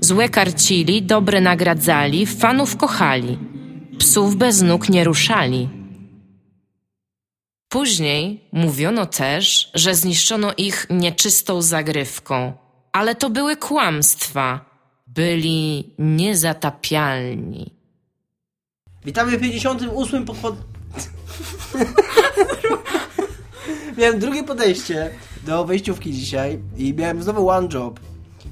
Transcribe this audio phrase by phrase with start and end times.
[0.00, 3.38] Złe karcili, dobre nagradzali, fanów kochali.
[3.98, 5.68] Psów bez nóg nie ruszali.
[7.68, 12.52] Później mówiono też, że zniszczono ich nieczystą zagrywką,
[12.92, 14.68] ale to były kłamstwa.
[15.06, 17.74] Byli niezatapialni.
[19.04, 20.56] Witamy w 58 podchod...
[23.98, 25.10] miałem drugie podejście
[25.46, 28.00] do wejściówki dzisiaj i miałem znowu one job.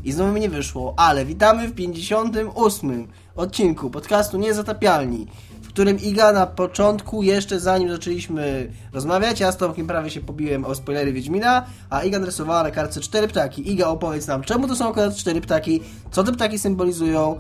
[0.06, 5.26] I znowu mi nie wyszło, ale witamy w 58 odcinku podcastu Niezatapialni,
[5.62, 10.64] w którym Iga na początku, jeszcze zanim zaczęliśmy rozmawiać, ja z Tomkiem prawie się pobiłem
[10.64, 13.72] o spoilery Wiedźmina, a Iga narysowała na kartce cztery ptaki.
[13.72, 15.80] Iga, opowiedz nam, czemu to są akurat cztery ptaki,
[16.10, 17.38] co te ptaki symbolizują,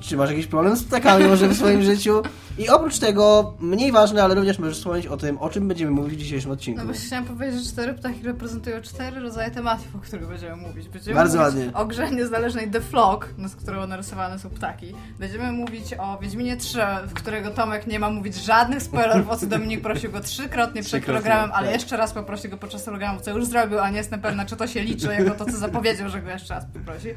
[0.00, 2.22] czy masz jakiś problem z ptakami może w swoim życiu?
[2.58, 6.14] I oprócz tego, mniej ważne, ale również możesz wspomnieć o tym, o czym będziemy mówić
[6.14, 6.80] w dzisiejszym odcinku.
[6.80, 10.88] No właśnie chciałam powiedzieć, że cztery ptaki reprezentują cztery rodzaje tematów, o których będziemy mówić.
[10.88, 11.74] Będziemy Bardzo mówić ładnie.
[11.74, 14.94] o grze niezależnej The Flock, z którą narysowane są ptaki.
[15.18, 19.46] Będziemy mówić o Wiedźminie 3, w którego Tomek nie ma mówić żadnych spoilerów, o co
[19.46, 21.74] Dominik prosił go trzykrotnie przed Trzykrotnie, programem, ale tak.
[21.76, 24.66] jeszcze raz poprosi go podczas programu, co już zrobił, a nie jestem pewna, czy to
[24.66, 27.08] się liczy jako to, co zapowiedział, że go jeszcze raz poprosi.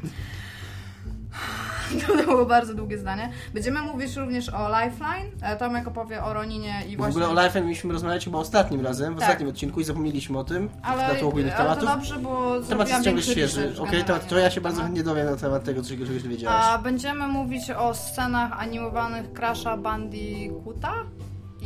[2.06, 3.32] To było bardzo długie zdanie.
[3.54, 5.30] Będziemy mówić również o Lifeline.
[5.42, 7.24] E, Tomek opowie o Roninie i W właśnie...
[7.24, 9.22] ogóle o Life mieliśmy rozmawiać chyba ostatnim razem, w Tak.
[9.28, 10.68] ostatnim odcinku i zapomnieliśmy o tym.
[10.82, 11.88] Ale, innych ale to tematów.
[11.88, 13.72] dobrze, bo Temat jest ciągle świeży.
[13.78, 16.64] Okej, to, generalnie to ja się bardzo chętnie dowiem na temat tego, czego czegoś dowiedziałaś.
[16.64, 20.92] A będziemy mówić o scenach animowanych Crasha Bandicoota?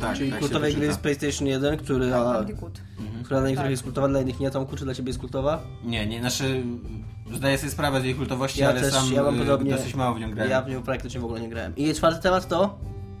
[0.01, 0.97] Tak, Czyli tak kultowej gry z.
[0.97, 2.81] PlayStation 1, który, Tak, a, Bandicoot.
[3.23, 3.71] która dla niektórych Tak.
[3.71, 4.51] jest kultowa, dla innych nie.
[4.51, 5.61] Tomku, czy dla ciebie jest kultowa?
[5.83, 6.63] Nie, nie, znaczy
[7.35, 9.71] zdaję sobie sprawę z jej kultowości, Ja ale też, sam ja mam y, podobnie.
[9.71, 10.51] dosyć mało w nią grałem.
[10.51, 11.75] Ja w nią praktycznie w ogóle nie grałem.
[11.75, 12.77] I czwarty temat to?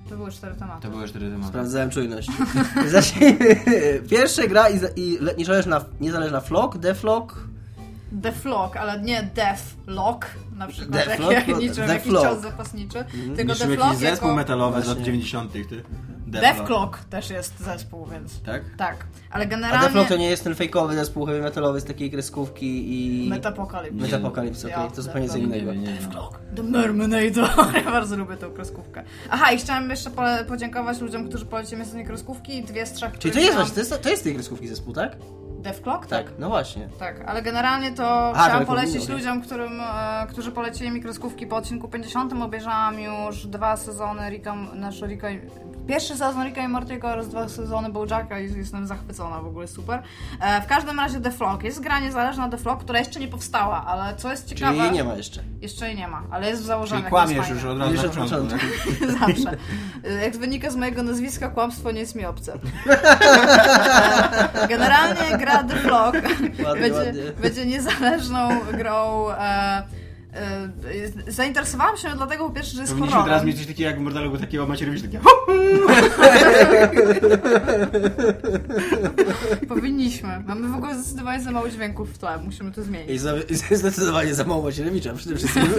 [0.09, 0.81] To były cztery tematy.
[0.81, 1.49] To były cztery tematy.
[1.49, 2.29] Sprawdzałem czujność.
[2.87, 3.61] Zacznijmy.
[4.09, 7.35] Pierwsza gra i, i le- niezależna, niezależna Flock, Deflock.
[8.23, 12.25] The Flock, ale nie Death Lock, na przykład, Deathlock, jak, jak niczym The jakiś Flock.
[12.27, 13.05] cios zapaśniczy,
[13.35, 14.35] tylko Niczym The jakiś zespół jako...
[14.35, 15.05] metalowy z lat Właśnie.
[15.05, 15.83] 90 ty.
[16.41, 18.41] Death Clock też jest zespół, więc...
[18.41, 18.61] Tak?
[18.77, 19.85] Tak, ale A generalnie...
[19.85, 22.85] Deflock to nie jest ten fejkowy zespół heavy metalowy z takiej kreskówki
[23.25, 23.29] i...
[23.29, 24.01] Metapocalypse.
[24.01, 25.71] Metapocalypse, okej, to zupełnie co innego.
[26.11, 26.39] Clock.
[26.55, 27.49] The Mermanator.
[27.85, 29.03] Ja bardzo lubię tą kreskówkę.
[29.29, 30.11] Aha, i chciałam jeszcze
[30.47, 32.63] podziękować ludziom, którzy polecili mi sobie kreskówki.
[32.63, 35.15] Dwie z trzech, Czyli to jest właśnie, to jest, to jest tej kreskówki zespół, tak?
[35.65, 36.07] Death Clock?
[36.07, 36.89] Tak, no właśnie.
[36.99, 39.15] Tak, ale generalnie to to chciałam jako polecić wino, okej.
[39.15, 42.33] ludziom, którym, e, którzy polecili mi kreskówki po odcinku 50.
[42.33, 45.41] Obejrzałam już dwa sezony Ricka, znaczy Ricka i,
[45.87, 50.01] Pierwszy sezon Ricka i Mortiego oraz dwa sezony Bojacka i jestem zachwycona, w ogóle super.
[50.41, 51.63] E, w każdym razie The Flock.
[51.63, 54.77] Jest gra niezależna The Flock, która jeszcze nie powstała, ale co jest Czyli ciekawe...
[54.77, 55.43] jej nie ma jeszcze.
[55.61, 57.01] Jeszcze jej nie ma, ale jest w założeniu.
[57.01, 58.59] Czyli kłamiesz już od razu Już na początku.
[59.19, 59.57] Zawsze.
[60.23, 62.59] Jak wynika z mojego nazwiska, kłamstwo nie jest mi obce.
[64.69, 66.15] Generalnie gra The Flock
[66.65, 67.21] Ładnie, będzie, ładnie.
[67.41, 69.29] będzie niezależną grą.
[69.29, 70.04] E, e,
[71.27, 73.47] zainteresowałam się dlatego po pierwsze, że jest Powinniśmy teraz horrorem.
[73.47, 75.19] mieć coś takiego jak w Mordalu, takiego macie robić takie
[79.67, 80.43] Powinniśmy.
[80.47, 82.37] Mamy w ogóle zdecydowanie za mało dźwięków w tle.
[82.37, 83.11] Musimy to zmienić.
[83.11, 85.63] I, za, i zdecydowanie za mało Macierewicza przede wszystkim.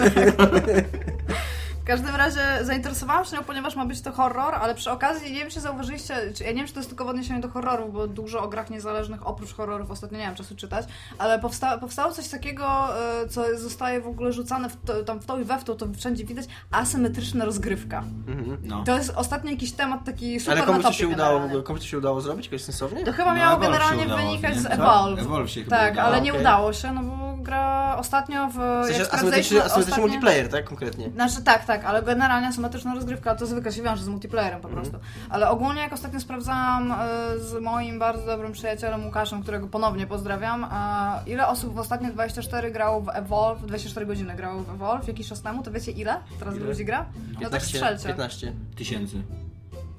[1.86, 5.38] W każdym razie zainteresowałam się nią, ponieważ ma być to horror, ale przy okazji, nie
[5.38, 7.92] wiem czy zauważyliście, czy, ja nie wiem czy to jest tylko w odniesieniu do horrorów,
[7.92, 10.86] bo dużo o grach niezależnych oprócz horrorów ostatnio nie mam czasu czytać,
[11.19, 12.88] ale powsta powstało coś takiego,
[13.22, 15.74] e, co zostaje w ogóle rzucane w to, tam w to i we w to,
[15.74, 18.03] to wszędzie widać, asymetryczna rozgrywka.
[18.62, 18.84] No.
[18.84, 21.64] To jest ostatnio jakiś temat taki super Ale komuś to na topie się udało, generalnie.
[21.80, 23.04] to się udało zrobić jakoś sensownie?
[23.04, 24.60] To chyba No, miało Evolve generalnie udało, wynikać nie?
[24.60, 24.66] z?
[24.66, 25.20] Evolve.
[25.20, 26.41] Evolve się chyba Tak, udało, ale nie okej.
[26.41, 28.53] udało się, no bo gra ostatnio w...
[28.53, 29.24] W sensie asymetryczny,
[29.64, 30.64] asymetryczny ostatnie- multiplayer, tak?
[30.64, 31.10] Konkretnie.
[31.10, 34.86] Znaczy tak, tak, ale generalnie asymetryczna rozgrywka to zwykle się wiąże z multiplayerem po Mhm.
[34.86, 35.06] prostu.
[35.30, 36.97] Ale ogólnie jak ostatnio sprawdzałam e,
[37.39, 40.68] z moim bardzo dobrym przyjacielem Łukaszem, którego ponownie pozdrawiam, e,
[41.30, 45.42] ile osób w ostatnie 24 grało w Evolve, 24 godziny grało w Evolve jakiś czas
[45.42, 46.65] temu, to wiecie ile teraz Ile?
[46.66, 47.06] ludzi gra?
[47.27, 48.06] No tak 15, strzelcie.
[48.09, 48.53] 15.
[48.77, 49.22] Tysięcy.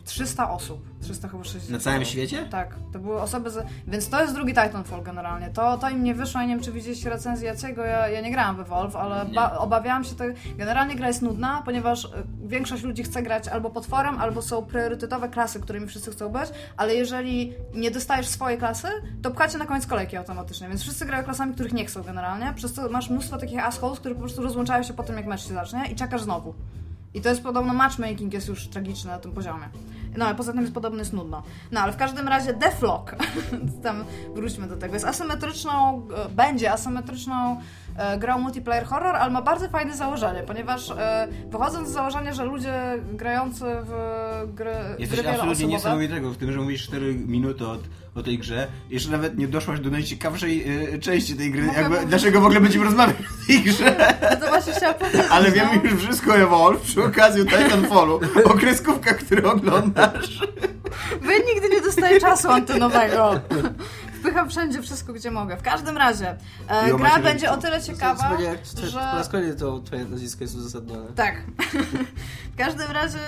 [0.07, 0.81] 300 osób.
[1.01, 1.71] 300 chyba 60.
[1.71, 2.45] Na całym świecie?
[2.51, 3.65] Tak, to były osoby z...
[3.87, 5.49] Więc to jest drugi Titanfall generalnie.
[5.49, 8.31] To, to im nie wyszło, ja nie wiem czy widzieliście recenzję Jaciego, ja, ja nie
[8.31, 10.33] grałam w Evolve, ale ba- obawiałam się tego.
[10.57, 12.09] Generalnie gra jest nudna, ponieważ y,
[12.45, 16.95] większość ludzi chce grać albo potworem, albo są priorytetowe klasy, którymi wszyscy chcą być, ale
[16.95, 18.87] jeżeli nie dostajesz swojej klasy,
[19.21, 22.73] to pchacie na koniec kolejki automatycznie, więc wszyscy grają klasami, których nie chcą generalnie, przez
[22.73, 25.53] co masz mnóstwo takich assholes, które po prostu rozłączają się po tym, jak mecz się
[25.53, 26.53] zacznie i czekasz znowu.
[27.13, 29.63] I to jest podobno matchmaking jest już tragiczny na tym poziomie.
[30.17, 31.43] No, ale poza tym jest podobny, jest nudno.
[31.71, 33.15] No, ale w każdym razie Deflock,
[33.83, 34.05] tam
[34.35, 37.61] wróćmy do tego, jest asymetryczną, e, będzie asymetryczną
[37.97, 42.45] e, grą multiplayer horror, ale ma bardzo fajne założenie, ponieważ e, wychodząc z założenia, że
[42.45, 42.73] ludzie
[43.13, 43.93] grający w
[44.53, 47.81] gry, Jesteś gry absolutnie niesamowitego w tym, że mówisz 4 minuty od,
[48.17, 48.67] o tej grze.
[48.89, 51.61] Jeszcze nawet nie doszłaś do najciekawszej y, części tej gry.
[51.61, 54.15] Mogę Jakby, powiedzieć- dlaczego w ogóle będziemy rozmawiać o tej grze?
[54.31, 55.21] No to właśnie chciałam powiedzieć.
[55.29, 55.55] Ale no.
[55.55, 60.39] wiemy już wszystko o Evolve przy okazji Titanfallu, o kreskówkach, które oglądasz.
[61.21, 63.39] Wy nigdy nie dostaję czasu antenowego.
[64.19, 65.57] Wpycham wszędzie wszystko, gdzie mogę.
[65.57, 66.37] W każdym razie, e,
[66.67, 67.23] gra Macierzyńcu.
[67.23, 68.99] będzie o tyle ciekawa, Zupełnie jak twoje- że...
[68.99, 71.07] Po raz kolejny to twoje nazwisko jest uzasadnione.
[71.15, 71.35] Tak.
[72.53, 73.19] w każdym razie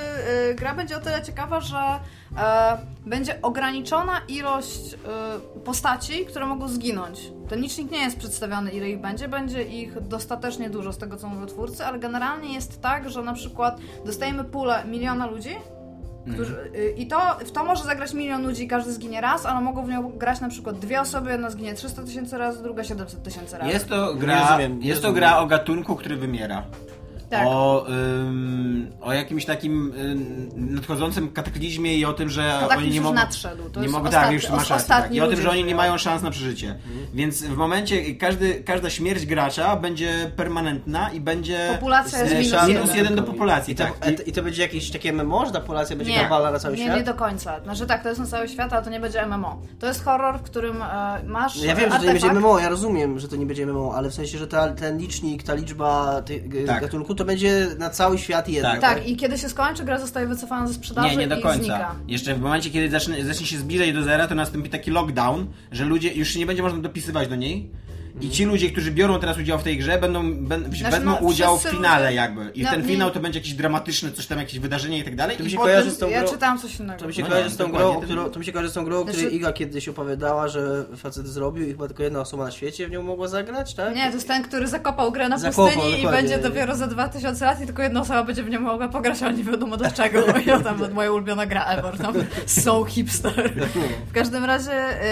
[0.52, 2.00] y, gra będzie o tyle ciekawa, że
[2.38, 7.32] e, będzie ograniczona ilość y, postaci, które mogą zginąć.
[7.50, 9.28] Ten licznik nie jest przedstawiony, ile ich będzie.
[9.28, 13.34] Będzie ich dostatecznie dużo z tego, co mówią twórcy, ale generalnie jest tak, że na
[13.34, 15.56] przykład dostajemy pulę miliona ludzi,
[16.34, 19.62] Którzy, y, I to, w to może zagrać milion ludzi i każdy zginie raz, ale
[19.62, 23.24] mogą w nią grać na przykład dwie osoby, jedna zginie 300 tysięcy razy, druga 700
[23.24, 23.72] tysięcy razy.
[23.72, 26.64] Jest to Nie gra, rozumiem, nie jest to gra o gatunku, który wymiera.
[27.30, 27.48] Tak.
[27.48, 32.96] O, ym, o jakimś takim ym, nadchodzącym kataklizmie i o tym, że Kataklizm oni nie
[32.96, 33.16] już mogą...
[33.16, 35.14] nadszedł, to nie mogą tak, już masz rację, tak.
[35.14, 36.76] I o tym, że oni nie mają szans na przeżycie.
[37.14, 42.88] Więc w momencie każdy, każda śmierć gracza będzie permanentna i będzie Populacja jest minus minus
[42.90, 42.96] jeden.
[42.98, 43.74] jeden do populacji.
[43.74, 44.20] I to, tak.
[44.28, 46.76] I, I to będzie jakieś takie MMO, że ta populacja będzie Nie, globalna na cały
[46.78, 46.98] nie, świat?
[46.98, 47.60] nie do końca.
[47.64, 49.62] Znaczy tak, to jest na cały świat, ale to nie będzie MMO.
[49.80, 52.34] To jest horror, w którym e, masz Ja wiem, że to nie artefakt.
[52.34, 54.98] będzie MMO, ja rozumiem, że to nie będzie MMO, ale w sensie, że ta, ten
[54.98, 56.82] licznik, ta liczba tych Tak.
[56.82, 58.70] gatunku to będzie na cały świat jedno.
[58.70, 58.82] Tak.
[58.82, 61.60] Tak, i kiedy się skończy, gra zostaje wycofana ze sprzedaży Nie, nie do i końca.
[61.60, 61.96] znika.
[62.08, 65.86] Jeszcze w momencie, kiedy zacznie, zacznie się zbliżać do zera, to nastąpi taki lockdown, że
[65.86, 67.72] ludzie już się nie będzie można dopisywać do niej.
[68.22, 71.28] I ci ludzie, którzy biorą teraz udział w tej grze, będą, będą Znaczy, wezmą no,
[71.28, 72.52] udział w finale jakby.
[72.54, 75.38] I No, ten finał to będzie jakieś dramatyczne, coś tam, jakieś wydarzenie i tak dalej.
[75.38, 76.32] To mi się potem- kojarzy z tą Ja grą.
[76.32, 77.00] czytałam coś innego.
[77.00, 78.74] To mi się No kojarzy nie, z tą grą, którą, to mi się kojarzy z
[78.74, 82.20] tą grą, o której Znaczy- Iga kiedyś opowiadała, że facet zrobił i chyba tylko jedna
[82.20, 83.96] osoba na świecie w nią mogła zagrać, tak?
[83.96, 87.46] Nie, to jest ten, który zakopał grę na Zakopał, pustyni i będzie dopiero za 2000
[87.46, 90.20] lat i tylko jedna osoba będzie w nią mogła pograć, ale nie wiadomo dlaczego.
[90.46, 92.14] Ja tam moja ulubiona gra ever, tam
[92.64, 93.54] so hipster.
[94.10, 94.72] W każdym razie,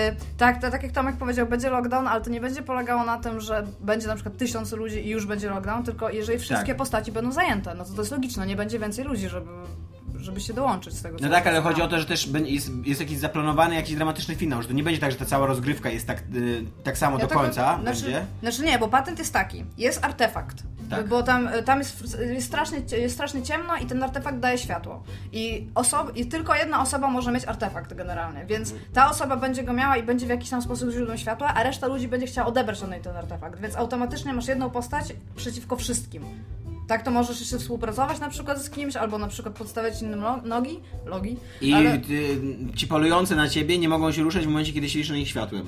[0.09, 3.17] y, tak, to, tak jak Tomek powiedział, będzie lockdown, ale to nie będzie polegało na
[3.19, 6.77] tym, że będzie na przykład tysiąc ludzi i już będzie lockdown, tylko jeżeli wszystkie Tak.
[6.77, 9.47] postaci będą zajęte, no to to jest logiczne, nie będzie więcej ludzi, żeby,
[10.19, 13.01] żeby się dołączyć z tego, No tak, ale chodzi o to, że też jest, jest
[13.01, 16.07] jakiś zaplanowany jakiś dramatyczny finał, że to nie będzie tak, że ta cała rozgrywka jest
[16.07, 18.25] tak, y, tak samo do tego- końca znaczy, będzie.
[18.41, 19.65] Znaczy nie, bo patent jest taki.
[19.77, 20.63] Jest artefakt.
[20.89, 21.07] Tak.
[21.07, 25.03] Bo tam, tam jest, jest, strasznie, jest strasznie ciemno i ten artefakt daje światło.
[25.31, 28.45] I, osob, I tylko jedna osoba może mieć artefakt generalnie.
[28.45, 31.63] Więc ta osoba będzie go miała i będzie w jakiś tam sposób źródłem światła, a
[31.63, 33.61] reszta ludzi będzie chciała odebrać od niej ten artefakt.
[33.61, 36.23] Więc automatycznie masz jedną postać przeciwko wszystkim.
[36.87, 40.41] Tak to możesz jeszcze współpracować na przykład z kimś, albo na przykład podstawiać innym lo-
[40.41, 41.37] nogi, logi.
[41.61, 42.01] I ale y,
[42.75, 45.65] ci polujący na ciebie nie mogą się ruszać w momencie, kiedy siedzisz na nich światłem.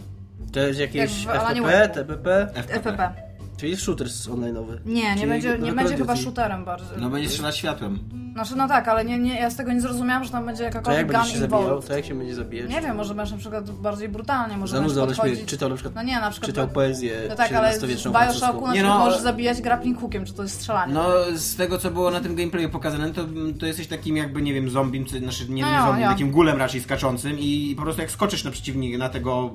[0.51, 1.89] To jest jakieś Jak Wake'u.
[1.93, 3.28] TPP, FPP.
[3.59, 4.77] Czyli shooter online'owy.
[4.85, 6.85] Nie, nie Czyli będzie, nie będzie chyba shooterem bardzo.
[6.97, 7.99] No będzie strzelać światłem.
[8.33, 10.63] Znaczy, no tak, ale nie, nie, ja z tego nie zrozumiałam, że tam będzie To
[10.63, 11.81] jakakolwiek jak gun się zabijał?
[11.81, 12.69] To jak się będzie zabijać?
[12.69, 15.45] Nie wiem, może będziesz na przykład bardziej brutalnie, może Zanudzał na podchodzić...
[15.45, 16.49] czytał na przykład, No nie, na przykład...
[16.51, 19.99] czytał poezję No tak, ale w Bioshocku na Nie przykład no, możesz ale- zabijać grappling
[19.99, 20.93] hookiem, czy to jest strzelanie.
[20.93, 21.03] No,
[21.33, 23.21] z tego co było na tym gameplayu pokazane, to,
[23.59, 26.09] to jesteś takim jakby, nie wiem, zombiem, czy- znaczy nie, No nie ja, zombiem, ja.
[26.09, 29.49] takim gulem raczej skaczącym i po prostu jak skoczysz na przeciwnika, na tego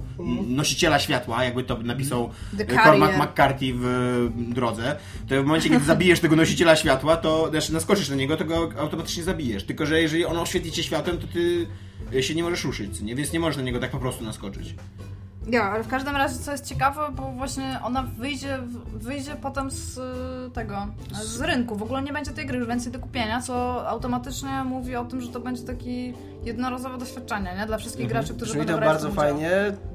[0.48, 2.30] nosiciela światła, jakby to napisał
[2.84, 3.10] Cormac.
[3.18, 3.84] McCarthy w
[4.36, 4.96] drodze,
[5.28, 8.70] to w momencie, kiedy zabijesz tego nosiciela światła, to znaczy naskoczysz na niego, to go
[8.78, 9.64] automatycznie zabijesz.
[9.64, 11.66] Tylko, że jeżeli on oświetli cię światłem, to ty
[12.14, 13.14] e, się nie możesz ruszyć, nie?
[13.14, 14.74] Więc nie możesz na niego tak po prostu naskoczyć.
[15.50, 18.58] Ja, ale w każdym razie co jest ciekawe, bo właśnie ona wyjdzie,
[18.94, 20.86] wyjdzie potem z y, tego,
[21.22, 21.76] z rynku.
[21.76, 25.20] W ogóle nie będzie tej gry już więcej do kupienia, co automatycznie mówi o tym,
[25.20, 27.66] że to będzie taki jednorazowe doświadczenie, nie?
[27.66, 29.24] Dla wszystkich graczy, którzy Brzmi będą to bardzo udział.
[29.24, 29.50] fajnie.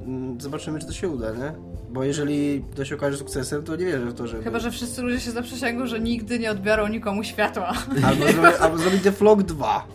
[0.06, 1.54] Mm, Zobaczymy, czy to się uda, nie?
[1.90, 4.44] Bo jeżeli to się okaże sukcesem, to nie wierzę w to, że...
[4.44, 7.74] Chyba, że wszyscy ludzie się zaprzysięgą, że nigdy nie odbiorą nikomu światła.
[8.08, 9.88] Albo zrobić, albo zrobić The Flock 2.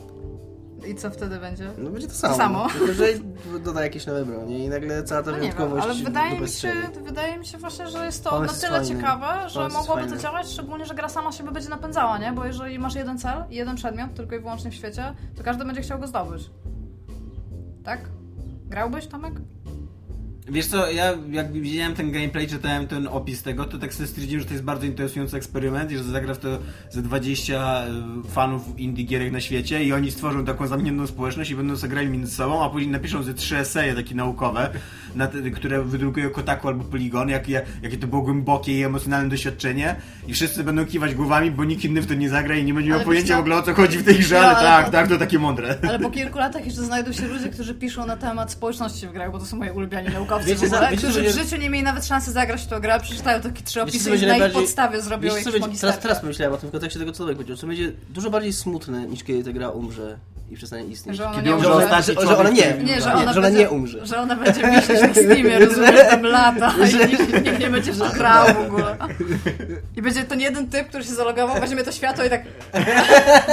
[0.89, 1.71] I co wtedy będzie?
[1.79, 2.37] No będzie to samo.
[2.37, 2.69] samo.
[2.69, 3.05] Tylko, że
[3.65, 6.73] doda jakieś nowe bronie i nagle cała ta No wiem, wyjątkowość ale wydaje mi, się,
[7.05, 8.95] wydaje mi się właśnie, że jest to Pomysł na tyle fajny.
[8.97, 12.33] ciekawe, że Pomysł mogłoby to działać, szczególnie, że gra sama siebie będzie napędzała, nie?
[12.33, 15.65] Bo jeżeli masz jeden cel i jeden przedmiot, tylko i wyłącznie w świecie, to każdy
[15.65, 16.51] będzie chciał go zdobyć.
[17.85, 18.01] Tak?
[18.67, 19.35] Grałbyś, Tomek?
[20.49, 24.41] Wiesz co, ja jak widziałem ten gameplay, czytałem ten opis tego, to tak sobie stwierdziłem,
[24.41, 26.49] że to jest bardzo interesujący eksperyment i że zagra w to
[26.91, 27.85] ze 20
[28.27, 31.91] y, fanów indie gierek na świecie i oni stworzą taką zamkniętą społeczność i będą sobie
[31.91, 34.71] grali między sobą, a później napiszą ze trzy eseje takie naukowe,
[35.15, 39.97] na te, które wydrukują Kotaku albo Polygon, jakie, jakie to było głębokie i emocjonalne doświadczenie
[40.29, 42.91] i wszyscy będą kiwać głowami, bo nikt inny w to nie zagra i nie będzie
[42.91, 45.19] miał pojęcia w ogóle o co chodzi w tej grze, No, ale, tak, tak, to
[45.19, 45.77] takie mądre.
[45.89, 49.33] Ale po kilku latach jeszcze znajdą się ludzie, którzy piszą na temat społeczności w grach,
[49.33, 51.85] bo to są moi ulubieni naukowcy Wiecie, w ogóle, wiecie, którzy w życiu nie mieli
[51.85, 54.27] nawet szansy zagrać w tę grę, przeczytają takie trzy Wiecie, co opisy i na ich
[54.29, 57.19] najbardziej- podstawie zrobią Wiecie, jakieś będzie, teraz, teraz pomyślałem o tym w kontekście tego, co
[57.19, 57.57] Tomek powiedział.
[57.57, 60.19] Co będzie dużo bardziej smutne, niż kiedy ta gra umrze
[60.51, 61.17] i przestanie istnieć.
[61.17, 63.41] Że ona Kiedy nie umrze ostatni że, że ona nie, Nie, że nie, ona, że
[63.41, 64.07] ona będzie, nie umrze.
[64.07, 68.55] Że ona będzie wisieć na Steamie, rozumiesz, tam lata i nikt, nikt nie będzie szukał
[68.55, 68.97] w ogóle.
[69.97, 72.43] I będzie ten jeden typ, który się zalogował, weźmie to światło i tak...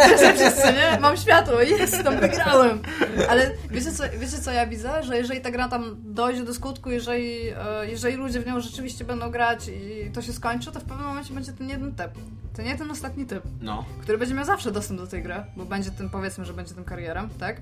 [0.06, 1.00] Wszyscy, wszyscy, nie?
[1.00, 2.82] Mam światło, jest, tam wygrałem.
[3.30, 5.04] Ale wiecie co, wiecie co ja widzę?
[5.04, 7.56] Że jeżeli ta gra tam dojdzie do skutku, jeżeli, e,
[7.90, 11.34] jeżeli ludzie w nią rzeczywiście będą grać i to się skończy, to w pewnym momencie
[11.34, 12.12] będzie ten jeden typ.
[12.56, 13.86] To nie ten ostatni typ, No.
[14.02, 16.90] który będzie miał zawsze dostęp do tej gry, bo będzie tym, powiedzmy, że będzie tym
[16.90, 17.62] karierem, tak?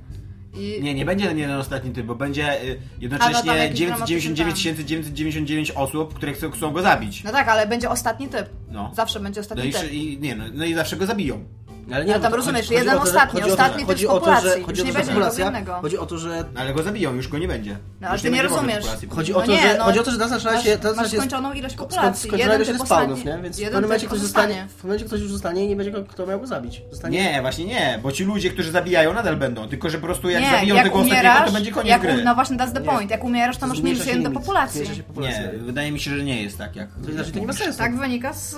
[0.54, 4.86] I Nie, nie będzie ten jeden ostatni typ, bo będzie y, no jednocześnie jakiś 999
[4.86, 7.24] 999 osób, które chcą, chcą go zabić.
[7.24, 8.50] No tak, ale będzie ostatni typ.
[8.72, 8.92] No.
[8.96, 9.92] Zawsze będzie No ostatni i, typ.
[9.92, 11.44] i, nie, no, no i zawsze go zabiją.
[11.94, 14.04] Ale Ale bo tam to rozumiesz, jeden to, że- ostatni, chodzi to, ostatni to jest
[14.04, 15.74] to, że- populacji, Chodzi o już to, nie będzie populacja, innego.
[15.82, 17.78] chodzi o to, że Ale go zabiją, już go nie będzie.
[18.02, 18.78] No, ale ty nie rozumiesz.
[18.80, 19.10] populacji.
[19.10, 20.78] Chodzi o No to, nie, że, no, chodzi o to, że ta zaczyna się...
[20.78, 22.32] Ta masz skończoną ilość populacji.
[22.32, 23.40] ostatnie- nie?
[23.44, 24.68] Więc w pewnym momencie ktoś zostanie.
[24.78, 26.82] w momencie ktoś już zostanie i nie będzie go, kto miał go zabić.
[26.92, 27.18] Zostanie...
[27.24, 29.68] Nie, właśnie nie, bo ci ludzie, którzy zabijają, nadal będą.
[29.68, 32.24] Tylko, że po prostu jak Nie, zabiją tego ostatniego, umierasz, to będzie koniec gry.
[32.24, 32.86] No właśnie, that's the Nie.
[32.86, 33.12] point.
[33.12, 34.82] Jak umierasz, to masz minus się jeden do populacji.
[35.18, 36.90] Nie, wydaje mi się, że nie jest tak jak...
[37.06, 37.80] To znaczy, nie ma sensu.
[37.80, 38.56] Tak wynika z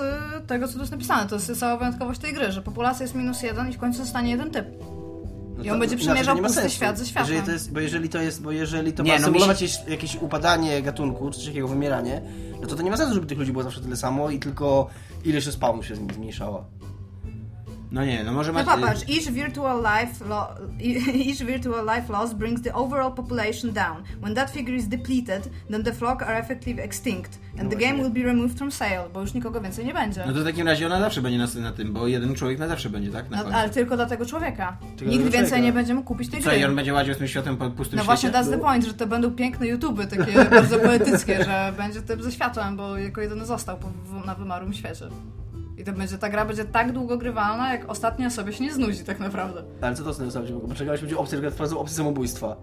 [0.47, 1.29] tego, co tu jest napisane.
[1.29, 4.31] To jest cała wyjątkowość tej gry, że populacja jest minus jeden i w końcu zostanie
[4.31, 4.65] jeden typ.
[5.57, 6.75] No I on to- będzie inaczej przemierzał ma pusty sensu.
[6.75, 7.29] świat ze światem.
[7.33, 9.67] Jeżeli to jest, bo jeżeli to jest, bo jeżeli to Nie, ma no symulować mi
[9.91, 12.21] jakieś, upadanie gatunku, czy coś takiego wymieranie,
[12.61, 14.87] no to to nie ma sensu, żeby tych ludzi było zawsze tyle samo i tylko
[15.25, 16.65] ilość respawnów się zmniejszała.
[17.91, 18.71] No nie, no może No macie...
[18.81, 20.47] popatrz, each virtual life lo-
[21.29, 24.03] each virtual life loss brings the overall population down.
[24.21, 28.09] When that figure is depleted, then the flock are effectively extinct and the game will
[28.09, 30.23] be removed from sale, bo już nikogo więcej nie będzie.
[30.27, 32.67] No to w takim razie ona zawsze będzie na, na tym, bo jeden człowiek na
[32.67, 33.29] zawsze będzie, tak?
[33.29, 34.77] Na No, ale tylko dla tego człowieka.
[34.97, 35.65] Tylko Nikt więcej człowieka.
[35.65, 36.59] nie będzie mógł kupić tej Co, gry.
[36.59, 38.05] i on będzie łaził z tym światem po pustym No świecie?
[38.05, 42.21] właśnie, that's the point, że to będą piękne YouTuby, takie bardzo poetyckie, że będzie typ
[42.23, 43.89] ze światłem, bo jako jedyny został po,
[44.25, 45.05] na wymarłym świecie.
[45.81, 49.03] I to będzie, ta gra będzie tak długo grywalna, jak ostatnia sobie się nie znudzi
[49.03, 49.63] tak naprawdę.
[49.81, 52.55] Ale co to z tym Bo czekałeś, będzie opcja, że wprowadzą opcję samobójstwa.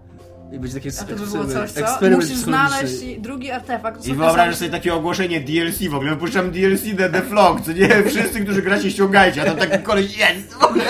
[0.51, 2.09] I będzie taki A to by było coś, co?
[2.09, 4.05] Musisz znaleźć drugi artefakt.
[4.07, 8.03] I wyobrażasz sobie takie ogłoszenie DLC w ogóle, wypuszczam DLC The, The Flock, co nie?
[8.03, 10.53] Wszyscy, którzy gracie, ściągajcie, a tam taki koleś jest!
[10.53, 10.83] w ogóle.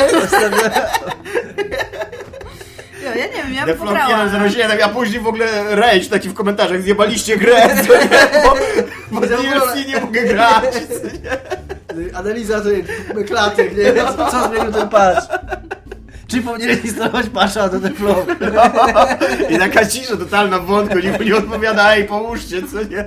[3.03, 4.29] Ja, ja nie wiem, ja The bym Flock pograła.
[4.29, 8.43] 107, a później w ogóle rage taki w komentarzach, zjebaliście grę, co nie?
[8.43, 8.55] Bo,
[9.11, 10.73] bo DLC nie mogę grać.
[12.13, 12.89] Analiza to jest
[13.27, 13.93] klatek, nie?
[13.93, 15.27] Co, co zmienił ten patch?
[16.27, 18.25] Czy powinieneś instalować patcha do The Flow?
[19.49, 23.05] I taka cisza totalna w wątku, nikt nie odpowiada, ej, pomóżcie, co nie?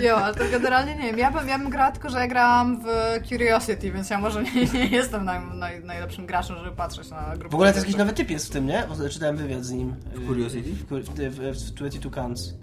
[0.00, 1.18] Jo, ale to generalnie nie wiem.
[1.18, 2.86] Ja bym, ja bym grała, tylko że ja grałam w
[3.28, 7.48] Curiosity, więc ja może nie, nie jestem naj, naj, najlepszym graczem, żeby patrzeć na grupę.
[7.48, 8.84] W ogóle to jakiś nowy typ jest w tym, nie?
[8.88, 9.94] Bo czytałem wywiad z nim.
[10.26, 10.70] Curiosity?
[10.70, 12.54] W, w, w, w 22 Cans.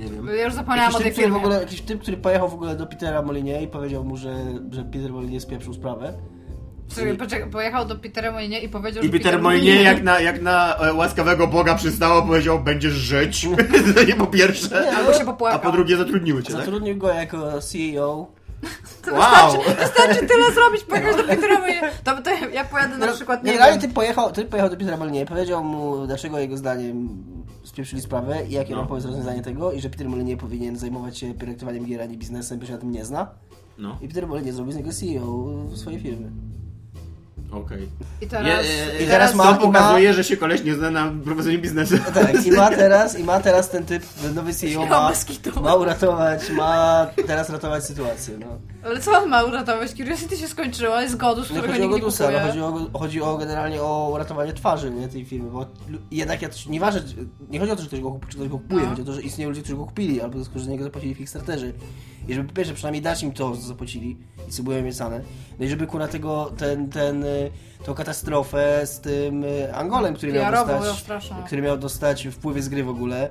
[0.00, 0.26] Nie wiem.
[0.36, 2.54] Ja już zapomniałam Jakiś o tej typ, który w ogóle, jakiś typ, który pojechał w
[2.54, 4.34] ogóle do Petera Molinie i powiedział mu, że,
[4.70, 6.14] że Peter Molinie spieprzył sprawę.
[7.18, 10.76] Poczekaj, pojechał do Petera Molinie i powiedział, I że Peter Molyneux jak na, jak na
[10.76, 13.48] e, łaskawego Boga przystało powiedział, będziesz żyć.
[13.94, 14.96] to nie po pierwsze.
[14.96, 15.60] Albo się popłakał.
[15.60, 16.64] A po drugie zatrudniły cię, tak?
[16.64, 18.26] Zatrudnił go jako CEO.
[19.12, 19.62] Wow!
[19.78, 21.80] Wystarczy tyle zrobić, pojechać do Petera Molinie.
[22.04, 25.26] To, to ja pojadę na przykład, nie Generalnie typ pojechał, typ pojechał do Petera Molinie,
[25.26, 27.24] powiedział mu, dlaczego jego zdaniem
[27.70, 28.80] spieprzyli sprawę i jakie No.
[28.82, 32.16] ma pomysł rozwiązanie tego i że Peter Molinie powinien zajmować się projektowaniem gier, a nie
[32.16, 33.30] biznesem, bo się na tym nie zna.
[33.78, 36.30] No, I Peter Molinie zrobił z niego CEO swojej firmy.
[37.52, 37.88] Okej.
[38.20, 40.74] I teraz, Je- e, I teraz ma- To i ma- pokazuje, że się koleś nie
[40.74, 41.94] zna na prowadzeniu biznesu.
[42.14, 44.02] Tak, i ma teraz, i ma teraz ten typ,
[44.34, 45.12] nowy CEO ma,
[45.62, 48.46] ma uratować, ma teraz ratować sytuację, no.
[48.84, 49.90] Ale co on ma uratować?
[49.90, 52.40] Curiosity się skończyła, jest Godus, Nie którego chodzi o nikt nie Godusa, kupuje.
[52.40, 52.60] no, chodzi,
[52.92, 55.66] o, chodzi o generalnie o uratowanie twarzy nie, tej firmy, bo
[56.10, 58.82] jednak ja, nieważne, czy- nie chodzi o to, że ktoś go, czy ktoś go kupuje,
[58.82, 58.88] No.
[58.88, 61.18] chodzi o to, że istnieją ludzie, którzy go kupili, albo że z niego zapłacili w
[61.18, 61.72] Kickstarterze.
[62.30, 64.16] I żeby po pierwsze przynajmniej dać im to, co zapłacili
[64.48, 65.20] i co było obiecane.
[65.58, 67.50] No i żeby kurwa tego, ten, ten, y,
[67.84, 71.04] tą katastrofę z tym y, Angolem, który miał dostać,
[71.46, 73.30] który miał dostać wpływy z gry w ogóle.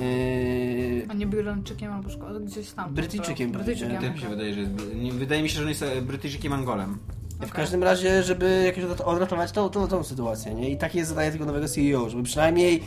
[0.00, 2.94] Yy, A nie Birlandczykiem albo szko- gdzieś tam.
[2.94, 3.90] Brytyjczykiem Brytyjczykiem.
[3.92, 4.06] będzie.
[4.06, 6.98] Tak mi się wydaje, że jest, nie, wydaje mi się, że on jest Brytyjczykiem Angolem.
[7.34, 7.50] W Okej.
[7.50, 10.70] każdym razie, żeby jakoś odrat- odratować tą, tą, tą sytuację, nie?
[10.70, 12.82] I takie jest zadanie tego nowego CEO, żeby przynajmniej...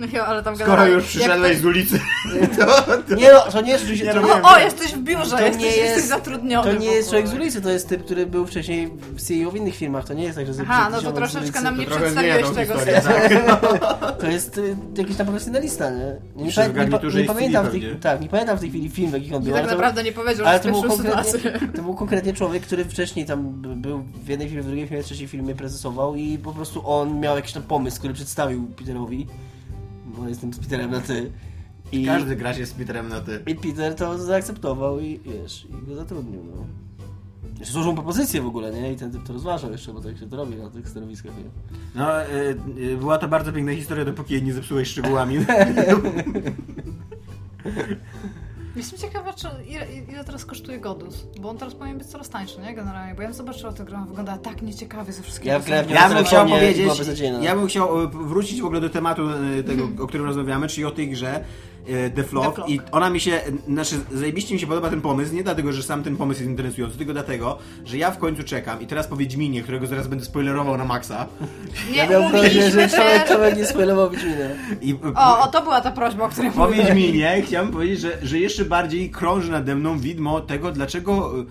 [0.00, 2.00] No jo, ale tam Skoro już przyszedłeś ktoś- z ulicy,
[2.58, 3.14] to...
[3.14, 3.88] Nie no, to nie jest...
[3.88, 4.42] Nie, to, no nie.
[4.42, 6.08] O, jesteś w biurze, to jesteś, nie jesteś jest...
[6.08, 9.50] zatrudniony To nie w jest człowiek z ulicy, to jest typ, który był wcześniej CEO
[9.50, 10.52] w innych firmach, to nie jest tak, że...
[10.62, 13.32] Aha, no to troszeczkę nam nie przedstawiłeś tą tego historię, tak.
[14.20, 15.96] To jest y, jakiś tam profesjonalista, nie?
[16.36, 19.10] Nie, w nie, nie i pamiętam w tej, tak, nie pamiętam w tej chwili film,
[19.10, 21.68] w jakich on był, tak to- naprawdę nie powiedział, Ale że to był, konkretnie, sytuację.
[21.76, 25.06] to był konkretnie człowiek, który wcześniej tam był w jednej firmie, w drugiej firmie, w
[25.06, 29.26] trzeciej firmie prezesował i po prostu on miał jakiś tam pomysł, który przedstawił Peterowi,
[30.06, 31.32] bo jestem z Peterem na ty.
[31.92, 33.42] I, Każdy gracz jest Peterem na ty.
[33.46, 36.66] I Peter to zaakceptował i wiesz, i go zatrudnił, no.
[37.58, 38.92] Jeszcze złożył propozycję w ogóle, nie?
[38.92, 41.44] I ten typ to rozważał jeszcze, bo tak się to robi na tych stanowiskach, nie?
[41.94, 42.26] No, y,
[42.78, 45.36] y, była to bardzo piękna historia, dopóki jej nie zepsułeś szczegółami.
[48.76, 52.60] Jestem ciekawa, czy ile, ile teraz kosztuje Godus, bo on teraz powinien być coraz tańszy,
[52.60, 52.74] nie?
[52.74, 55.60] Generalnie, bo ja bym zobaczyła tę grę, wygląda tak nieciekawie ze wszystkiego.
[55.68, 56.88] Ja nią Ja bym chciał powiedzieć,
[57.40, 60.90] ja bym chciał wrócić w ogóle do tematu e, tego, o którym rozmawiamy, czyli o
[60.90, 61.44] tej grze
[61.86, 62.70] e, The Flock The Flock.
[62.70, 66.02] i ona mi się, znaczy zajebiście mi się podoba ten pomysł, nie dlatego, że sam
[66.02, 69.62] ten pomysł jest interesujący, tylko dlatego, że ja w końcu czekam i teraz po Wiedźminie,
[69.62, 71.26] którego zaraz będę spoilerował na maksa
[71.90, 72.88] Nie Ja miałem prośbę, że
[73.28, 74.36] człowiek, nie spoilował Wiedźmina.
[74.80, 76.82] i O, o, to była ta prośba, o której po mówię.
[76.82, 81.44] Wiedźminie chciałem powiedzieć, że, że jeszcze bardziej krąży nade mną widmo tego, dlaczego e,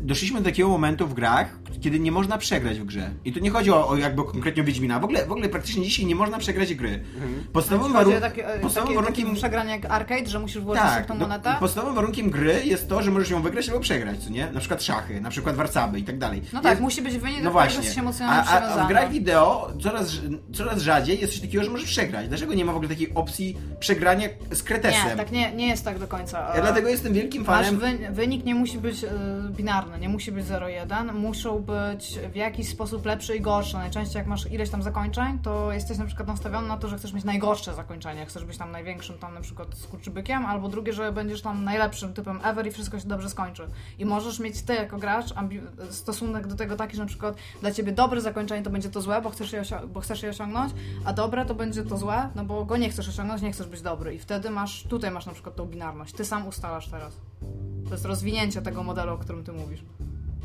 [0.00, 3.10] doszliśmy do takiego momentu w grach, kiedy nie można przegrać w grze.
[3.24, 5.00] I tu nie chodzi o, o jakby konkretnie o Wiedźmina.
[5.00, 7.04] W ogóle, w ogóle praktycznie dzisiaj nie można przegrać gry.
[7.52, 9.26] Podstawowym, Chodzi o warun- takie, e, podstawowym takie, warunkiem...
[9.26, 11.54] takie przegranie jak arcade, że musisz włożyć Tak, tą no, monetę?
[11.60, 14.50] podstawowym warunkiem gry jest to, że możesz ją wygrać albo przegrać, co nie?
[14.50, 16.42] Na przykład szachy, na przykład warcaby i tak dalej.
[16.52, 17.90] No tak, Jest- musi być wynik, no właśnie.
[17.96, 18.88] A, emocjonalnie a, a w przywiązany.
[18.88, 20.12] grach wideo coraz,
[20.52, 22.28] coraz rzadziej jest coś takiego, że możesz przegrać.
[22.28, 25.08] Dlaczego nie ma w ogóle takiej opcji przegrania z kretesem?
[25.10, 26.52] Nie, tak nie, nie jest tak do końca.
[26.54, 29.08] Ja dlatego jestem wielkim fanem wy, wynik nie musi być e,
[29.50, 33.78] binarny, nie musi być 0-1, muszą być w jakiś sposób lepsze i gorsze.
[33.78, 37.12] Najczęściej jak masz ileś tam zakończeń, to jesteś na przykład nastawiony na to, że chcesz
[37.12, 41.42] mieć najgorsze zakończenie, chcesz być tam największym tam na przykład skurczybykiem, albo drugie, że będziesz
[41.42, 43.66] tam najlepszym typem ever i wszystko się dobrze skończy.
[43.98, 45.34] I możesz mieć ty jako gracz
[45.90, 49.22] stosunek do tego taki, że na przykład dla ciebie dobre zakończenie to będzie to złe,
[49.22, 50.72] bo chcesz, je bo chcesz je osiągnąć,
[51.04, 53.82] a dobre to będzie to złe, no bo go nie chcesz osiągnąć, nie chcesz być
[53.82, 54.14] dobry.
[54.14, 56.14] I wtedy masz, tutaj masz na przykład tą binarność.
[56.14, 57.16] Ty sam ustalasz teraz.
[57.84, 59.84] To jest rozwinięcie tego modelu, o którym ty mówisz.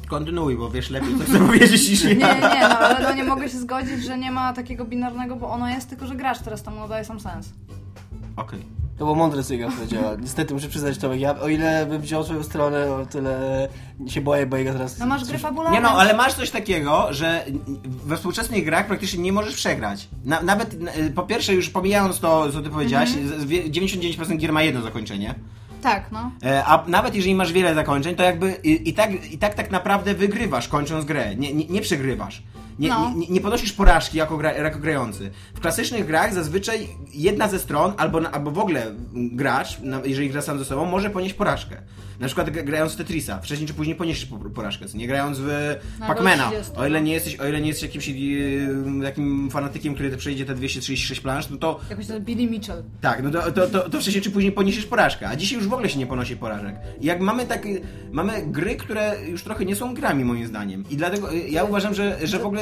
[0.07, 2.09] Kontynuuj, bo wiesz lepiej, co chcę powiedzieć niż ja.
[2.09, 5.49] Nie, nie, no ale no nie mogę się zgodzić, że nie ma takiego binarnego, bo
[5.49, 7.49] ono jest, tylko że grasz teraz tam nadaje sam sens.
[8.37, 8.59] Okej.
[8.97, 10.15] To było mądre, co Iga powiedziała.
[10.15, 13.67] Niestety muszę przyznać Tomek, ja o ile bym wziął swoją stronę, o tyle
[14.07, 14.99] się boję, bo Iga teraz...
[14.99, 15.77] No masz gry fabularne.
[15.77, 17.45] Nie no, ale masz coś takiego, że
[18.05, 20.07] we współczesnych grach praktycznie nie możesz przegrać.
[20.25, 24.53] Na, nawet, na- po pierwsze, już pomijając to, co ty powiedziałaś, z- wie- 99% gier
[24.53, 25.35] ma jedno zakończenie.
[25.85, 26.31] Tak, no.
[26.43, 29.71] E, A nawet jeżeli masz wiele zakończeń, to jakby i, i, tak, i tak tak
[29.71, 31.35] naprawdę wygrywasz, kończąc grę.
[31.35, 32.43] Nie, nie, nie przegrywasz.
[32.79, 33.13] Nie, No.
[33.15, 35.31] nie, nie ponosisz porażki jako, gra, jako grający.
[35.55, 40.59] W klasycznych grach zazwyczaj jedna ze stron, albo, albo w ogóle gracz, jeżeli gra sam
[40.59, 41.77] ze sobą, może ponieść porażkę.
[42.19, 43.39] Na przykład gra- grając w Tetrisa.
[43.41, 45.75] Wcześniej czy później poniesiesz po- porażkę, nie grając w
[46.07, 46.43] Pacmana.
[46.43, 48.13] albo 30, O ile nie jesteś, o ile nie jesteś jakimś e,
[49.03, 52.83] takim fanatykiem, który te przejdzie te 236 plansz, no to Jakoś ten Billy Mitchell.
[53.01, 55.73] tak, no to, to, to, to wcześniej czy później poniesiesz porażkę, a dzisiaj już w
[55.73, 56.75] ogóle się nie ponosi porażek.
[57.01, 57.79] I jak mamy takie,
[58.11, 60.83] mamy gry, które już trochę nie są grami moim zdaniem.
[60.89, 62.61] I dlatego y, ja uważam, że, że w ogóle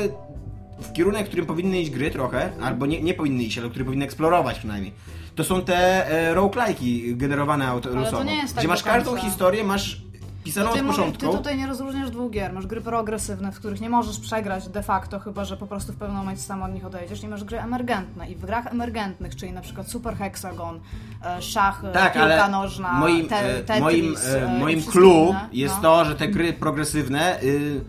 [0.82, 3.86] w kierunek, w którym powinny iść gry trochę, albo nie, nie powinny iść, ale które
[3.86, 4.94] powinny eksplorować przynajmniej,
[5.36, 8.24] to są te e, roguelike'i generowane auto, to losowo.
[8.24, 8.98] nie jest tak gdzie masz końca.
[8.98, 10.02] każdą historię, masz
[10.43, 11.32] pisaną ty, od początku.
[11.32, 12.54] ty tutaj nie rozróżniasz dwóch gier.
[12.54, 15.96] Masz gry progresywne, w których nie możesz przegrać de facto, chyba że po prostu w
[15.96, 17.24] pewnym momencie sam od nich odejdziesz.
[17.24, 18.30] I masz gry emergentne.
[18.30, 20.80] I w grach emergentnych, czyli na przykład Super Hexagon,
[21.26, 25.50] e, szachy, Tak, piłka nożna, moim, te, e, Tetris, moim, e, e, moim clue inne.
[25.54, 25.82] jest no.
[25.82, 27.82] to, że te gry progresywne, y,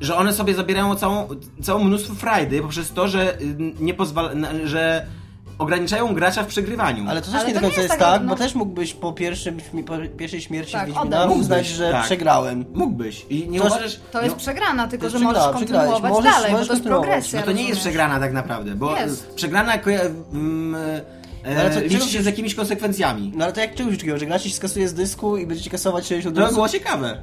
[0.00, 1.28] że one sobie zabierają całą,
[1.62, 4.30] całą mnóstwo frajdy poprzez to, że y, nie pozwala,
[4.64, 5.06] że
[5.58, 7.04] ograniczają gracza w przegrywaniu.
[7.08, 8.28] Ale to też Ale nie to do nie końca jest jest tak, tak, no.
[8.28, 12.04] bo też mógłbyś po, pierwszym, po pierwszej śmierci Tak, Wiedźmina uznać, że tak.
[12.04, 12.64] przegrałem.
[12.74, 13.26] Mógłbyś.
[13.30, 14.00] I nie To- uważasz...
[14.12, 17.40] To jest no, przegrana, tylko że możesz kontynuować Możesz- dalej, możesz bo to jest progresja.
[17.40, 19.34] no to nie jest przegrana tak naprawdę, bo Jest.
[19.34, 20.00] przegrana koja-
[20.32, 20.74] mm,
[21.46, 23.32] e, Ale co- liczy czego- się z jakimiś konsekwencjami.
[23.36, 26.06] No ale to jak czegoś takiego, że gracie się skasuje z dysku i będziecie kasować
[26.06, 27.22] 60 To było ciekawe.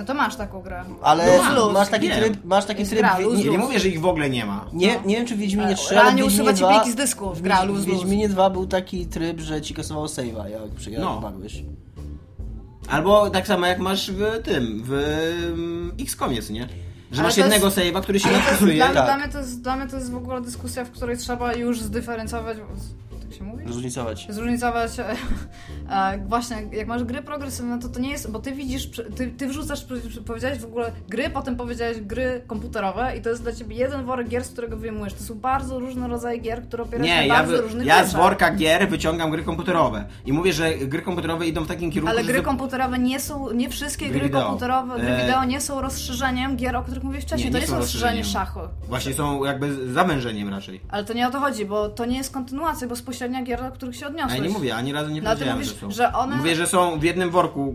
[0.00, 0.84] No to masz taką grę.
[1.02, 1.72] ale luz.
[1.72, 2.16] masz taki Nie.
[2.16, 2.98] tryb, masz taki tryb...
[2.98, 4.66] gra, luz, nie, Nie nie, mówię, że ich w ogóle nie ma.
[4.72, 6.68] nie, nie wiem czy w Wiedźminie E, 3, ale Wiedźminie usuwa ci 2...
[6.74, 7.96] pliki z dysku w gra luz, W luz.
[7.96, 11.32] Wiedźminie 2 był taki tryb, że ci kasowało save'a, jak przy jak No.
[12.88, 14.92] Albo tak samo jak masz w tym, w
[15.52, 16.60] mm, X-Comie, co nie?
[16.62, 16.68] Że
[17.12, 18.74] Ale masz to jest- jednego save'a, który się jest, nadpisuje.
[18.76, 19.04] dla, tak.
[19.04, 21.80] dla, mnie to jest, dla mnie to jest w ogóle dyskusja, w której trzeba już
[21.80, 22.56] zdyferencjować.
[23.40, 23.64] Się mówi?
[23.68, 24.26] Zróżnicować.
[24.30, 25.14] zróżnicować e,
[26.28, 29.86] właśnie, jak masz gry progresywne, to to nie jest, bo ty widzisz, ty, ty wrzucasz,
[30.26, 34.28] powiedziałeś w ogóle gry, potem powiedziałeś gry komputerowe i to jest dla ciebie jeden worek
[34.28, 35.14] gier, z którego wyjmujesz.
[35.14, 37.86] To są bardzo różne rodzaje gier, które opierają się Nie, na ja, bardzo wy, różnych
[37.86, 40.04] ja z worka gier wyciągam gry komputerowe.
[40.26, 42.32] I mówię, że gry komputerowe idą w takim kierunku, Ale że...
[42.32, 45.80] gry zo- komputerowe nie są, nie wszystkie Gry gry, komputerowe, gry E, wideo nie są
[45.80, 47.46] rozszerzeniem gier, o których mówiłeś wcześniej.
[47.46, 48.46] Nie, to nie nie są są rozszerzenie rozszerzeniem.
[48.46, 48.60] szachu.
[48.88, 50.80] Właśnie są jakby zawężeniem raczej.
[50.88, 52.88] Ale to nie o to chodzi, bo to nie jest kontynuacja
[53.44, 54.38] gier, do których się A odniosłeś.
[54.38, 55.90] ja nie mówię, ani razu nie No, powiedziałem, mówisz, że są.
[55.90, 57.74] że one- Mówię, że są w jednym worku,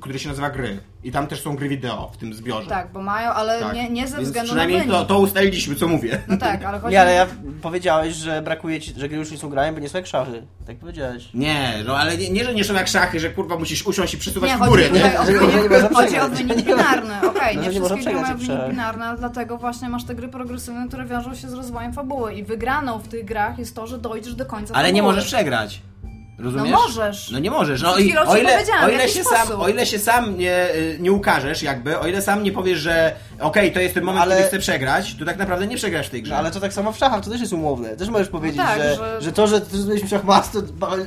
[0.00, 0.78] który się nazywa gry.
[1.04, 2.68] I tam też są gry wideo w tym zbiorze.
[2.68, 3.74] Tak, bo mają, ale Tak.
[3.74, 4.92] nie, nie ze Więc względu na przynajmniej wynik.
[4.94, 6.20] to, to ustaliliśmy, co mówię.
[6.28, 7.26] No tak, ale chodzi Nie, ale ja
[7.62, 10.42] powiedziałeś, że brakuje ci, że gry już nie są grane, bo nie są jak szachy.
[10.66, 11.28] Tak powiedziałeś.
[11.34, 14.18] Nie, no ale nie, nie, że nie są jak szachy, że kurwa musisz usiąść i
[14.18, 15.04] przesuwać Nie, w górę, nie?
[15.20, 17.14] o wynik, chodzi o wynik binarny.
[17.28, 20.88] Okej, No, nie nie wszystkie gry mają wynik binarny, dlatego właśnie masz te gry progresywne,
[20.88, 24.34] które wiążą się z rozwojem fabuły i wygraną w tych grach jest to, że dojdziesz
[24.34, 25.80] do końca Ale nie możesz przegrać.
[26.40, 26.70] Rozumiesz?
[26.72, 27.30] No możesz.
[27.30, 27.82] No nie możesz.
[27.82, 29.48] No i o ile, o, ile się sposób.
[29.48, 32.78] sam, o ile się sam nie, y, nie ukażesz jakby, o ile sam nie powiesz,
[32.78, 36.06] że okej, to jest ten moment, Ale- kiedy chcę przegrać, to tak naprawdę nie przegrasz
[36.06, 36.32] w tej grze.
[36.32, 37.96] No, ale to tak samo w szachach, to też jest umowne.
[37.96, 39.32] Też możesz powiedzieć, tak, że, że- że...
[39.32, 40.58] to, że ty zrobiliśmy szachmat, to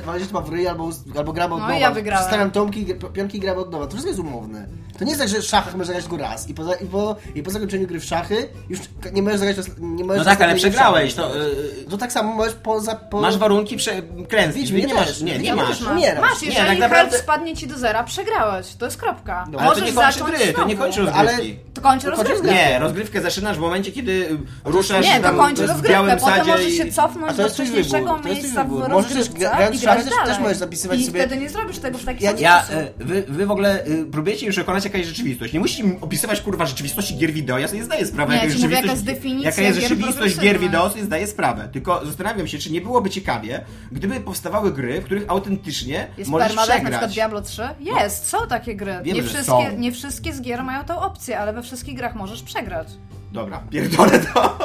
[0.06, 1.78] walczyć ma w ryj albo, albo gramy od No nowa.
[1.78, 2.24] ja wygrałem.
[2.24, 3.84] Przestawiam tomki, pionki gramy od nowa.
[3.84, 4.66] To wszystko jest umowne.
[4.98, 6.86] To nie jest tak, że w szachach możesz zagrać tylko raz i po, za- i
[6.86, 8.80] po, i po zakończeniu gry w szachy już
[9.12, 11.50] nie możesz zagrać nie możesz no tak, ale przegrałeś, to y,
[11.90, 12.80] To tak samo możesz po...
[12.80, 13.20] Za, po...
[13.20, 14.96] masz warunki prze- klęski, Wiedźmie nie też.
[14.96, 15.80] masz, nie, nie masz.
[15.80, 16.20] Masz, umierasz.
[16.30, 18.74] masz Nie, jeżeli tak health naprawdę- spadnie ci do zera, przegrałeś.
[18.74, 19.46] To jest kropka.
[19.52, 21.58] No, Ale to Możesz nie kończy zacząć gry, to nie kończy Ale- rozgrywki.
[21.82, 22.54] Kończy To kończy rozgrywkę.
[22.54, 27.36] Nie, rozgrywkę zaczynasz w momencie, kiedy ruszasz Nie, to kończy rozgrywkę, potem możesz się cofnąć
[27.36, 28.88] do wcześniejszego miejsca w.
[28.88, 32.04] Możesz rozgrywce i grać też- też możesz zapisywać I sobie- wtedy nie zrobisz tego w
[32.04, 32.62] taki Ja- Ja,
[32.98, 35.52] y, wy, wy w ogóle y, próbujecie już przekonać jaka jest rzeczywistość.
[35.52, 37.58] Nie musicie mi opisywać kurwa rzeczywistości gier wideo.
[37.58, 39.06] Ja sobie zdaję sprawę, Nie, jaka ja jest rzeczywistość.
[39.44, 41.68] jaka jest jaka rzeczywistość gier wideo, sobie zdaję sprawę.
[41.72, 46.48] Tylko zastanawiam się, czy nie byłoby ciekawie, gdyby powstawały gry, w których autentycznie Jest możesz
[46.48, 46.92] permadeath, na przegrać.
[46.92, 47.62] przykład Diablo 3?
[47.80, 48.94] Jest, są takie gry.
[49.04, 49.76] Nie, wszystkie, są.
[49.78, 52.88] nie wszystkie z gier mają tą opcję, ale we wszystkich grach możesz przegrać.
[53.32, 54.58] Dobra, pierdolę to.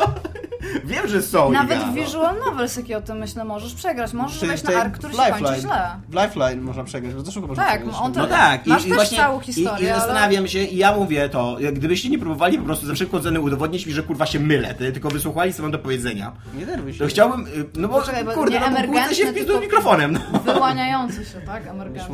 [0.85, 1.51] Wiem, że są.
[1.51, 1.93] Nawet w.
[1.93, 4.13] Visual Novels, jakie o tym myślę, możesz przegrać.
[4.13, 5.61] Możesz wejść na ark, który się kończy Lifeline.
[5.61, 5.89] źle.
[6.09, 8.01] W Lifeline można przegrać, bo to szybko można Tak, przegrać.
[8.01, 10.47] on to- No tak, Masz i, też i właśnie całą i, historię, i ale- zastanawiam
[10.47, 13.85] się i ja mówię to, jak gdybyście nie próbowali po prostu za wszelką cenę udowodnić
[13.85, 16.31] mi, że kurwa się mylę, ty, tylko wysłuchali co mam do powiedzenia.
[16.57, 16.99] Nie nerwuj się.
[16.99, 20.11] To chciałbym, y, no bo Poczekaj, bo kurde, nie no się w pizdu tylko- mikrofonem,
[20.33, 20.39] no.
[20.53, 21.67] Wyłaniający się, tak?
[21.67, 22.11] Em, emergency.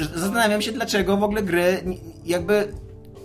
[0.00, 1.84] Y, Zastanawiam się, dlaczego w ogóle gry
[2.24, 2.72] jakby...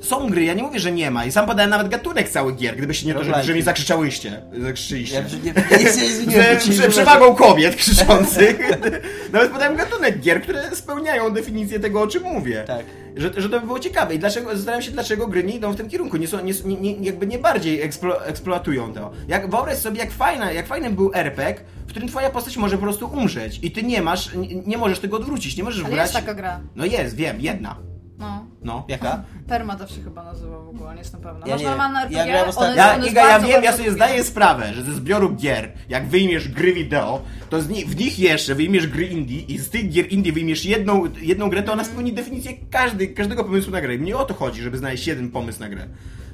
[0.01, 1.25] Są gry, ja nie mówię, że nie ma.
[1.25, 4.41] I sam podałem nawet gatunek całych gier, gdybyście nie to, że, że mnie zakrzyczałyście.
[4.61, 5.15] Zakrzyczyliście.
[5.15, 5.53] Ja przy- nie,
[5.91, 6.57] się nie.
[6.59, 8.59] Prze, prze, przewagą kobiet krzyczących.
[9.33, 12.63] Nawet podałem gatunek gier, które spełniają definicję tego, o czym mówię.
[12.67, 12.85] Tak.
[13.15, 14.15] Że, że to by było ciekawe.
[14.15, 16.17] I dlaczego, zastanawiam się, dlaczego gry nie idą w tym kierunku.
[16.17, 19.11] Nie są, nie, nie, nie, jakby nie bardziej eksplo, eksploatują to.
[19.27, 21.55] Jak, wyobraź sobie, jak, fajna, jak fajnym był RPG,
[21.87, 23.59] w którym twoja postać może po prostu umrzeć.
[23.61, 25.57] I ty nie masz, nie, nie możesz tego odwrócić.
[25.57, 26.03] Nie możesz Ale wgrać...
[26.05, 26.59] jest taka gra.
[26.75, 27.75] No jest, wiem, jedna.
[28.19, 28.45] No.
[28.61, 28.85] No.
[28.87, 29.23] Jaka?
[29.47, 31.47] Permadeath się chyba nazywa w ogóle, nie jestem pewna.
[31.47, 34.23] Ja Masz normalne Ja RPG, one, Ja, one Iga, ja bardzo, wiem, ja sobie zdaję
[34.23, 38.55] sprawę, że ze zbioru gier, jak wyjmiesz gry wideo, to z ni w nich jeszcze
[38.55, 42.13] wyjmiesz gry indie i z tych gier indie wyjmiesz jedną, jedną grę, to ona spełni
[42.13, 43.97] definicję każdy, każdego pomysłu na grę.
[43.97, 45.87] Mnie o to chodzi, żeby znaleźć jeden pomysł na grę.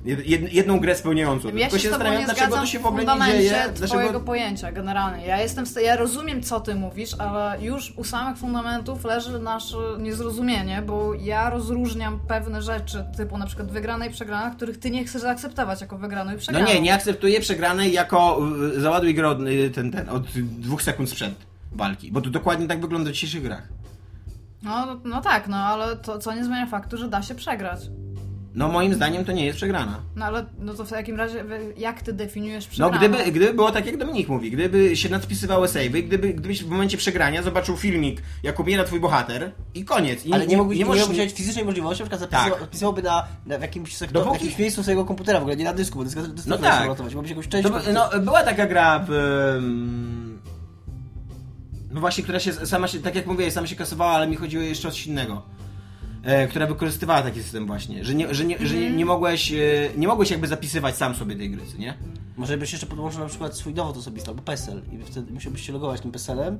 [0.05, 1.47] Jed, jed, jedną grę spełniającą.
[1.47, 3.51] Ja Tylko się się zastanawiam, dlaczego to się w ogóle nie dzieje.
[3.51, 4.19] twojego Dlaczego...
[4.19, 5.25] pojęcia generalnie.
[5.25, 9.77] Ja jestem, st- ja rozumiem co ty mówisz, ale już u samych fundamentów leży nasze
[9.99, 15.05] niezrozumienie, bo ja rozróżniam pewne rzeczy, typu na przykład wygrane i przegrane, których ty nie
[15.05, 16.67] chcesz zaakceptować jako wygraną i No przegraną.
[16.67, 18.39] nie, nie akceptuję przegranej jako
[18.75, 21.33] y, załaduj grę od, y, ten, ten, od dwóch sekund sprzed
[21.71, 23.67] walki, bo to dokładnie tak wygląda w dzisiejszych grach.
[24.63, 27.79] No, no tak, no ale to co nie zmienia faktu, że da się przegrać.
[28.55, 29.99] No moim zdaniem to nie jest przegrana.
[30.15, 31.43] No ale no to w takim razie
[31.77, 32.97] jak ty definiujesz No przegraną?
[33.17, 36.97] gdyby, gdyby było tak jak Dominik mówi, gdyby się nadpisywały savey, gdyby, gdybyś w momencie
[36.97, 40.25] przegrania zobaczył filmik, jak umiera twój bohater i koniec.
[40.25, 42.59] I Ale nie, mógłbyś, nie, możesz- mógłbyś mieć fizycznej możliwości, na przykład zapisywa, Tak.
[42.65, 45.73] zapisywałoby na, na w jakimś Dopóki- w jakimś miejscu swojego komputera, w ogóle nie na
[45.73, 47.03] dysku, bo dysk, dysk No no tak.
[47.03, 47.67] byś jakąś część...
[47.69, 49.11] To, by- no, była taka gra w...
[49.11, 50.39] em,
[51.91, 54.63] No właśnie, która się sama się, tak jak mówię, sama się kasowała, ale mi chodziło
[54.63, 55.41] jeszcze o coś innego.
[56.23, 59.57] E, która wykorzystywała taki system właśnie, że nie, że nie, że nie, nie mogłeś, e,
[59.97, 61.93] nie mogłeś jakby zapisywać sam sobie tej gry, co nie?
[62.37, 65.73] Może byś jeszcze podłączył na przykład swój dowód osobisty albo PESEL i wtedy musiałbyś się
[65.73, 66.59] logować tym PESELem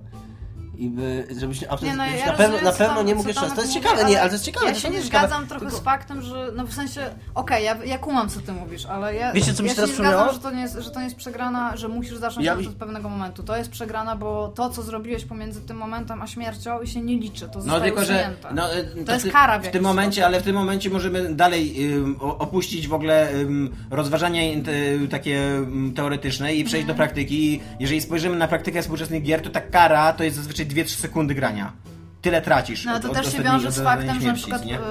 [0.82, 3.54] I by, żebyś, Nie, no, ja na pewno, na pewno tam- nie mógł jeszcze raz.
[3.56, 4.65] To jest ciekawe, nie, ale to jest ciekawe.
[4.67, 5.28] Ja to się jest nie ciekawe.
[5.28, 7.02] zgadzam trochę Tylko- z faktem, że no w sensie,
[7.36, 9.96] okej, ja, ja kumam co ty mówisz, ale ja, Wiecie, co mi się teraz nie
[9.96, 10.34] zgadzam, przypomniało?
[10.34, 13.10] że to, nie jest, że to nie jest przegrana, że musisz zacząć Ja od pewnego
[13.10, 13.44] momentu.
[13.44, 17.48] To jest przegrana, bo to, co zrobiłeś pomiędzy tym momentem a śmiercią się nie liczy,
[17.50, 20.28] to No tylko, że no, e, To jest ty- kara w w tym momencie, sposób.
[20.28, 21.76] ale w tym momencie możemy dalej
[22.20, 24.67] o- opuścić w ogóle ym, rozważania int-
[25.04, 26.88] y, takie ym, teoretyczne i przejść Mhm.
[26.88, 27.62] do praktyki.
[27.80, 31.73] Jeżeli spojrzymy na praktykę współczesnych gier, to ta kara to jest zazwyczaj 2-3 sekundy grania.
[32.21, 32.86] Tyle tracisz.
[32.86, 34.65] No od- to od też się ostatniej- wiąże od z faktem, że na śmierci, przykład
[34.65, 34.79] nie?
[34.79, 34.81] y,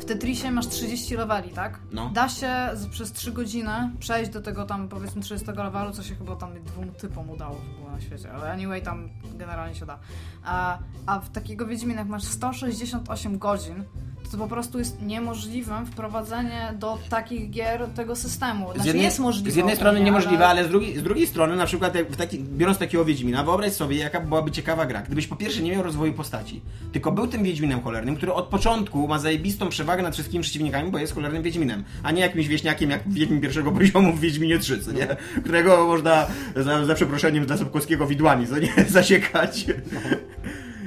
[0.00, 1.78] w Tetrisie masz 30 leveli, tak?
[1.92, 2.10] No.
[2.14, 2.50] Da się
[2.90, 6.88] przez 3 godziny przejść do tego tam powiedzmy 30 levelu, co się chyba tam dwóm
[6.92, 9.98] typom udało w ogóle na świecie, ale anyway tam generalnie się da.
[10.44, 13.84] A, a w takiego Wiedźmina jak masz 168 godzin,
[14.30, 18.64] to, po prostu jest niemożliwym wprowadzenie do takich gier tego systemu.
[18.66, 19.50] Znaczy Z jednej, jest możliwe.
[19.50, 23.04] z jednej strony niemożliwe, ale z drugiej, z drugiej strony, na przykład taki, biorąc takiego
[23.04, 25.02] Wiedźmina, wyobraź sobie, jaka byłaby ciekawa gra.
[25.02, 26.60] Gdybyś po pierwsze nie miał rozwoju postaci,
[26.92, 30.98] tylko był tym Wiedźminem cholernym, który od początku ma zajebistą przewagę nad wszystkimi przeciwnikami, bo
[30.98, 34.92] jest cholernym Wiedźminem, a nie jakimś wieśniakiem jak Wiedźmin pierwszego poziomu w Wiedźminie 3, co
[34.92, 35.06] nie?
[35.44, 38.72] Którego można za, za przeproszeniem dla Sapkowskiego widłami, co nie?
[38.88, 39.66] Zasiekać.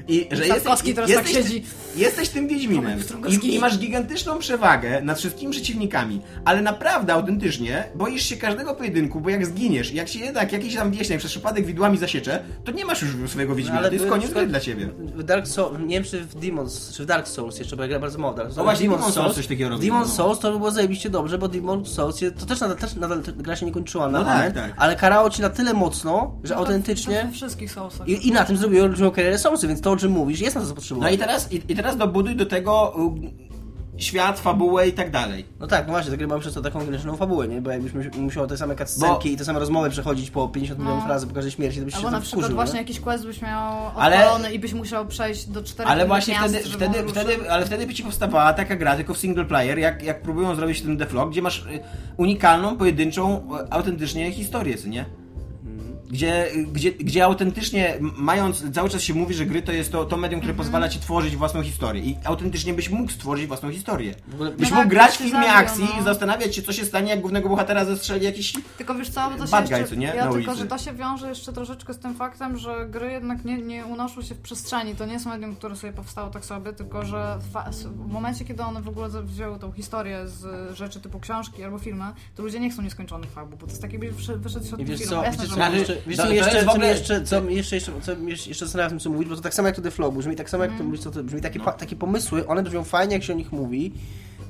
[0.08, 1.64] I że Sapkowski teraz tak jesteś, siedzi.
[1.98, 3.00] Jesteś tym Wiedźminem
[3.44, 9.22] i, i masz gigantyczną przewagę nad wszystkimi przeciwnikami, ale naprawdę autentycznie boisz się każdego pojedynku,
[9.22, 12.86] bo jak zginiesz, jak się jednak jakiś tam wieśniak przez przypadek widłami zasiecze, to nie
[12.86, 14.90] masz już swojego Wiedźmina, ale to jest by- koniec gry dla ciebie.
[15.16, 17.88] W Dark Souls, nie wiem czy w Demons, czy w Dark Souls jeszcze, bo ja
[17.88, 18.58] grałem bardzo mało Dark Souls.
[18.58, 20.08] No właśnie, Demon's Souls coś takiego robi, Demon no.
[20.08, 23.56] Souls to by było zajebiście dobrze, bo Demon Souls, to też nadal, też nadal gra
[23.56, 24.74] się nie kończyła na No tak, tak.
[24.78, 27.24] ale karało ci na tyle mocno, że To- To autentycznie...
[27.26, 28.08] we wszystkich Soulsach.
[28.08, 30.62] I, I na tym zrobiło olbrzymią karierę Soulsy, więc to o czym mówisz jest na
[30.62, 31.16] to No zapotrzebowanie.
[31.16, 32.94] i teraz, i, i teraz dobuduj do tego
[33.98, 35.46] y, świat, fabułę i tak dalej.
[35.60, 37.62] No tak, no właśnie, te gry mają przez to taką gęszną fabułę, nie?
[37.62, 40.80] Bo jakbyś mu- musiał te same cutscenki Bo- i te same rozmowy przechodzić po 50
[40.80, 41.10] milionów No.
[41.10, 42.80] razy po każdej śmierci, to byś się Albo na tam przykład wkurzył, właśnie nie?
[42.82, 46.56] jakiś quest byś miał Ale- odpalony i byś musiał przejść do czterech Ale właśnie miast,
[46.58, 50.04] wtedy, wtedy, wtedy, ale wtedy by ci powstawała taka gra tylko w single player, jak,
[50.04, 51.80] jak próbują zrobić ten Deflog, gdzie masz y,
[52.18, 55.06] unikalną, pojedynczą, y, autentycznie historię, co nie?
[56.10, 60.18] Gdzie, gdzie, gdzie autentycznie, mając, cały czas się mówi, że gry to jest to, to
[60.18, 60.66] medium, które Mhm.
[60.66, 62.04] pozwala ci tworzyć własną historię.
[62.04, 64.16] I autentycznie byś mógł stworzyć własną historię.
[64.34, 66.02] ogóle- Byś No mógł tak, grać w się filmie akcji no.
[66.02, 68.54] i zastanawiać się, co się stanie, jak głównego bohatera zestrzeli jakiś...
[68.78, 70.08] Tylko wiesz co, bo to się Bad jeszcze, guy, co nie?
[70.08, 73.46] Ja Na tylko, że to się wiąże jeszcze troszeczkę z tym faktem, że gry jednak
[73.46, 74.96] nie, nie unoszą się w przestrzeni.
[74.96, 77.40] To nie jest medium, które sobie powstało tak sobie, tylko że
[77.86, 82.06] w momencie, kiedy one w ogóle wzięły tą historię z rzeczy typu książki albo filmy,
[82.36, 85.24] to ludzie nie chcą nieskończonych fabuł, bo to jest takie, jakby wyszedł środku wiesz filmu.
[85.24, 88.32] Jasne, że wiesz to- co, jeszcze, co, ogóle- jeszcze, co mi jeszcze, jeszcze, co mi
[88.32, 90.36] jeszcze, jeszcze zastanawiam tym, co mówić, bo to tak samo jak to The Flow, brzmi
[90.36, 93.14] tak samo jak to, mówisz, co to brzmi, takie, pa, takie pomysły, one brzmią fajnie,
[93.14, 93.94] jak się o nich mówi,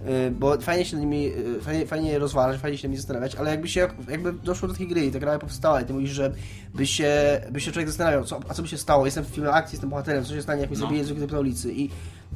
[0.08, 2.98] yy, bo fajnie się nad nimi, yy, fajnie, fajnie je rozważać, fajnie się nad nimi
[2.98, 5.94] zastanawiać, ale jakby się, jakby doszło do takiej gry i ta gra powstała i ty
[5.94, 6.32] mówisz, że
[6.74, 9.52] by się, by się człowiek zastanawiał, co, a co by się stało, jestem w filmie
[9.52, 10.86] akcji, jestem bohaterem, co się stanie, jak mnie No.
[10.86, 11.90] zabije z na ulicy i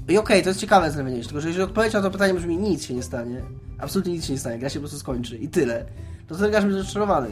[0.10, 2.58] i okej, to jest ciekawe zastanowienie się, tylko że jeżeli odpowiedź na to pytanie brzmi
[2.58, 3.42] nic się nie stanie,
[3.80, 5.86] absolutnie nic się nie stanie, gra się po prostu skończy i tyle,
[6.28, 7.28] to wtedy grasz będzie rozczarowany.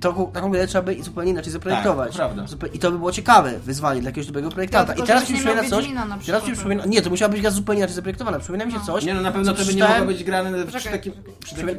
[0.00, 2.16] To, taką grę trzeba by zupełnie inaczej zaprojektować.
[2.16, 2.30] Tak,
[2.74, 4.92] I to by było ciekawe wyzwanie dla jakiegoś dobrego projektanta.
[4.92, 5.88] tylko, I teraz mi przypomina coś.
[5.90, 8.38] Na Teraz mi przypomina, nie, to musiała być gra zupełnie inaczej zaprojektowana.
[8.38, 9.04] Przypomina mi się coś.
[9.04, 11.12] Nie no, na pewno to by nie mogło być grane przy takim...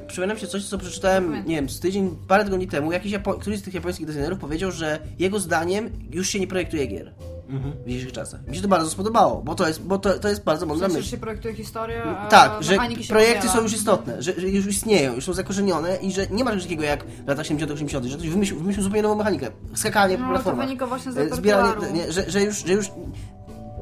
[0.08, 2.92] Przypomina, mi się coś, co przeczytałem, nie wiem, z tydzień, parę tygodni temu.
[2.92, 6.88] Jakiś Japo- któryś z tych japońskich designerów powiedział, że jego zdaniem już się nie projektuje
[6.88, 7.14] gier
[7.50, 7.74] Mhm.
[7.84, 8.48] w dzisiejszych czasach.
[8.48, 10.88] Mi się to bardzo spodobało, bo to jest, bo to, to jest bardzo w mądra
[10.88, 11.12] sensie, że myśl.
[11.12, 12.78] się projektuje historię, a Tak, że
[13.10, 16.50] projekty są już istotne, że, że już istnieją, już są zakorzenione i że nie ma
[16.52, 19.48] czegoś takiego jak w latach 70 80 że ktoś wymyślił, wymyślił zupełnie nową mechanikę.
[19.74, 20.68] Skakanie po No, ale to platformach.
[20.68, 22.92] wynika właśnie z E, Zbieranie, nie, że, że już, że już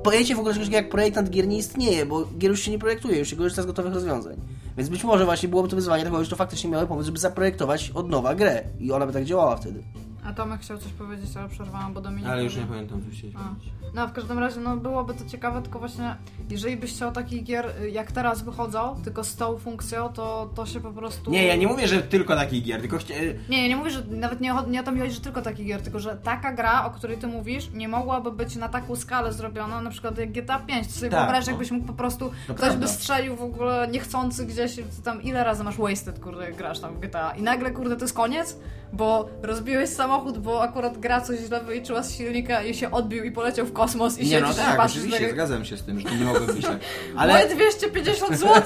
[0.03, 2.79] pojęcie w ogóle czegoś takiego jak projektant gier nie istnieje, bo gier już się nie
[2.79, 4.35] projektuje, już się korzysta z gotowych rozwiązań.
[4.77, 7.91] Więc być może właśnie byłoby to wyzwanie takiego, że to faktycznie miały pomysł, żeby zaprojektować
[7.95, 9.83] od nowa grę i ona by tak działała wtedy.
[10.25, 12.29] A Tomek chciał coś powiedzieć, ale przerwałam, bo Dominik...
[12.29, 13.73] Ale już nie pamiętam, co chciałeś powiedzieć.
[13.93, 16.15] No, w każdym razie, no byłoby to ciekawe, tylko właśnie,
[16.49, 20.65] jeżeli byś chciał takich gier, y, jak teraz wychodzą, tylko z tą funkcją, to, to
[20.65, 21.31] się po prostu...
[21.31, 23.13] Nie, ja nie mówię, że tylko takich gier, tylko chcia...
[23.49, 25.41] Nie, ja nie mówię, że nawet nie, o- nie o to mi chodzi, że tylko
[25.41, 28.95] takich gier, tylko że taka gra, o której ty mówisz, nie mogłaby być na taką
[28.95, 30.87] skalę zrobiona, na przykład jak GTA 5.
[30.87, 31.51] To sobie Tak, wyobraź, no.
[31.51, 32.87] jakbyś mógł po prostu, To ktoś by prawda.
[32.87, 36.99] strzelił w ogóle niechcący gdzieś, tam ile razy masz wasted, kurde, jak grasz tam w
[36.99, 38.57] GTA i nagle, kurde, to jest koniec,
[38.93, 43.31] bo rozbiłeś samochód, bo akurat gra coś źle wyliczyła z silnika i się odbił i
[43.31, 46.15] poleciał w kosmos i Nie, siedzisz no tak, patrzysz oczywiście, zgadzam się z tym, że
[46.15, 46.79] nie mogło być tak.
[47.17, 47.33] Ale...
[47.33, 48.63] Ale, 250 zł!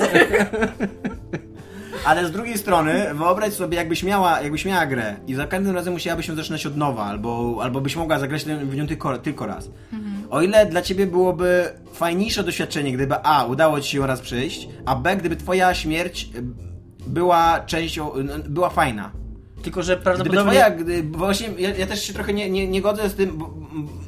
[2.05, 5.93] ale z drugiej strony, wyobraź sobie, jakbyś miała, jakbyś miała grę i za każdym razem
[5.93, 9.69] musiałabyś ją zaczynać od nowa, albo, albo byś mogła zagrać w nią tylko, tylko raz.
[10.29, 14.95] O ile dla ciebie byłoby fajniejsze doświadczenie, gdyby A, udało ci się raz przejść, a
[14.95, 16.29] B, gdyby twoja śmierć
[17.07, 18.11] była częścią,
[18.49, 19.11] była fajna.
[19.61, 20.51] Tylko, że Gdyby prawdopodobnie...
[20.51, 23.37] twoja, gdy, bo właśnie ja, ja też się trochę nie, nie, nie godzę z tym,
[23.37, 23.53] bo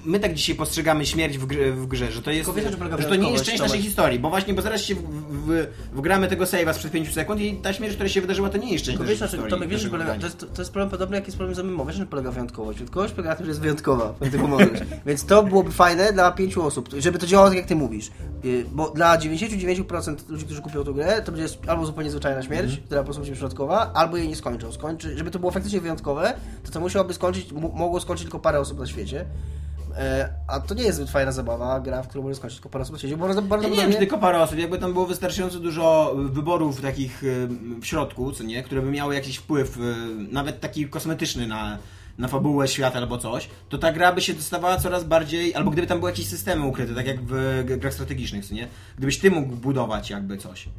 [0.05, 3.09] my tak dzisiaj postrzegamy śmierć w grze, w grze że to jest, wiesz, że że
[3.09, 6.45] to nie jest część naszej historii, bo właśnie, bo zaraz się w, w, wgramy tego
[6.45, 9.19] save'a sprzed 5 sekund i ta śmierć, która się wydarzyła, to nie jest część wiesz,
[9.19, 9.49] historii.
[9.49, 11.85] Tomek, wiesz, polega, to, jest, to jest problem podobny, jaki jest problem z MMO.
[11.85, 12.77] Wiesz, że polega wyjątkowość.
[12.77, 14.79] Wyjątkowość polega na tym, że jest wyjątkowa, jak ty pomożesz.
[15.05, 18.11] Więc to byłoby fajne dla pięciu osób, żeby to działało tak, jak ty mówisz.
[18.43, 22.79] Yy, Bo dla 99% ludzi, którzy kupią tę grę, to będzie albo zupełnie zwyczajna śmierć,
[22.85, 24.71] która po prostu będzie przypadkowa, albo jej nie skończą.
[24.71, 28.79] Skończy, żeby to było faktycznie wyjątkowe, to to musiałoby skończyć, mogło skończyć tylko parę osób
[28.79, 29.25] na świecie.
[29.97, 32.81] E, A to nie jest zbyt fajna zabawa, gra, w którą może skończyć tylko parę
[32.81, 34.93] osób na świecie, bo bardzo, bardzo Ja nie wiem, czy tylko parę osób, jakby tam
[34.93, 37.47] było wystarczająco dużo wyborów takich y,
[37.81, 39.81] w środku, co nie, które by miały jakiś wpływ, y,
[40.31, 41.77] nawet taki kosmetyczny na,
[42.17, 45.87] na fabułę świata albo coś, to ta gra by się dostawała coraz bardziej, albo gdyby
[45.87, 48.67] tam były jakieś systemy ukryte, tak jak w grach strategicznych, co nie?
[48.97, 50.69] Gdybyś ty mógł budować jakby coś.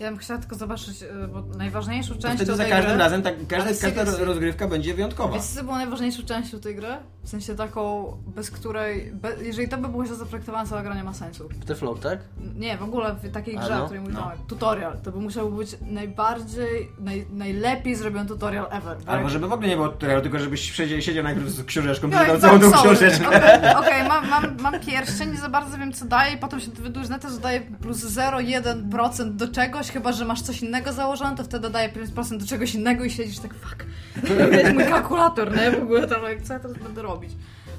[0.00, 2.98] Ja bym chciała tylko zobaczyć, y, bo najważniejszą To częścią wtedy za każdym gry...
[2.98, 5.34] razem, tak, każda, każda rozgrywka będzie wyjątkowa.
[5.34, 6.88] Wiecie, co było najważniejszą częścią tej gry?
[7.22, 9.12] W sensie taką, bez której...
[9.12, 11.48] Be, jeżeli to by było źle zaprojektowane, cała gra nie ma sensu.
[11.66, 12.18] Te flow, tak?
[12.56, 14.32] Nie, w ogóle w takiej grze, no, o której mówię, no.
[14.48, 14.98] Tutorial.
[15.04, 18.96] To by musiał być najbardziej, naj, najlepiej zrobiony tutorial ever.
[19.06, 22.16] Albo żeby w ogóle nie było tutorialu, tylko żebyś siedział, siedział najpierw z książeczką, Ja,
[22.16, 23.28] przeczytał całą tą książeczkę.
[23.28, 26.70] Okej, okej, mam, mam, mam pierścień, nie za bardzo wiem co daje i potem się
[26.70, 31.70] to, że daje plus 0,1% do czegoś, chyba że masz coś innego założone, to wtedy
[31.70, 33.86] daje 5% do czegoś innego i siedzisz tak, fuck,
[34.52, 35.70] jest mój kalkulator, nie?
[35.70, 37.30] W ogóle tam, jak co ja teraz będę robić?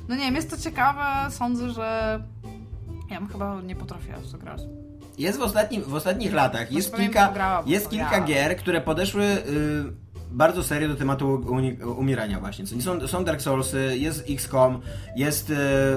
[0.10, 2.20] No nie wiem, jest to ciekawe, sądzę, że
[3.12, 4.62] ja bym chyba nie potrafiła w to grać.
[5.18, 10.64] Jest w, ostatnim, w ostatnich latach, jest kilka, jest kilka gier, które podeszły y, bardzo
[10.64, 11.46] serio do tematu
[11.98, 12.66] umierania właśnie.
[12.66, 14.82] Co nie są, są Dark Soulsy, jest XCOM,
[15.16, 15.56] jest y,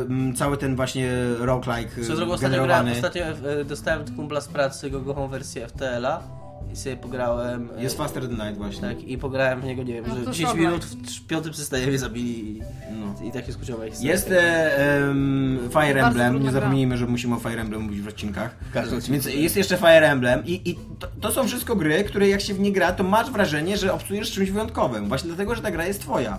[0.08, 2.92] m, cały ten właśnie roguelike Co zrobił ostatnio grałem, generowany.
[2.92, 6.22] ostatnio e, dostałem od kumpla z pracy gogochą wersję FTL-a
[6.74, 7.70] i sobie pograłem.
[7.78, 8.80] e, Jest Faster Than Night właśnie.
[8.88, 10.64] Tak, i pograłem w niego, nie wiem, No że to 10 szobaj.
[10.66, 13.28] minut w piątym systemie mnie zabili i, No.
[13.28, 14.12] i tak się skończyła historia.
[14.12, 18.56] Jest em, Fire Emblem, nie zapomnijmy, że musimy o Fire Emblem mówić w odcinkach.
[18.76, 19.06] odcinku.
[19.12, 22.54] Więc jest jeszcze Fire Emblem i, i to, to są wszystko gry, które jak się
[22.54, 25.08] w nie gra, to masz wrażenie, że obcujesz czymś wyjątkowym.
[25.08, 26.38] Właśnie dlatego, że ta gra jest twoja.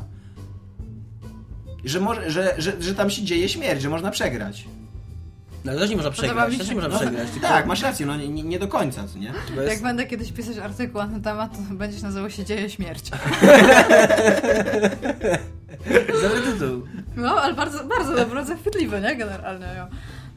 [1.85, 4.65] Że, może, że, że, że tam się dzieje śmierć, że można przegrać.
[5.65, 7.29] No ale też nie można przegrać, też nie można no, przegrać.
[7.31, 9.33] tylko Tak, masz rację, no nie, nie do końca, co nie?
[9.67, 13.09] Jak będę kiedyś pisać artykuł na ten temat, to będzie się nazywał się Dzieje Śmierć.
[16.21, 16.81] Dobry tytuł.
[17.15, 19.15] No, ale bardzo, bardzo dobre, zachwytliwe, nie?
[19.15, 19.65] Generalnie.
[19.77, 19.87] jo.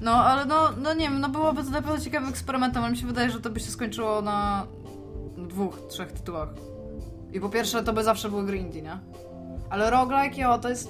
[0.01, 2.99] No, ale no, no nie wiem, no byłoby to na pewno ciekawym eksperymentem, ale mi
[2.99, 4.67] się wydaje, że to by się skończyło na
[5.37, 6.49] dwóch, trzech tytułach.
[7.33, 8.99] I po pierwsze, to by zawsze były gry indie, nie?
[9.71, 10.88] Ale roguelike, jo, to jest...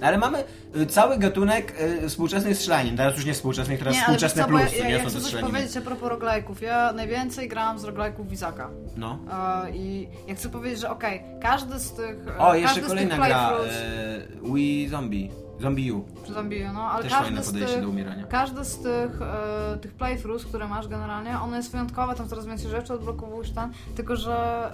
[0.00, 0.44] Ale mamy
[0.76, 2.96] y, cały gatunek y, współczesnych strzelaniem.
[2.96, 5.34] Teraz już nie współczesnych, teraz nie, współczesne co, plus, ja, ja, nie ja chcę coś
[5.34, 6.62] powiedzieć a propos roguelike'ów.
[6.62, 8.70] Ja najwięcej grałam z roguelike'ów Izaka.
[8.96, 9.18] No.
[9.66, 12.28] E, I ja chcę powiedzieć, że okej, każdy z tych...
[12.28, 13.50] e, O, jeszcze każdy kolejna gra.
[13.50, 15.30] E, We Zombie.
[15.60, 16.04] Zombie U.
[16.32, 18.26] Zombie, no, ale Też każdy z tych, do umierania.
[18.26, 22.70] Każdy z tych, e, tych playthroughs, które masz generalnie, one jest wyjątkowe, tam coraz więcej
[22.70, 24.70] rzeczy odblokowujesz tam, tylko że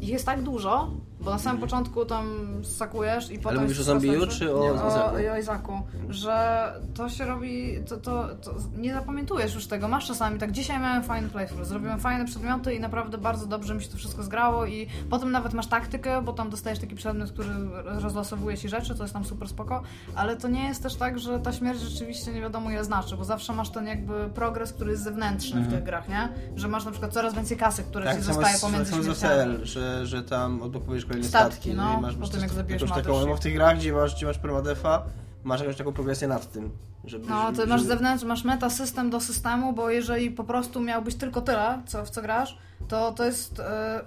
[0.00, 0.90] ich jest tak dużo,
[1.24, 2.26] bo na samym początku tam
[2.64, 3.58] sakujesz i potem...
[3.58, 5.16] Ale mówisz o jest Zombie U, coraz czy o Izaku?
[5.28, 10.06] O, o Izaku, że to się robi, to, to, to nie zapamiętujesz już tego, masz
[10.06, 13.88] czasami tak, dzisiaj miałem fajny playthrough, zrobiłem fajne przedmioty i naprawdę bardzo dobrze mi się
[13.88, 17.48] to wszystko zgrało i potem nawet masz taktykę, bo tam dostajesz taki przedmiot, który
[17.84, 19.82] rozlosowuje ci rzeczy, to jest tam super spoko,
[20.14, 23.24] ale to nie jest też tak, że ta śmierć rzeczywiście nie wiadomo ile znaczy, bo
[23.24, 26.28] zawsze masz ten jakby progres, który jest zewnętrzny w tych grach, nie?
[26.56, 28.16] Że masz na przykład coraz więcej kasy, Mhm.
[28.16, 29.54] Tak, zostaje pomiędzy śmierciami.
[29.54, 32.82] FTL, że, że tam odblokowujesz kolejne Statki, statki, no, i masz po tym, jak zabijesz
[32.82, 35.02] jakąś taką, no w tych grach, gdzie masz, gdzie masz permadefa,
[35.44, 36.70] masz jakąś taką progresję nad tym.
[37.04, 40.80] Żeby, No, żeby, to masz żeby- zewnętrzny, masz metasystem do systemu, bo jeżeli po prostu
[40.80, 43.60] miałbyś tylko tyle, co, w co grasz, to to jest...
[43.60, 44.00] e,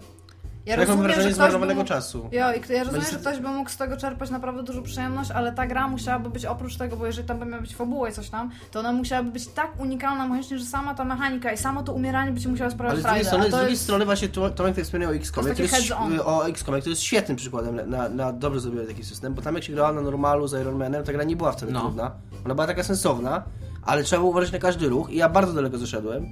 [0.66, 2.30] ja rozumiem, że wrażenie ktoś by zmarnowanego mógł, czasu.
[2.32, 5.52] ja, i ja rozumiem, że ktoś by mógł z tego czerpać naprawdę dużą przyjemność, ale
[5.52, 8.30] ta gra musiałaby być oprócz tego, bo jeżeli tam by miała być fabuła i coś
[8.30, 11.94] tam, to ona musiałaby być tak unikalna mechanicznie, że sama ta mechanika i samo to
[11.94, 13.84] umieranie by ci musiało sprawiać Ale z drugiej frajdę, strony, z to drugiej jest...
[13.84, 15.92] strony właśnie to- Tomek tak wspomniał o XCOMie, To to jest
[16.26, 19.64] o XCOMie, to jest świetnym przykładem na, na dobrze zrobiony taki system, bo tam jak
[19.64, 21.80] się grała na normalu z Iron Manem, ta gra nie była wcale No.
[21.82, 22.12] trudna.
[22.46, 23.44] Ona była taka sensowna,
[23.84, 26.26] ale trzeba było uważać na każdy ruch i ja bardzo daleko zeszedłem.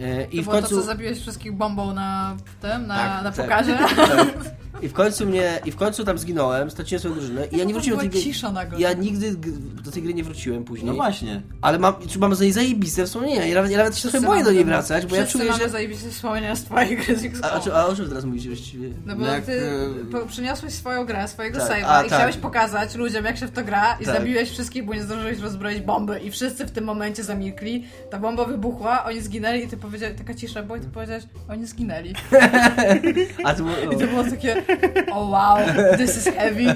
[0.00, 0.76] E, I to w było to, końcu...
[0.76, 3.74] co zabiłeś wszystkich bombą na tym, na, Tak, na pokazie.
[3.74, 3.88] Tak.
[4.82, 7.74] I w końcu mnie, i w końcu tam zginąłem, straciłem swoją drużynę i ja nie
[7.74, 8.32] wróciłem do tej Była gry.
[8.32, 8.52] cisza.
[8.78, 9.36] Ja nigdy
[9.84, 10.86] do tej gry nie wróciłem później.
[10.86, 11.42] No właśnie.
[11.60, 13.46] Ale mam, czy mam z niej zajebiste wspomnienia.
[13.46, 15.68] Ja nawet, ja nawet się trochę boję do niej wracać, bo ja czuję, mamy że...
[15.70, 18.88] zajebiście wspomnienia z twojej gry z A, a, o czym teraz mówicie właściwie?
[19.06, 19.70] No bo Jak, ty
[20.24, 22.06] e, przyniosłeś swoją grę, swojego Tak, save'a i tak.
[22.06, 24.14] chciałeś pokazać ludziom, jak się w to gra i Tak.
[24.14, 27.84] zabiłeś wszystkich, bo nie zdążyłeś rozbroić bomby i wszyscy w tym momencie zamilkli.
[28.10, 31.66] Ta bomba wybuchła, oni zginęli i ty powiedziałeś, taka cisza była i ty powiedziałeś, oni
[31.66, 32.14] zginęli.
[33.44, 34.62] A to było, I to było takie,
[35.12, 35.56] O wow,
[35.96, 36.74] this is heavy.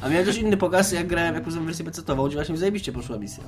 [0.00, 3.44] A miałem też inny pokaz, jak grałem jakąś wersję PC-tową, gdzie właśnie zajebiście poszła misja.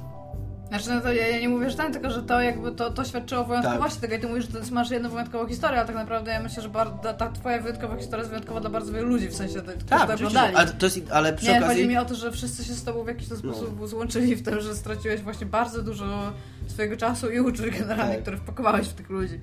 [0.69, 3.05] Znaczy, no to ja, ja nie mówię, że ten, tylko że to jakby to, to
[3.05, 5.97] świadczyło o wyjątkowości tego i ty mówisz, że ty masz jedną wyjątkową historię, ale tak
[5.97, 9.29] naprawdę ja myślę, że bar- ta, twoja wyjątkowa historia jest wyjątkowa dla bardzo wielu ludzi,
[9.29, 10.27] w sensie, którzy to Tak, oczywiście.
[10.27, 10.57] oglądali.
[10.57, 11.77] Ale, to jest, ale przy Nie, okazji...
[11.77, 13.87] chodzi mi o to, że wszyscy się z tobą w jakiś tam sposób No.
[13.87, 16.33] złączyli w tym, że straciłeś właśnie bardzo dużo
[16.67, 18.23] swojego czasu i uczuć generalnie, Tak.
[18.23, 19.41] które wpakowałeś w tych ludzi.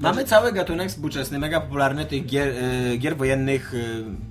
[0.00, 3.78] Mamy cały gatunek współczesny, mega popularny tych gier, e, gier wojennych e,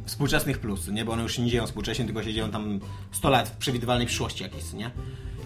[0.05, 1.05] współczesnych plus, nie?
[1.05, 2.79] Bo one już się nie dzieją współcześnie, tylko się dzieją tam
[3.11, 4.91] 100 lat w przewidywalnej przyszłości jakiejś, nie?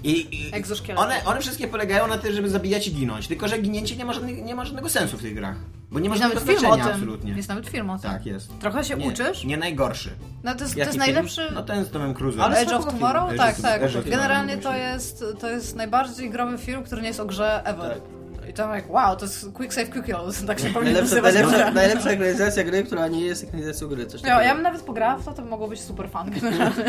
[0.04, 0.52] I, i
[0.96, 4.14] one, one wszystkie polegają na tym, żeby zabijać i ginąć, tylko że ginięcie nie ma,
[4.14, 5.56] żadnych, nie ma żadnego sensu w tych grach.
[5.92, 7.32] Bo nie ma żadnego znaczenia absolutnie.
[7.32, 8.12] Jest nawet film o tym.
[8.12, 8.60] Tak, jest.
[8.60, 9.44] Trochę się Nie, uczysz.
[9.44, 10.10] Nie najgorszy.
[10.44, 11.52] No to jest, to jest najlepszy...
[11.54, 12.42] No ten z Tomem Cruise'em.
[12.42, 13.28] Ale Edge of spoko Tomorrow?
[13.28, 13.38] film.
[13.38, 13.82] Tak, tak.
[13.82, 14.92] Edge of Tomorrow, Generalnie to myślę.
[14.92, 17.94] jest, to jest najbardziej growy film, który nie jest o grze ever.
[17.94, 18.15] Tak.
[18.50, 20.16] I to jak, wow, to jest Quick Save Quick Kill,
[20.48, 24.06] tak się powinno Najlepsza, nazywać najlepsza, najlepsza ekranizacja gry, która nie jest ekranizacją gry.
[24.06, 24.42] Coś takiego.
[24.42, 26.84] ja bym nawet pograła w to, to mogło być super fan generalnie.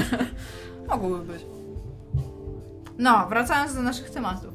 [0.88, 1.46] Mogłoby być.
[2.98, 4.54] No, wracając do naszych tematów.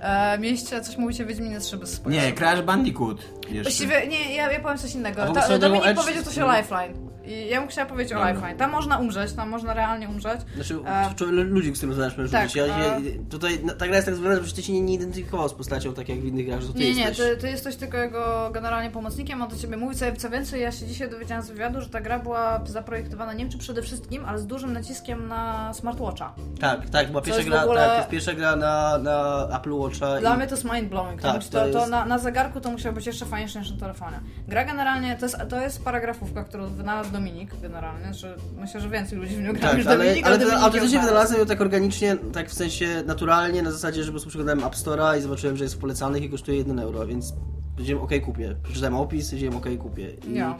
[0.00, 2.26] E, mieliście coś mówić o Wiedźminie 3 bez spoilerów.
[2.26, 3.62] Nie, Crash Bandicoot jeszcze.
[3.62, 5.32] Właściwie, nie, ja, ja powiem coś innego.
[5.32, 7.05] Ta, Dominik Edge- powiedział coś o Lifeline.
[7.26, 8.28] I ja bym chciała powiedzieć o.
[8.28, 8.56] Lifeline.
[8.56, 10.40] Tam można umrzeć, tam można realnie umrzeć.
[10.54, 12.56] Znaczy, E, ludzi, z którymi znasz, możesz tak, rzucić.
[12.56, 12.98] Ja, ja,
[13.30, 15.94] tutaj no, ta gra jest tak zrobiona, że ty się nie, nie identyfikował z postacią,
[15.94, 17.18] tak jak w innych grach, że to ty Nie, nie, jesteś.
[17.18, 20.72] ty, ty jesteś tylko jego generalnie pomocnikiem, on do ciebie mówi, co, co więcej, ja
[20.72, 24.24] się dzisiaj dowiedziałam z wywiadu, że ta gra była zaprojektowana nie wiem czy przede wszystkim,
[24.24, 26.34] ale z dużym naciskiem na smartwatcha.
[26.60, 30.20] Tak, tak, była pierwsza gra, ogóle- tak, to pierwsza gra na, na Apple Watcha.
[30.20, 30.36] Dla i...
[30.38, 31.16] mnie to jest mind-blowing.
[31.16, 33.70] To, Tak, to to, to jest- na, na zegarku to musiało być jeszcze fajniejsze niż
[33.70, 34.20] na telefonie.
[34.48, 39.18] Gra generalnie, to jest, to jest paragrafówka, którą wynalazł Dominik generalnie, że myślę, że więcej
[39.18, 42.16] ludzi w nią gra Tak, niż ale, Dominik, ale, ją autentycznie wynalazłem ją tak organicznie,
[42.32, 45.64] tak w sensie naturalnie, na zasadzie, że po prostu przeglądałem App Store'a i zobaczyłem, że
[45.64, 47.32] jest w polecanych i kosztuje 1 euro, więc
[47.74, 48.56] powiedziałem ok, kupię.
[48.62, 50.10] Przeczytałem opis, powiedziałem ok, kupię.
[50.28, 50.58] I Ja.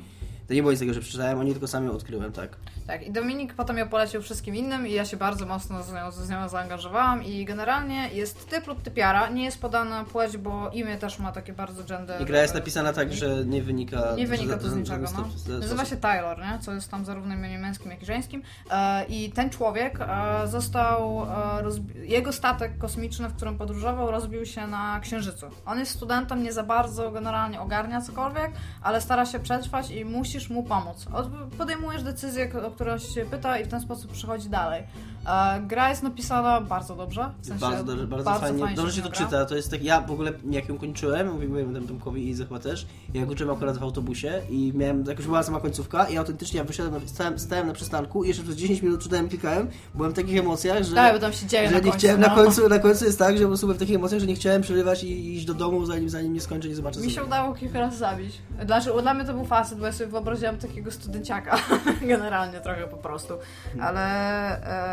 [0.48, 2.56] to nie było nic takiego, że przeczytałem, oni tylko sami ją odkryłem, tak.
[2.86, 6.10] Tak, i Dominik potem ją polecił wszystkim innym i ja się bardzo mocno z nią,
[6.10, 10.96] z nią zaangażowałam i generalnie jest typ lub typiara, nie jest podana płeć, bo imię
[10.96, 12.22] też ma takie bardzo gender...
[12.22, 14.14] I gra jest napisana tak, że nie wynika...
[14.16, 15.58] Nie wynika to z niczego, no.
[15.58, 16.58] Nazywa się Taylor, nie?
[16.58, 18.42] co jest tam zarówno imieniem męskim, jak i żeńskim.
[18.70, 24.66] E, I ten człowiek e, został, e, jego statek kosmiczny, w którym podróżował, rozbił się
[24.66, 25.46] na Księżycu.
[25.66, 30.50] On jest studentem, nie za bardzo generalnie ogarnia cokolwiek, ale stara się przetrwać i musisz
[30.50, 31.06] mu pomóc.
[31.12, 31.28] Od,
[31.58, 34.82] podejmujesz decyzję, o którą się pyta i w ten sposób przechodzi dalej.
[35.26, 37.30] E, gra jest napisana bardzo dobrze.
[37.42, 38.74] W sensie bardzo dobrze, bardzo, fajnie.
[38.76, 39.18] Dobrze się to gra.
[39.18, 39.44] czyta.
[39.44, 42.58] To jest tak, ja w ogóle jak ją kończyłem, mówiłem tam Tomkowi i Izy chyba
[42.58, 46.64] też, ja kończyłem akurat w autobusie i miałem, jakoś była sama końcówka i autentycznie ja
[46.64, 50.14] wyszedłem, na- stałem, stałem na przystanku i jeszcze przez 10 minut czytałem, klikałem, byłem w
[50.14, 50.94] takich emocjach, że...
[50.94, 52.28] Tak, bo tam się dzieje że na nie końcu, chciałem, no.
[52.28, 54.34] na końcu, na końcu jest tak, że po prostu byłem w takich emocjach, że nie
[54.34, 57.26] chciałem przerywać i iść do domu, zanim, zanim nie skończę, nie zobaczę Mi się sobie.
[57.26, 58.38] udało kilka razy zabić.
[58.66, 61.58] Znaczy, dla mnie to był facet, bo ja sobie wyobraziłam takiego studenciaka.
[62.00, 63.34] Generalnie trochę po prostu.
[63.80, 64.02] Ale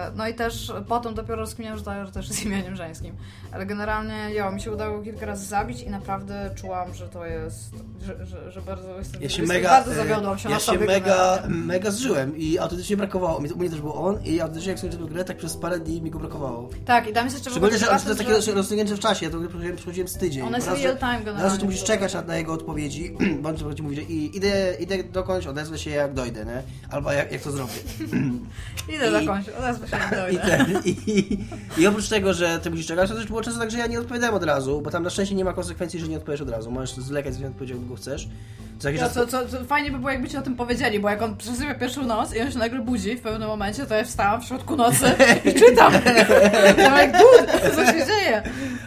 [0.08, 3.16] e, no i też potem dopiero rozkminiam, że to że też jest imieniem żeńskim.
[3.52, 7.74] Ale generalnie, jo, mi się udało kilka razy zabić i naprawdę czułam, że to jest,
[8.06, 10.72] że, że, że bardzo jestem, Ja się mega, bardzo e, zawiodłam się ja na się
[10.72, 11.56] mega, generalnie.
[11.56, 13.38] mega zżyłem i autentycznie brakowało.
[13.38, 16.12] U mnie też był on i autentycznie jak skończyłem grę, tak przez parę dni mi
[16.12, 16.70] go brakowało.
[16.86, 19.32] Tak, i tam jest jeszcze Szczególnie, że, że to jest takie rozsunięcie w czasie, ja
[19.32, 20.48] to przechodziłem, przechodziłem z tydzień.
[20.48, 21.60] Ona jest Raz, real że- time Raz, że generalnie.
[21.60, 25.78] ty musisz czekać na, jego odpowiedzi, bądź ci mówi, że i, idę, idę dokądś, odezwę
[25.78, 26.64] się jak dojdę, nie?
[26.92, 27.63] Albo jak, jak to zrobię.
[28.96, 31.38] Idę i- za końcu, odezwę się jak I, ten, i,
[31.78, 34.00] I oprócz tego, że ty musisz czekać, to też było często tak, że ja nie
[34.00, 36.72] odpowiadałem od razu, bo tam na szczęście nie ma konsekwencji, że nie odpowiesz od razu.
[36.72, 38.28] Możesz zwlekać z odpowiedzią, jak go chcesz.
[39.02, 41.38] No, co, co, co, fajnie by było, jakby ci o tym powiedzieli, bo jak on
[41.38, 44.46] przesypia pierwszą noc i on się nagle budzi w pewnym momencie, to ja wstałam w
[44.46, 45.06] środku nocy
[45.46, 45.94] i czytam.
[45.94, 48.32] I'm like, dude, co się dzieje?
[48.32, 48.44] Ja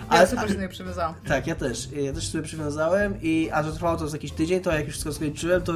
[0.09, 1.15] Ale- super się przywiązałam.
[1.29, 1.89] Tak, ja też.
[1.93, 4.91] Ja też sobie przywiązałem i a że trwało to z jakiś tydzień, to jak już
[4.91, 5.73] wszystko skończyłem, to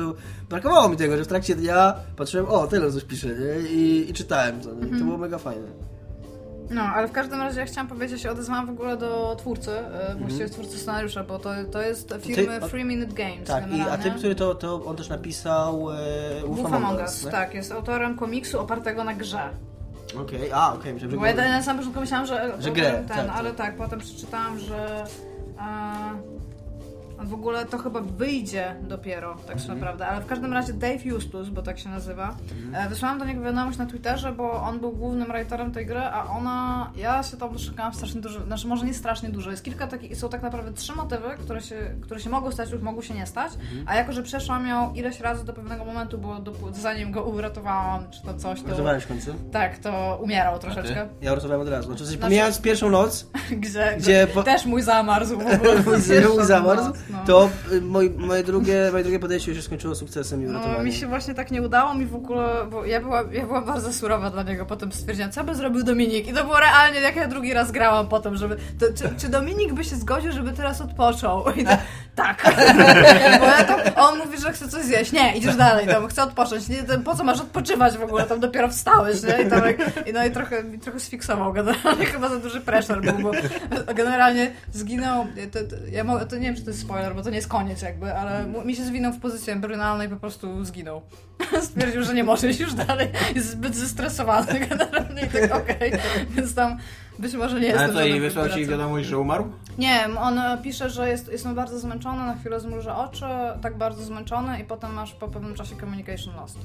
[0.48, 3.68] brakowało mi tego, że w trakcie dnia patrzyłem, o, tyle coś pisze, nie?
[3.70, 4.70] I, i czytałem to.
[4.70, 4.98] Mhm.
[4.98, 5.89] To było mega fajne.
[6.70, 10.14] No, ale w każdym razie ja chciałam powiedzieć, się odezwałam w ogóle do twórcy, e,
[10.18, 12.62] właściwie twórcy scenariusza, bo to, to jest firmy Mhm.
[12.62, 13.48] Ty- Free Minute Games.
[13.48, 15.96] Tak, i, a tym, który to, to on też napisał e,
[16.46, 19.48] Wolf Among Us, tak, jest autorem komiksu opartego na grze.
[20.20, 23.06] Okej, a, okej, myślałem, że Bo ja na samym początku myślałam, że, Że grę, ten,
[23.08, 23.36] tak, tak.
[23.36, 25.04] ale tak, potem przeczytałam, że
[25.58, 26.39] e,
[27.22, 31.62] w ogóle to chyba wyjdzie dopiero, tak naprawdę, ale w każdym razie Dave Justus, bo
[31.62, 32.34] tak się nazywa,
[32.74, 36.24] e, wysłałam do niego wiadomość na Twitterze, bo on był głównym writerem tej gry, a
[36.26, 40.16] ona, ja się tam doszukałam strasznie dużo, znaczy może nie strasznie dużo, jest kilka takich,
[40.16, 43.26] są tak naprawdę trzy motywy, które się, które się mogą stać lub mogą się nie
[43.26, 43.84] stać, Mhm.
[43.88, 48.10] a jako, że przeszłam ją ileś razy do pewnego momentu, bo do, zanim go uratowałam,
[48.10, 48.66] czy to coś, to...
[48.66, 49.34] Uratowałeś w końcu?
[49.52, 51.08] Tak, to umierał troszeczkę.
[51.22, 51.88] Ja uratowałem od razu.
[51.88, 55.44] Znaczy, Znaczy- pomijając pierwszą noc, Gdzie, Gdzie po- też mój zamarzł mój
[56.36, 56.92] mój zamarzł.
[57.12, 57.18] No.
[57.26, 60.92] To y, moi, moje, drugie, moje drugie podejście już się skończyło sukcesem i No, mi
[60.92, 64.30] się właśnie tak nie udało, mi w ogóle, bo ja byłam, ja byłam bardzo surowa
[64.30, 67.54] dla niego, potem stwierdziłam, co by zrobił Dominik i to było realnie, jak ja drugi
[67.54, 71.44] raz grałam potem, żeby, to, czy, czy Dominik by się zgodził, żeby teraz odpoczął?
[71.56, 71.70] I to,
[72.14, 72.54] tak.
[73.40, 76.68] Bo ja tam, on mówi, że chce coś zjeść, nie, idziesz dalej, tam chcę odpocząć,
[76.68, 79.62] nie, to po co masz odpoczywać w ogóle, tam dopiero wstałeś, nie, i, tam,
[80.06, 83.32] i no i trochę, mi trochę sfiksował generalnie, chyba za duży pressure był, bo
[83.94, 87.30] generalnie zginął, to, to, ja mogę, to nie wiem, czy to jest spoiler, bo to
[87.30, 91.02] nie jest koniec jakby, ale mi się zwinął w pozycji embrionalnej i po prostu zginął.
[91.62, 95.92] Stwierdził, że nie może iść już dalej, jest zbyt zestresowany generalnie i tak okej,
[96.30, 96.78] więc tam
[97.18, 99.52] być może nie jest Ale to co, i wysłał ci wiadomość, że umarł?
[99.80, 103.24] Nie, on e, pisze, że jest, jestem bardzo zmęczony, na chwilę zmrużę oczy,
[103.62, 106.58] tak bardzo zmęczony i potem masz po pewnym czasie communication lost.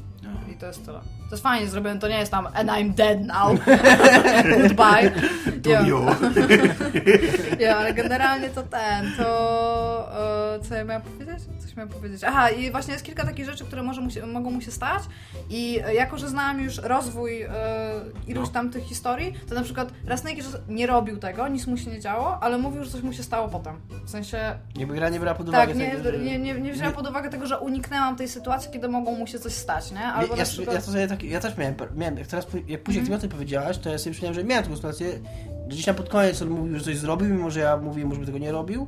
[0.52, 1.00] I to jest tyle.
[1.00, 3.60] To jest fajnie zrobione, to nie jest tam and I'm dead now.
[4.62, 5.12] Goodbye.
[5.64, 5.82] To Ja.
[5.82, 6.00] you.
[7.78, 11.40] Ale generalnie to ten, to e, co ja miałam powiedzieć?
[11.60, 12.24] Coś miałam powiedzieć.
[12.24, 15.04] Aha, i właśnie jest kilka takich rzeczy, które może mu się, mogą mu się stać
[15.50, 17.50] i e, jako, że znałam już rozwój e,
[18.28, 18.54] iluś No.
[18.54, 22.38] tam tych historii, to na przykład Rasnake nie robił tego, nic mu się nie działo,
[22.42, 23.76] ale mówił, że coś mu się stało potem.
[24.06, 24.38] W sensie,
[24.76, 26.20] Jakby gra nie brała pod uwagę tak, nie, tego, że...
[26.20, 29.28] nie, nie, nie wzięłam nie- pod uwagę tego, że uniknęłam tej sytuacji, kiedy mogło mu
[29.28, 30.04] się coś stać, nie?
[30.04, 30.76] Albo ja, przykład...
[30.76, 33.30] ja, sobie tak, ja też miałem, miałem jak teraz, jak później jak ty o tym
[33.30, 35.20] powiedziałaś, to ja sobie przypomniałem, że miałem taką sytuację, że
[35.68, 38.38] gdzieś tam pod koniec on mówił, że coś zrobił, mimo że ja mówiłem, żeby tego
[38.38, 38.88] nie robił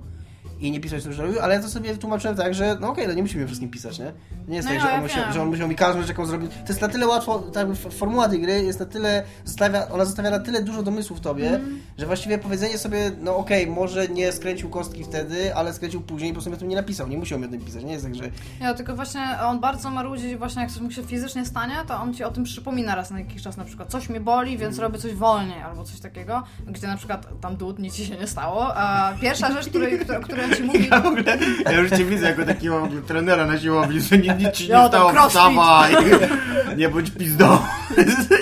[0.60, 3.08] i nie pisał, co już robił, ale ja to sobie tłumaczyłem tak, że no okej,
[3.08, 4.05] no nie musimy wszystkim pisać, nie?
[4.05, 4.12] To
[4.51, 6.26] nie jest No tak, ja że, on musiał, że on musiał mi każdą rzecz, jaką
[6.26, 6.47] zrobił.
[6.47, 10.30] To jest na tyle łatwo, ta formuła tej gry jest na tyle, zostawia, ona zostawia
[10.30, 11.80] na tyle dużo domysłu w tobie, Mhm.
[11.97, 16.34] że właściwie powiedzenie sobie, no okej, może nie skręcił kostki wtedy, ale skręcił później i
[16.34, 18.05] po prostu mi o tym nie napisał, nie musiał mi o tym pisać, nie jest
[18.05, 18.24] tak, że
[18.62, 22.14] Ja, tylko właśnie on bardzo marudzi, właśnie jak coś mu się fizycznie stanie, to on
[22.14, 24.99] ci o tym przypomina raz na jakiś czas, na przykład coś mnie boli, więc robię
[24.99, 28.76] coś wolniej, albo coś takiego, gdzie na przykład tam dud, nic ci się nie stało.
[28.76, 30.22] A pierwsza rzecz, której, którą,
[30.56, 34.18] ci Ja w ogóle, ja już cię widzę jako takiego ogóle trenera na siłowni, że
[34.18, 35.95] nic, nic ci nie Ja, stało, wstawaj,
[36.78, 37.58] nie bądź pizdą.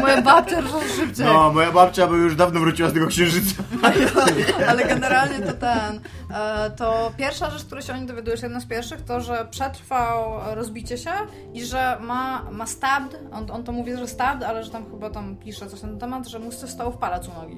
[0.00, 1.26] moja babcia rusza szybciej.
[1.26, 3.62] No, moja babcia by już dawno wróciła z tego księżyca.
[4.68, 6.00] Ale generalnie to ten.
[6.34, 10.40] e, To pierwsza rzecz, której się o nim dowiadujesz, jedna z pierwszych, to, że przetrwał
[10.54, 11.10] rozbicie się
[11.54, 15.10] i że ma, ma stabbed, on, on to mówi, że stabbed, ale że tam chyba
[15.10, 17.56] tam pisze coś na ten temat, że mu stało w palec u nogi.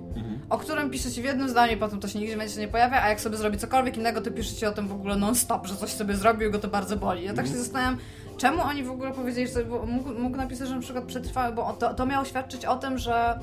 [0.50, 3.02] O którym pisze ci w jednym zdaniu i potem to się nigdzie więcej nie pojawia,
[3.02, 5.76] a jak sobie zrobi cokolwiek innego, to pisze ci o tym w ogóle non-stop, że
[5.76, 7.24] coś sobie zrobił i go to bardzo boli.
[7.24, 7.96] Ja tak się zastanawiam,
[8.40, 11.94] czemu oni w ogóle powiedzieli, że mógł, mógł napisać, że na przykład przetrwały, bo to,
[11.94, 13.40] to miało świadczyć o tym, że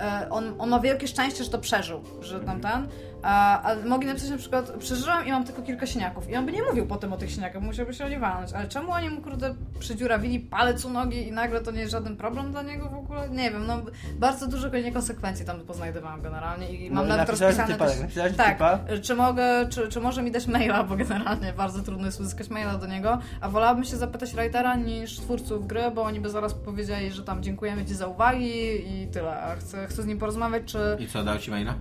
[0.00, 2.88] e, on, on ma wielkie szczęście, że to przeżył, że tam ten.
[3.26, 6.30] A, a mogli napisać na przykład, przeżyłam i mam tylko kilka siniaków.
[6.30, 8.52] I on by nie mówił potem o tych siniakach, musiałby się o nie walnąć.
[8.52, 12.16] Ale czemu oni mu, kurde, przedziurawili palec u nogi i nagle to nie jest żaden
[12.16, 13.28] problem dla niego w ogóle?
[13.30, 13.82] Nie wiem, no
[14.18, 17.96] bardzo dużo niekonsekwencji tam poznajdowałam generalnie i mam No, nawet rozpisane typa, też...
[18.36, 18.78] Tak, typa?
[19.02, 22.78] czy mogę, czy, czy może mi dać maila, bo generalnie bardzo trudno jest uzyskać maila
[22.78, 27.10] do niego, a wolałabym się zapytać writera niż twórców gry, bo oni by zaraz powiedzieli,
[27.10, 28.52] że tam dziękujemy Ci za uwagi
[28.86, 30.78] i tyle, a chcę, chcę z nim porozmawiać, czy...
[30.98, 31.74] I co, dał ci maila?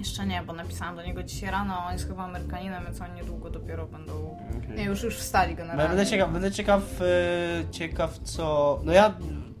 [0.00, 3.50] Jeszcze nie, bo napisałam do niego dzisiaj rano, on jest chyba Amerykaninem, więc oni niedługo
[3.50, 4.36] dopiero będą...
[4.76, 5.88] Nie, już, już wstali generalnie.
[5.88, 8.80] będę ciekaw, będę ciekaw, e, ciekaw co.
[8.84, 9.14] No ja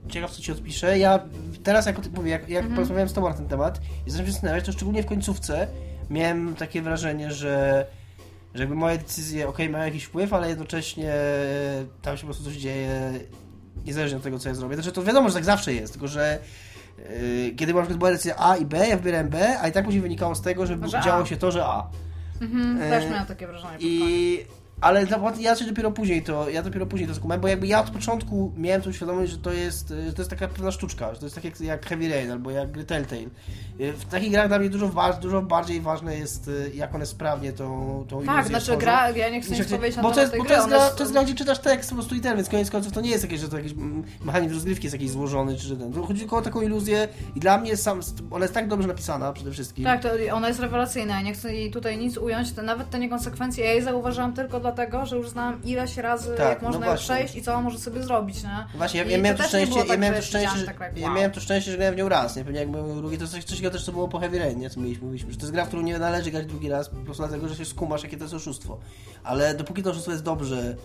[0.08, 0.98] ciekaw co ci odpiszę.
[0.98, 1.20] Ja
[1.62, 4.66] teraz jak, mówię, jak, jak porozmawiałem z tobą na ten temat i zacząłem się zastanawiać,
[4.66, 5.66] to szczególnie w końcówce
[6.10, 7.86] miałem takie wrażenie, że,
[8.54, 11.14] że jakby moje decyzje, okej, mają jakiś wpływ, ale jednocześnie
[12.02, 13.12] tam się po prostu coś dzieje
[13.84, 14.74] niezależnie od tego, co ja zrobię.
[14.74, 16.38] Znaczy to wiadomo, że tak zawsze jest, tylko że
[17.20, 19.84] yy, kiedy na przykład była decyzja A i B, ja wybierałem B, a i tak
[19.84, 21.02] później wynikało z tego, że, Że A.
[21.02, 21.86] działo się to, że A.
[22.40, 23.76] Mhm, też E, miałam takie wrażenie.
[23.80, 24.59] I...
[24.80, 27.80] Ale to- ja się dopiero później to, ja dopiero później to skumałem, bo jakby ja
[27.80, 31.20] od początku miałem tą świadomość, że to jest, że to jest taka pewna sztuczka, że
[31.20, 33.22] to jest tak jak, jak Heavy Rain albo jak gry Telltale.
[33.80, 37.06] Y, W takich grach dla mnie dużo, wa- dużo bardziej ważne jest, y, jak one
[37.06, 38.80] sprawnie tą, tą Tak, znaczy stworzą.
[38.80, 41.02] gra, ja nie chcę nic powiedzieć na bo to jest, bo to jest, gra, to
[41.02, 43.24] jest gra, gdzie czytasz tekst po prostu i ten, więc koniec końców to nie jest
[43.24, 43.72] jakieś, że to jakiś
[44.24, 45.92] mechanizm rozgrywki jest jakiś złożony, czy ten.
[45.92, 48.00] To chodzi tylko o taką iluzję i dla mnie sam,
[48.30, 49.84] ona jest tak dobrze napisana przede wszystkim.
[49.84, 52.98] Tak, to ona jest rewelacyjna, ja nie chcę jej tutaj nic ująć, te, nawet te
[52.98, 56.86] niekonsekwencje, ja jej zauważyłam tylko dlatego, że już znałam ileś razy, Tak, jak no można
[56.86, 57.14] ją właśnie.
[57.14, 58.66] przejść i co ona może sobie zrobić, nie?
[58.74, 60.98] Właśnie, ja, ja miałem to szczęście, było ja tak, miałem to szczęście, że, tak jak,
[60.98, 61.16] ja wow.
[61.16, 62.44] miałem to szczęście, że grałem w nią raz, nie?
[62.44, 64.70] Pewnie jak był drugi, to coś, coś też co było po Heavy Rain, nie?
[64.70, 66.96] Co mieliśmy, mówiliśmy, że to jest gra, w którą nie należy grać drugi raz, po
[66.96, 68.78] prostu dlatego, że się skumasz, jakie to jest oszustwo.
[69.24, 70.76] Ale dopóki to oszustwo jest dobrze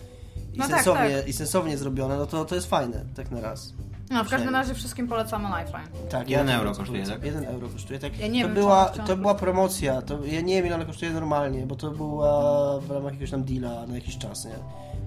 [0.54, 1.28] i, No tak, sensownie, tak.
[1.28, 3.72] i sensownie zrobione, no to, to jest fajne, tak na raz.
[4.10, 6.08] No, w każdym razie wszystkim polecamy Lifeline.
[6.10, 7.24] Tak, Jeden euro kosztuje, tak?
[7.24, 8.18] Jeden euro kosztuje, tak.
[8.18, 11.10] Ja nie to wiem, była, to była promocja, to, ja nie wiem ile ona kosztuje
[11.10, 14.54] normalnie, bo to była w ramach jakiegoś tam deala na jakiś czas, nie?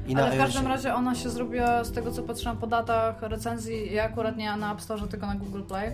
[0.08, 0.70] I Ale na w każdym iOSie.
[0.76, 4.72] razie ona się zrobiła, z tego co patrzyłam po datach recenzji, ja akurat nie na
[4.74, 5.92] App Store, tylko na Google Play.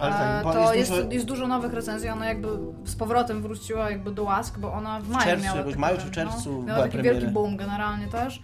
[0.00, 2.48] Ale tak, E, bo to jest jest, dużo- jest dużo nowych recenzji, ona jakby
[2.84, 6.04] z powrotem wróciła jakby do łask, bo ona w maju czerwcu, miała taki, maju czy
[6.06, 7.16] no, czerwcu miała była taki premiery.
[7.18, 8.42] wielki boom generalnie też,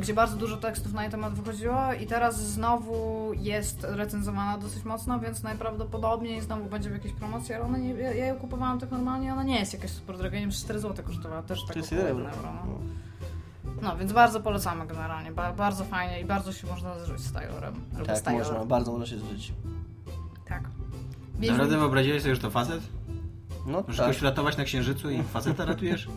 [0.00, 5.20] gdzie bardzo dużo tekstów na jej temat wychodziło i teraz znowu jest recenzowana dosyć mocno,
[5.20, 8.90] więc najprawdopodobniej znowu będzie w jakiejś promocji, ale ona nie, ja, ja ją kupowałam tak
[8.90, 11.78] normalnie, ona nie jest jakaś super droga, nie wiem, 4 zł kosztowała też tak To
[11.78, 12.52] jest około 1 1 euro.
[12.66, 12.78] no.
[13.82, 17.74] No, więc bardzo polecamy generalnie, ba bardzo fajnie i bardzo się można zżyć z Taylorem.
[17.92, 18.48] Z Tak, Taylorem.
[18.52, 19.52] można, bardzo można się zżyć.
[20.48, 20.62] Tak.
[21.48, 22.82] Naprawdę wyobraziłeś sobie, że to facet?
[23.66, 26.08] No Możesz tak, kogoś ratować na księżycu i faceta ratujesz?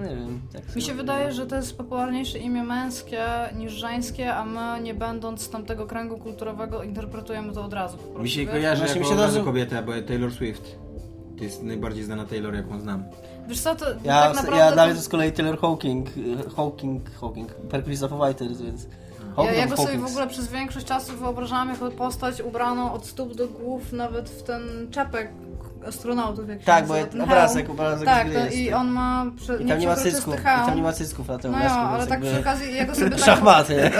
[0.00, 0.40] no nie wiem.
[0.52, 3.24] Tak Mi się wydaje, że to jest popularniejsze imię męskie
[3.58, 7.96] niż żeńskie, a my nie będąc z tamtego kręgu kulturowego interpretujemy to od razu.
[7.96, 8.50] Po prostu, Mi się wiesz?
[8.50, 10.78] kojarzy Właśnie jako mi się od od razu kobieta, bo Taylor Swift.
[11.38, 13.04] To jest najbardziej znana Taylor, jaką znam.
[13.48, 14.58] Wiesz co, to Ja, tak naprawdę...
[14.60, 18.84] ja to- dalej to z kolei Taylor Hawking, y, Hawking, Hawking, Perkulis of Fighters, więc...
[18.84, 22.92] Ja, Hawking ja of go sobie w ogóle przez większość czasu wyobrażałam jako postać ubraną
[22.92, 25.28] od stóp do głów, nawet w ten czepek
[25.88, 26.48] astronautów.
[26.48, 29.78] Jak się Tak, bo jest obrazek, obrazek Tak, to, i on ma prze, I tam
[29.78, 32.20] nie ma cysków, i tam nie ma cysków na tym No obrazku, ale więc tak
[32.20, 33.18] przy jakby- okazji, ja go sobie tak...
[33.20, 33.90] Szachmaty.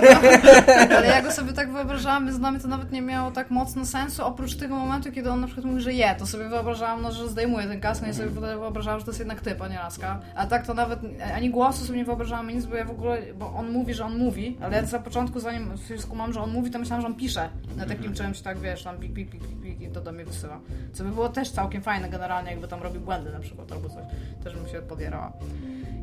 [0.96, 3.86] Ale ja go sobie tak wyobrażałam, więc dla mnie to nawet nie miało tak mocno
[3.86, 7.12] sensu, oprócz tego momentu, kiedy on na przykład mówi, że je, to sobie wyobrażałam, no,
[7.12, 9.76] że zdejmuje ten kask, no i sobie wyobrażałam, że to jest jednak typ, a nie
[9.76, 10.20] laska.
[10.36, 11.00] A tak to nawet
[11.34, 14.18] ani głosu sobie nie wyobrażałam, nic, bo ja w ogóle, bo on mówi, że on
[14.18, 17.48] mówi, ale ja za początku, zanim skumam, że on mówi, to myślałam, że on pisze
[17.76, 20.60] na takim czymś, tak wiesz, tam pik, pik, pik, pik i to do mnie wysyła.
[20.92, 24.04] Co by było też całkiem fajne generalnie, jakby tam robił błędy na przykład, albo coś,
[24.44, 25.32] też bym się podierała.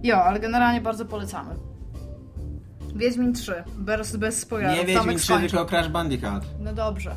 [0.03, 1.55] Jo, ale generalnie bardzo polecamy.
[2.95, 4.78] Wiedźmin 3, bez, bez spoilerów.
[4.78, 5.49] Nie Wiedźmin 3, skończył.
[5.49, 6.43] tylko Crash Bandicoot.
[6.59, 7.15] No dobrze.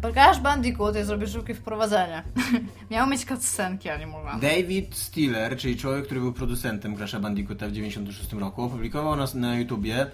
[0.00, 2.22] Bo Crash Bandicoot, ja zrobię szybkie wprowadzenie.
[2.90, 4.40] Miał mieć cutscenki animowane.
[4.40, 9.58] David Stiller, czyli człowiek, który był producentem Crash'a Bandicoota w 96 roku, opublikował na, na
[9.58, 10.06] YouTubie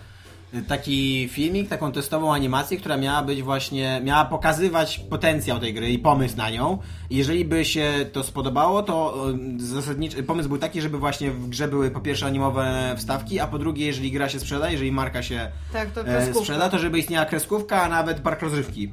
[0.68, 5.98] taki filmik, taką testową animację, która miała być właśnie, miała pokazywać potencjał tej gry i
[5.98, 6.78] pomysł na nią.
[7.10, 9.26] Jeżeli by się to spodobało, to
[9.56, 13.58] zasadniczy pomysł był taki, żeby właśnie w grze były po pierwsze animowe wstawki, a po
[13.58, 17.26] drugie, jeżeli gra się sprzeda, jeżeli marka się Tak, to e, sprzeda, to żeby istniała
[17.26, 18.92] kreskówka, a nawet park rozrywki.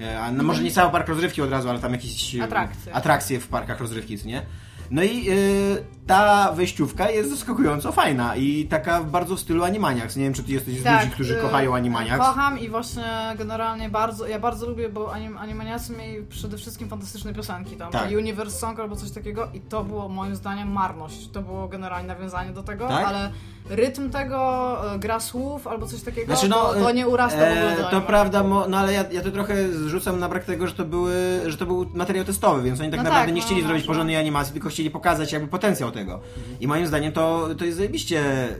[0.00, 2.94] E, A no może nie cały park rozrywki od razu, ale tam jakieś Atrakcje.
[2.94, 4.42] atrakcje w parkach rozrywki, co nie?
[4.90, 5.34] No i e,
[6.10, 10.16] ta wejściówka jest zaskakująco fajna i taka bardzo w stylu Animaniacs.
[10.16, 12.26] Nie wiem, czy ty jesteś z ludzi, którzy y, kochają Animaniacs.
[12.26, 13.04] Kocham i właśnie
[13.38, 18.10] generalnie bardzo, ja bardzo lubię, bo anim, Animaniacy mieli przede wszystkim fantastyczne piosenki tam, Tak.
[18.10, 21.30] Universe Song albo coś takiego i to było moim zdaniem marność.
[21.30, 23.06] To było generalnie nawiązanie do tego, Tak?
[23.06, 23.30] ale
[23.68, 27.52] rytm tego, e, gra słów albo coś takiego, Znaczy, no, to, to nie urasta w
[27.52, 30.74] ogóle e, To prawda, no ale ja, ja to trochę zrzucam na brak tego, że
[30.74, 33.46] to, były, że to był materiał testowy, więc oni tak No naprawdę tak, nie no,
[33.46, 33.88] chcieli no, zrobić no.
[33.88, 35.99] porządnej animacji, tylko chcieli pokazać jakby potencjał tego.
[36.60, 38.56] I moim zdaniem to, to jest zajebiście y,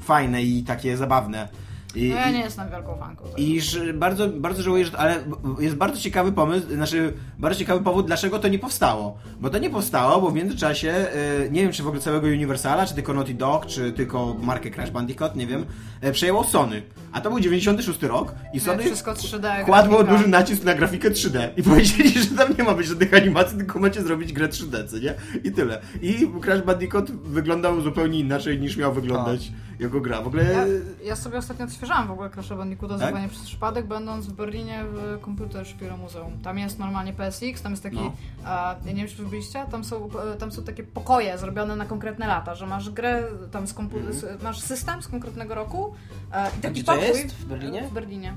[0.00, 1.48] fajne i takie zabawne.
[1.94, 3.36] I, No ja i- nie jestem wielką fanką tego.
[3.36, 5.24] I że bardzo, bardzo żałuję, że, ale
[5.60, 9.18] jest bardzo ciekawy pomysł, znaczy bardzo ciekawy powód, dlaczego to nie powstało.
[9.40, 12.86] Bo to nie powstało, bo w międzyczasie, e, nie wiem czy w ogóle całego Universala,
[12.86, 15.66] czy tylko Naughty Dog, czy tylko markę Crash Bandicoot, nie wiem,
[16.00, 16.82] e, przejęło Sony.
[17.12, 19.64] A to był 96 rok i Sony wszystko 3D.
[19.64, 20.16] kładło grafika.
[20.16, 23.78] duży nacisk na grafikę 3D i powiedzieli, że tam nie ma być żadnych animacji, tylko
[23.78, 25.14] macie zrobić grę 3D, co nie?
[25.44, 25.80] I tyle.
[26.02, 30.22] I Crash Bandicoot wyglądał zupełnie inaczej niż miał wyglądać jako gra.
[30.22, 30.44] W ogóle...
[30.44, 30.64] Ja,
[31.04, 33.06] ja sobie ostatnio odświeżałam w ogóle Crash'a Bandicoota Tak?
[33.08, 36.32] zupełnie przez przypadek, będąc w Berlinie w Computer Spiele Muzeum.
[36.42, 38.12] Tam jest normalnie PSX, tam jest taki, No.
[38.44, 41.76] a, ja nie wiem czy wy byliście, tam są, e, tam są takie pokoje zrobione
[41.76, 45.94] na konkretne lata, że masz grę, tam z kompu- z, masz system z konkretnego roku
[46.32, 47.34] e, i taki gdzie to pokój jest?
[47.36, 47.82] W Berlinie?
[47.88, 48.36] W Berlinie.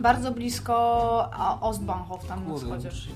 [0.00, 1.30] Bardzo blisko
[1.60, 2.66] Ostbahnhof tam Kurde,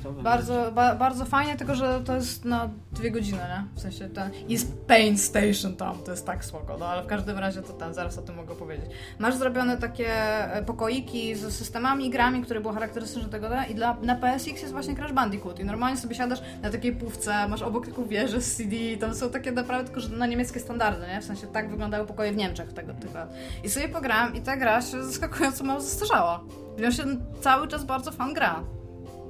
[0.02, 0.24] to wybrać.
[0.24, 3.64] Bardzo, ba, bardzo fajnie, tylko że to jest na dwie godziny, nie?
[3.74, 4.30] W sensie ten.
[4.48, 7.94] Jest Pain Station tam, to jest tak spoko, no ale w każdym razie to ten,
[7.94, 8.90] zaraz o tym mogę powiedzieć.
[9.18, 10.08] Masz zrobione takie
[10.54, 13.66] e, pokoiki z systemami i grami, które było charakterystyczne tego, nie?
[13.68, 15.60] i dla, na PSX jest właśnie Crash Bandicoot.
[15.60, 19.30] I normalnie sobie siadasz na takiej półce, masz obok taką wieżę z CD, tam są
[19.30, 21.20] takie naprawdę tylko że na niemieckie standardy, nie?
[21.20, 23.32] W sensie tak wyglądały pokoje w Niemczech tego lat.
[23.64, 26.40] I sobie pograłam i ta gra się zaskakująco mało zestarzała.
[26.90, 27.04] Się
[27.40, 28.64] cały czas bardzo fan gra.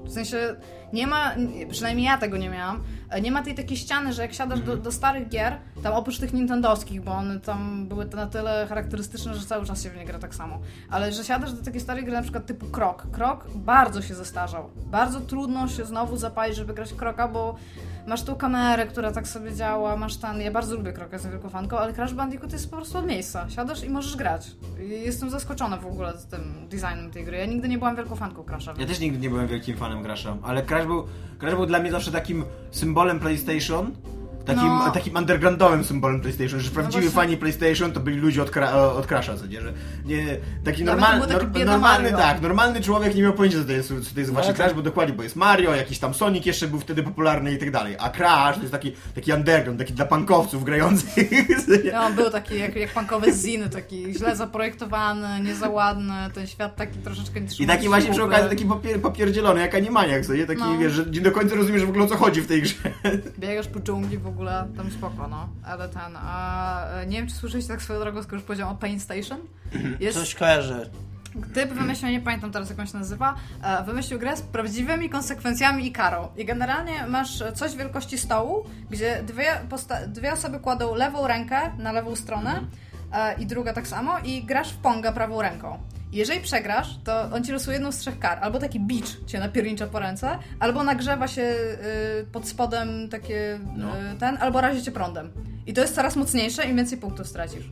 [0.04, 0.56] W sensie
[0.92, 1.34] nie ma,
[1.70, 2.84] przynajmniej ja tego nie miałam,
[3.22, 6.32] Nie ma tej takiej ściany, że jak siadasz do, do starych gier, tam oprócz tych
[6.32, 10.18] nintendowskich, bo one tam były na tyle charakterystyczne, że cały czas się w nie gra
[10.18, 10.58] tak samo,
[10.90, 13.06] ale że siadasz do takiej starej gry na przykład typu Krok.
[13.12, 14.70] Krok bardzo się zestarzał.
[14.76, 17.56] Bardzo trudno się znowu zapalić, żeby grać Kroka, bo
[18.06, 20.40] masz tą kamerę, która tak sobie działa, masz ten...
[20.40, 23.50] Ja bardzo lubię Kroka, jestem wielką fanką, ale Crash Bandicoot jest po prostu od miejsca.
[23.50, 24.50] Siadasz i możesz grać.
[24.78, 27.36] Jestem zaskoczona w ogóle z tym designem tej gry.
[27.38, 28.74] Ja nigdy nie byłam wielką fanką Crasha.
[28.78, 31.06] Ja też nigdy nie byłem wielkim fanem Crash'a, ale Crash był,
[31.38, 33.92] Crash był dla mnie zawsze takim symbolem PlayStation,
[34.46, 34.90] takim, No.
[34.90, 37.20] takim undergroundowym symbolem PlayStation, że prawdziwi właśnie.
[37.22, 38.48] fani PlayStation to byli ludzie od,
[38.96, 39.72] od Crash'a, co nie, że
[40.04, 42.16] nie, taki normalny, Mario.
[42.16, 44.56] tak, normalny człowiek nie miał pojęcia, co to jest, co to jest właśnie tak.
[44.56, 47.70] Crash, bo dokładnie, bo jest Mario, jakiś tam Sonic jeszcze był wtedy popularny i tak
[47.70, 51.14] dalej, a Crash to jest taki, taki underground, taki dla punkowców grających?
[51.92, 56.76] No, był taki jak, jak punkowe ziny, taki źle zaprojektowany, nie za ładny, ten świat
[56.76, 60.46] taki troszeczkę nie I taki właśnie przy okazji taki popier, popierdzielony, jak animaniak, co nie?
[60.46, 60.78] Taki, No.
[60.78, 62.74] wiesz, że nie do końca rozumiesz w ogóle o co chodzi w tej grze.
[63.38, 64.35] Biegasz po dżungli w ogóle,
[64.76, 65.48] tam spoko, no.
[65.64, 68.78] Ale ten, a e, nie wiem, czy słyszeliście tak swoją drogą, skoro już powiedziałam o
[68.78, 69.38] Pain Station?
[70.00, 70.90] Jest Coś kojarzę.
[71.54, 75.86] typ wymyślił, nie pamiętam teraz jak on się nazywa, e, wymyślił grę z prawdziwymi konsekwencjami
[75.86, 76.28] i karą.
[76.36, 79.60] I generalnie masz coś wielkości stołu, gdzie dwie,
[80.06, 82.60] dwie osoby kładą lewą rękę na lewą stronę
[83.12, 85.78] e, i druga tak samo i grasz w ponga prawą ręką.
[86.16, 88.38] Jeżeli przegrasz, to on ci losuje jedną z trzech kar.
[88.40, 93.88] Albo taki bicz cię napiernicza po ręce, albo nagrzewa się y, pod spodem takie No.
[93.88, 95.30] y, ten, albo razi cię prądem.
[95.66, 97.64] I to jest coraz mocniejsze, im więcej punktów stracisz.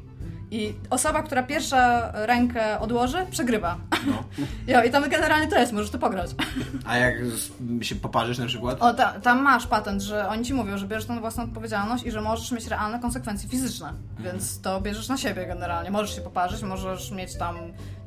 [0.55, 3.77] I osoba, która pierwsza rękę odłoży, przegrywa.
[4.07, 4.25] No.
[4.67, 6.31] Jo, i tam generalnie to jest, możesz to pograć.
[6.87, 7.15] A jak
[7.81, 8.83] się poparzysz na przykład?
[8.83, 12.11] O, ta, tam masz patent, że oni ci mówią, że bierzesz tą własną odpowiedzialność i
[12.11, 13.93] że możesz mieć realne konsekwencje fizyczne.
[14.19, 15.91] Więc to bierzesz na siebie generalnie.
[15.91, 17.57] Możesz się poparzyć, możesz mieć tam,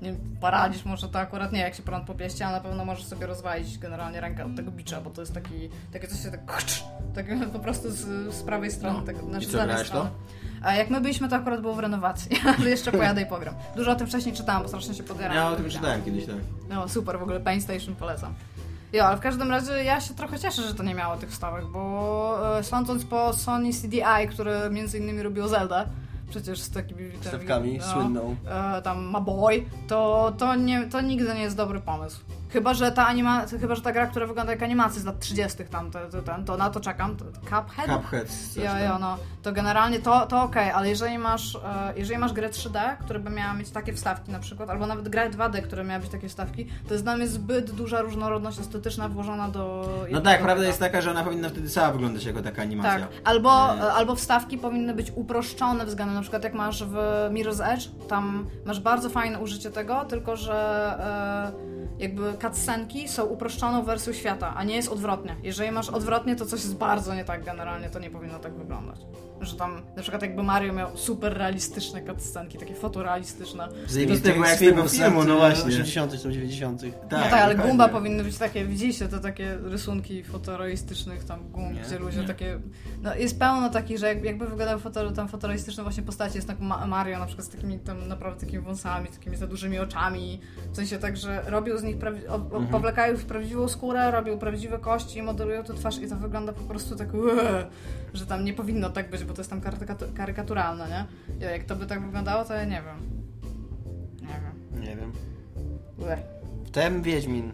[0.01, 3.27] nie paradzisz, może to akurat nie jak się prąd popieści, ale na pewno możesz sobie
[3.27, 6.63] rozwalić generalnie rękę od tego bicza, bo to jest taki, takie coś się tak,
[7.15, 9.05] tak po prostu z, z prawej strony, No.
[9.05, 10.09] tak, znaczy I co, grałeś strony.
[10.67, 13.53] A jak my byliśmy, to akurat było w renowacji, ale jeszcze pojadę i pogram.
[13.75, 15.43] Dużo o tym wcześniej czytałam, bo strasznie się podjarałam.
[15.43, 16.35] Ja o tym czytałem kiedyś, tak.
[16.69, 18.33] No super, w ogóle Pain Station polecam.
[18.93, 21.65] Jo, ale w każdym razie ja się trochę cieszę, że to nie miało tych wstawek,
[21.65, 25.85] bo e, sądząc po Sony CDI, które między innymi robiło Zelda,
[26.29, 28.35] przecież z takimi tymi, Wstawkami, słynną.
[28.77, 32.21] E, tam Ma Boy, to, to, nie, to nigdy nie jest dobry pomysł.
[32.49, 35.63] Chyba, że ta anima, chyba, że ta gra, która wygląda jak animacja z lat 30.
[35.65, 37.15] tam, to, to, ten, to na to czekam.
[37.15, 37.87] To, Cuphead?
[37.87, 38.27] Cuphead.
[38.55, 39.17] Jo, jo, no.
[39.43, 43.29] To generalnie to, to okej, ale jeżeli masz, e, jeżeli masz grę 3D, która by
[43.29, 46.67] miała mieć takie wstawki na przykład, albo nawet grę 2D, która miała być takie wstawki,
[46.87, 49.89] to jest dla mnie zbyt duża różnorodność estetyczna włożona do...
[50.11, 52.99] No tak, prawda jest taka, że ona powinna wtedy cała wyglądać jako taka animacja.
[52.99, 53.81] Tak, albo, Nie.
[53.81, 56.93] e, albo wstawki powinny być uproszczone względem, na przykład jak masz w
[57.31, 60.53] Mirror's Edge, tam masz bardzo fajne użycie tego, tylko że
[61.53, 65.35] e, jakby cutscenki są uproszczoną wersją świata, a nie jest odwrotnie.
[65.43, 68.99] Jeżeli masz odwrotnie, to coś jest bardzo nie tak generalnie, to nie powinno tak wyglądać.
[69.41, 73.67] Że tam, na przykład jakby Mario miał super realistyczne cutscenki, takie fotorealistyczne.
[73.87, 75.65] Zajebiste, tak jak tego z filmu, lat, no właśnie.
[75.65, 77.63] 80 czy 90 no tak, ale dokładnie.
[77.63, 82.27] Gumba powinny być takie, widzieliście te takie rysunki fotorealistycznych tam gum, Nie, gdzie ludzie nie.
[82.27, 82.59] takie,
[83.01, 86.59] no jest pełno takich, że jak, jakby wyglądały foto, tam fotorealistyczne właśnie postacie, jest tak
[86.59, 90.39] Ma- Mario na przykład z takimi tam naprawdę takimi wąsami, takimi za dużymi oczami,
[90.71, 92.67] w sensie tak, że robią z nich, prawi- o, o, Mhm.
[92.67, 96.95] powlekają w prawdziwą skórę, robią prawdziwe kości, modelują tę twarz i to wygląda po prostu
[96.95, 97.65] tak, "Ue",
[98.13, 101.05] że tam nie powinno tak być, bo to jest tam karykatur- karykaturalne, nie?
[101.45, 102.97] Ja, jak to by tak wyglądało, to ja nie wiem.
[104.21, 104.81] Nie wiem.
[104.83, 105.11] Nie wiem.
[105.97, 106.17] Ue.
[106.65, 107.51] Wtem Wiedźmin.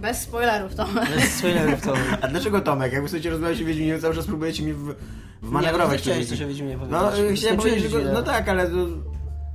[0.00, 0.86] Bez spoilerów to.
[1.16, 1.94] Bez spoilerów to...
[2.22, 2.92] A dlaczego Tomek?
[2.92, 4.94] Jak wy chcecie rozmawiać o Wiedźminie, cały czas próbujecie mi w, Nie,
[5.42, 5.90] wmanewrować.
[5.98, 6.92] no, chciałeś w coś o Wiedźminie powiedzieć.
[7.00, 8.66] No, y, chciałem powiedzieć, no tak, ale...
[8.66, 8.86] to-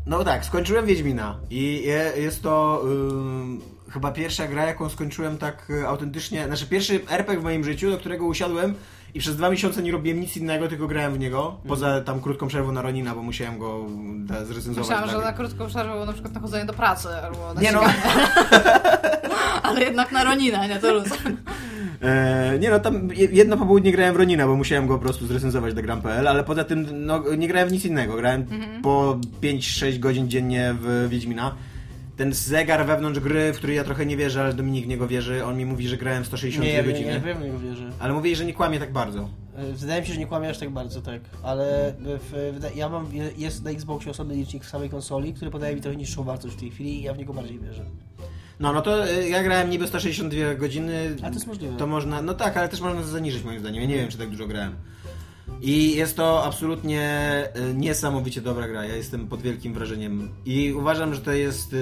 [0.06, 3.62] No tak, skończyłem Wiedźmina i je, jest to ym,
[3.94, 7.98] chyba pierwsza gra, jaką skończyłem tak y, autentycznie, znaczy pierwszy RPG w moim życiu, do
[7.98, 8.74] którego usiadłem
[9.14, 12.48] i przez dwa miesiące nie robiłem nic innego, tylko grałem w niego, poza tam krótką
[12.48, 13.86] przerwą na Ronina, bo musiałem go
[14.16, 14.90] da, zrecenzować.
[14.90, 17.72] Myślałam, że na krótką przerwę było na przykład na chodzenie do pracy albo na Nie
[17.72, 17.82] no.
[19.64, 21.08] Ale jednak na Roninę, nie to luz.
[22.02, 25.28] E, nie no, tam je- jedno popołudnie grałem w Ronina, bo musiałem go po prostu
[25.28, 28.16] zrecenzować do gram.pl, ale poza tym no, nie grałem w nic innego.
[28.16, 28.82] Grałem Mhm.
[28.82, 31.56] po 5-6 godzin dziennie w Wiedźmina.
[32.18, 35.46] Ten zegar wewnątrz gry, w który ja trochę nie wierzę, ale Dominik w niego wierzy,
[35.46, 37.12] on mi mówi, że grałem 162 Nie, godziny.
[37.14, 37.90] ja pewnie nie wierzę.
[38.00, 39.30] Ale mówi, że nie kłamie tak bardzo.
[39.56, 41.22] E, Wydaje mi się, że nie kłamiesz tak bardzo, tak.
[41.44, 43.08] Ale w, wyda- ja mam,
[43.38, 46.60] jest na Xboxie osobny licznik w samej konsoli, który podaje mi trochę niższą wartość w
[46.60, 47.86] tej chwili i ja w niego bardziej wierzę.
[48.60, 51.16] No, no to y, ja grałem niby 162 godziny.
[51.24, 51.78] A to jest możliwe.
[51.78, 53.82] To można, no tak, ale też można to zaniżyć moim zdaniem.
[53.82, 54.76] Ja nie wiem, czy tak dużo grałem.
[55.62, 58.86] I jest to absolutnie e, niesamowicie dobra gra.
[58.86, 60.30] Ja jestem pod wielkim wrażeniem.
[60.46, 61.74] I uważam, że to jest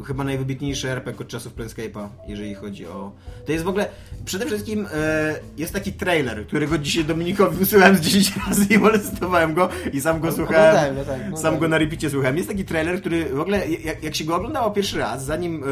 [0.00, 3.12] e, chyba najwybitniejszy RPG od czasów Planescape'a, jeżeli chodzi o...
[3.46, 3.88] To jest w ogóle...
[4.24, 9.54] Przede wszystkim e, jest taki trailer, którego dzisiaj Dominikowi wysyłałem z 10 razy i molestowałem
[9.54, 10.68] go i sam go słuchałem.
[10.68, 12.36] Oglądałem go, tak, sam go na repicie słuchałem.
[12.36, 15.64] Jest taki trailer, który w ogóle, jak, jak się go oglądało pierwszy raz, zanim,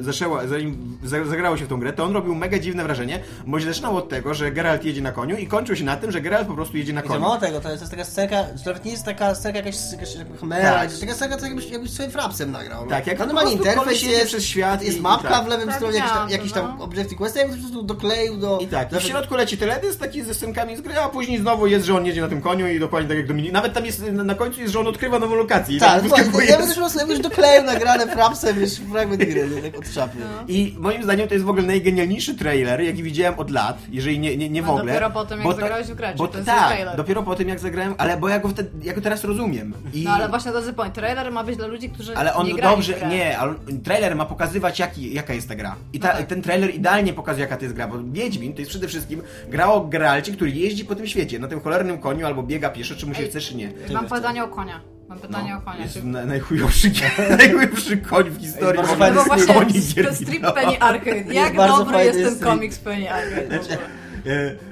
[0.00, 3.60] zaczęła, zanim za- zagrało się w tą grę, to on robił mega dziwne wrażenie, bo
[3.60, 6.20] się zaczynało od tego, że Geralt jedzie na koniu i kończył się na tym, że
[6.20, 7.20] Geralt po prostu jedzie na I to koniu.
[7.20, 9.74] mało tego, to jest, to jest taka scenka, że nawet nie jest taka scenka jakaś,
[9.92, 10.08] jakaś
[10.40, 10.78] chmera, Tak.
[10.84, 12.84] to jest taka scenka, co jakbyś, jakbyś swoim frapsem nagrał.
[12.84, 12.90] no.
[12.90, 15.44] Tak, jak no, normalnie prostu interfejs jest, przez świat jest i- mapka i tak.
[15.44, 16.84] w lewym Tak, stronie, jakiś tam, jakiś to, tam no.
[16.84, 18.58] objective quest, ja jakbyś po prostu dokleił do...
[18.58, 21.66] I tak, do w środku leci teledysk taki ze scenkami z gry, a później znowu
[21.66, 23.52] jest, że on jedzie na tym koniu i dokładnie tak jak Dominik.
[23.52, 25.76] Nawet tam jest, na końcu jest, że on odkrywa nową lokację.
[25.76, 29.48] i Tak, tak ja bym też po prostu jakbyś dokleił nagrane frapsem, wiesz, fragment gry,
[29.54, 30.16] nie, tak od szapy.
[30.48, 34.36] I moim zdaniem to jest w ogóle najgenialniejszy trailer, jaki widziałem od lat, jeżeli nie,
[34.36, 34.92] nie, nie w No, ogóle.
[34.92, 36.96] dopiero po tym, jak Bo zagrałeś w Bo to jest tak, trailer?
[36.96, 39.74] dopiero po tym jak zagrałem, ale bo ja go, wtedy, ja go teraz rozumiem.
[39.94, 40.04] I...
[40.04, 40.94] No ale właśnie to jest point.
[40.94, 43.08] Trailer ma być dla ludzi, którzy Ale on nie grają w dobrze, grę.
[43.08, 43.54] nie, ale
[43.84, 45.76] trailer ma pokazywać jaki, jaka jest ta gra.
[45.92, 46.26] I ta, No tak.
[46.26, 49.66] ten trailer idealnie pokazuje jaka to jest gra, bo Wiedźmin to jest przede wszystkim gra
[49.72, 53.06] o Geralcie, który jeździ po tym świecie, na tym cholernym koniu albo biega pieszo, czy
[53.06, 53.72] mu się Ej, chce, czy nie.
[53.92, 54.80] Mam pytanie o konia.
[55.08, 55.84] Mam pytanie No, o konia.
[55.84, 56.90] jest na, najchujowszy,
[57.38, 58.80] najchujowszy koń w historii.
[58.80, 60.52] Jest w bardzo No bo fajny właśnie strip Giermina.
[60.52, 61.34] Penny Arcade.
[61.34, 62.48] Jak bardzo dobry fajny jest ten strip.
[62.48, 63.58] komiks Penny Arcade.
[63.58, 63.78] w ogóle.
[64.26, 64.67] E,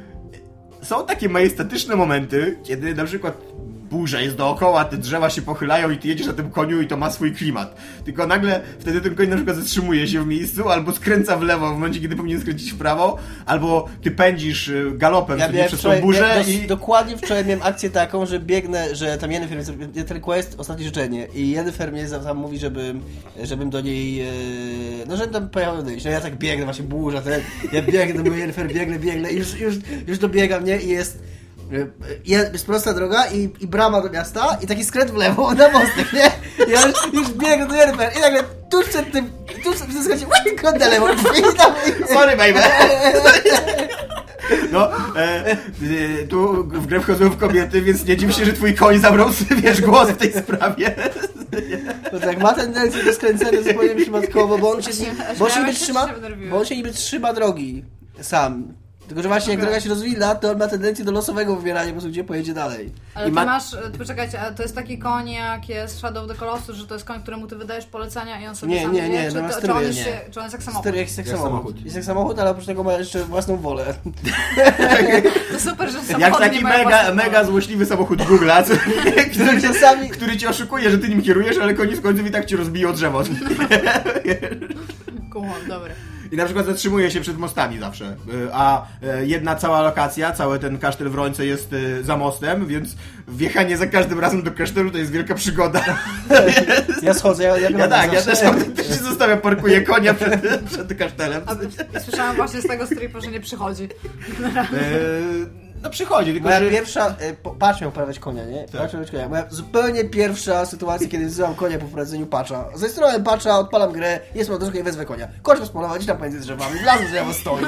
[0.86, 3.42] Są takie majestatyczne momenty, kiedy na przykład
[3.90, 6.96] burza jest dookoła, te drzewa się pochylają i ty jedziesz na tym koniu i to
[6.96, 7.76] ma swój klimat.
[8.04, 11.68] Tylko nagle wtedy ten koń na przykład zatrzymuje się w miejscu, albo skręca w lewo
[11.70, 15.80] w momencie, kiedy powinien skręcić w prawo, albo ty pędzisz y, galopem Ja miałem przez
[15.80, 16.66] tą burzę i...
[16.66, 19.58] dokładnie wczoraj miałem akcję taką, że biegnę, że tam Jennifer,
[20.06, 23.02] ten quest, ostatnie życzenie i Jennifer mnie tam mówi, żebym,
[23.42, 24.26] żebym do niej, e,
[25.08, 25.98] no żebym tam pojechał do niej.
[26.04, 27.40] No ja tak biegnę, właśnie burza, ten,
[27.72, 29.74] ja biegnę do Jennifer, biegnę, biegnę i już, już,
[30.06, 30.80] już dobiegam, nie?
[30.80, 31.22] I jest,
[32.24, 35.68] jest, jest prosta droga i, i brama do miasta i taki skręt w lewo na
[35.68, 36.30] mostek, nie?
[36.66, 39.30] I ja już, już biegnę do Jennifer i nagle tuż przed tym,
[39.64, 41.72] tuż przed tym skrócie, krok lewo i tam...
[42.08, 42.60] Sorry, baby!
[44.72, 48.74] No, e, e, tu w grę wchodzą w kobiety, więc nie dziw się, że twój
[48.74, 50.94] koń zabrał sobie, wiesz, głos w tej sprawie.
[52.10, 54.90] To tak, ma tendencję do skręcenia zupełnie przypadkowo, bo on się,
[55.38, 56.08] bo on się niby trzyma,
[56.50, 57.84] bo on się niby trzyma drogi
[58.20, 58.74] sam.
[59.08, 61.92] Tylko, że właśnie jak droga się rozwila, to on ma tendencję do losowego wybierania, po
[61.92, 62.92] prostu gdzie pojedzie dalej.
[63.14, 66.30] Ale I ty ma- masz, e, poczekajcie, to jest taki koń jak jest Shadow of
[66.30, 68.92] the Colossus, że to jest koń, któremu ty wydajesz polecenia i on sobie Nie, sam
[68.92, 70.04] nie, wie, nie, czy, no to, czy, on jest, nie.
[70.04, 70.82] się- czy on jest jak samochód?
[70.82, 71.58] Stereo jest jak Jak samochód.
[71.60, 71.84] samochód.
[71.84, 73.94] Jest jak samochód, ale oprócz tego ma jeszcze własną wolę.
[75.52, 78.74] To super, że samochody Jak taki mega, mega złośliwy samochód Google'a, co-
[79.32, 82.44] który, cię, czasami- który cię oszukuje, że ty nim kierujesz, ale koniec końców i tak
[82.46, 83.22] ci rozbije o drzewo.
[85.68, 85.94] Dobra.
[86.32, 88.16] I na przykład zatrzymuje się przed mostami zawsze.
[88.34, 88.86] Y, A
[89.22, 92.96] y, jedna cała lokacja, cały ten kasztel w Rońce jest y, za mostem, więc
[93.28, 95.84] wjechanie za każdym razem do kasztelu to jest wielka przygoda.
[97.02, 98.38] Ja schodzę, ja, ja, Ja tak, ja też
[98.76, 101.42] też się zostawiam, parkuję konia przed, przed kasztelem.
[101.46, 103.88] A, słyszałam właśnie z tego stripa, że nie przychodzi.
[105.86, 106.70] No przychodzi, tylko Moja że...
[106.70, 108.66] pierwsza, e, po- patrz miał uprawiać konia, nie?
[108.74, 109.28] Miał uprawiać konia.
[109.28, 112.64] Moja zupełnie pierwsza sytuacja, kiedy wzywam konia po wprowadzeniu patcha.
[112.74, 115.28] Zainstallowałem patcha, odpalam grę, jest mam troszkę i wezwę konia.
[115.42, 117.62] Koń rozpolował gdzieś tam pomiędzy drzewami, wlazł, że ja stoi,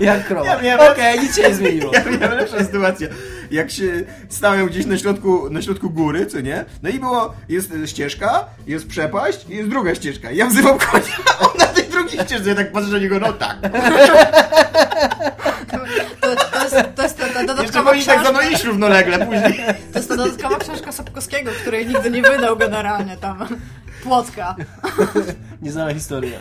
[0.00, 0.46] jak krowa.
[0.46, 0.80] Ja wiem.
[0.92, 1.92] Okej, nic się nie zmieniło.
[1.94, 3.08] Ja miałem lepszą sytuację.
[3.50, 3.84] Jak się
[4.28, 6.64] stałem gdzieś na środku, na środku góry, co nie?
[6.82, 10.30] No i było, jest e, ścieżka, jest przepaść i jest druga ścieżka.
[10.30, 11.04] Ja wzywam konia,
[11.38, 13.56] a on na tej drugiej ścieżce, ja tak patrzę na niego, no tak.
[16.96, 19.64] To, jest, ta, ta Jeszcze dodatkowa powinni tak mną iść równolegle później.
[19.92, 23.46] to jest ta dodatkowa książka Sapkowskiego, której nigdy nie wydał generalnie tam.
[24.02, 24.54] Płotka.
[25.62, 26.38] Nieznana historia.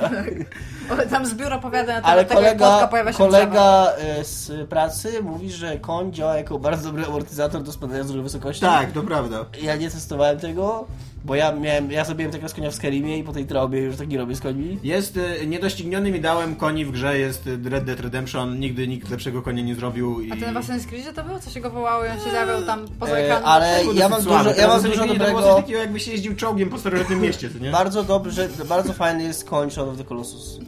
[1.09, 4.69] Tam zbiór opowiadań na Ale temat tego, jak płotka kolega, pojawia się kolega e, z
[4.69, 8.61] pracy mówi, że koń działa jako bardzo dobry amortyzator do spadania z dużej wysokości.
[8.61, 9.45] Tak, to prawda.
[9.61, 10.87] Ja nie testowałem tego,
[11.25, 13.95] bo ja miałem, ja zrobiłem takiego z konia w Skyrimie i po tej traubie już
[13.97, 14.79] tak nie robię z końmi.
[14.83, 19.41] Jest y, niedościgniony mi dałem koni w grze, jest Red Dead Redemption, nigdy nikt lepszego
[19.41, 20.31] konia nie zrobił i...
[20.31, 21.39] A ten w Assassin's Creedzie to było?
[21.39, 23.45] Co się go wołało i on się zjawiał tam poza E, ekranem?
[23.45, 25.55] ale ja mam dużo, ja mam dużo to było coś dobrego...
[25.55, 27.71] takiego, jakby się jeździł czołgiem po starożytnym mieście, co nie?
[27.71, 30.59] Bardzo dobrze, bardzo fajny jest koń Shadow of the Colossus.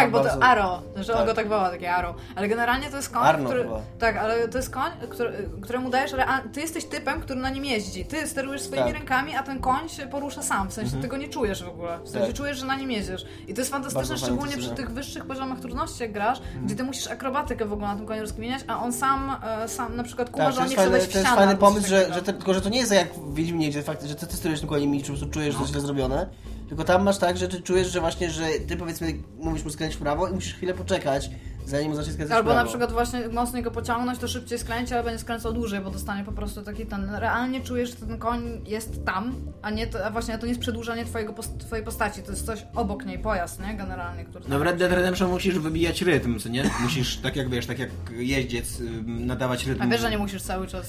[0.00, 1.26] Tak, bo bardzo- to Arrow, że on Tak.
[1.26, 2.16] go tak woła, takie Arrow.
[2.36, 3.62] Ale generalnie to jest koń, Arno który...
[3.62, 3.80] chyba.
[3.98, 7.50] Tak, ale to jest koń, który, któremu dajesz, ale a, ty jesteś typem, który na
[7.50, 8.04] nim jeździ.
[8.04, 8.94] Ty sterujesz swoimi Tak.
[8.94, 10.68] rękami, a ten koń się porusza sam.
[10.70, 11.98] W sensie ty go nie czujesz w ogóle.
[12.04, 12.36] W sensie Tak.
[12.36, 13.24] czujesz, że na nim jedziesz.
[13.48, 16.84] I to jest fantastyczne, Bardzo szczególnie przy tych wyższych poziomach trudności, jak grasz, gdzie ty
[16.84, 20.30] musisz akrobatykę w ogóle na tym koniu rozkminiać, a on sam, e, sam na przykład
[20.36, 22.54] Tak, że to on nie chce wejść w to jest fajny pomysł, że, że tylko
[22.54, 24.94] że to nie jest jak w Wiedźminie, gdzie fakt, że ty, ty sterujesz tym koniem
[24.94, 26.26] i czujesz, że to źle zrobione.
[26.68, 29.94] Tylko tam masz tak, że ty czujesz, że właśnie, że ty powiedzmy mówisz mu skręć
[29.94, 31.30] w prawo i musisz chwilę poczekać,
[31.66, 32.68] zanim skręcać w Albo na prawo.
[32.68, 36.32] przykład właśnie mocniej go pociągnąć, to szybciej skręci, ale będzie skręcał dłużej, bo dostanie po
[36.32, 37.10] prostu taki ten...
[37.14, 40.60] Realnie czujesz, że ten koń jest tam, a nie to, a właśnie to nie jest
[40.60, 43.74] przedłużanie twojego, post- twojej postaci, to jest coś obok niej, pojazd, nie?
[43.74, 44.44] Generalnie, który...
[44.48, 46.70] No w Red Dead Redemption musisz wybijać rytm, co nie?
[46.80, 48.66] Musisz, tak jak wiesz, tak jak jeździec,
[49.06, 49.82] nadawać rytm.
[49.82, 50.86] A wiesz, że nie musisz cały czas...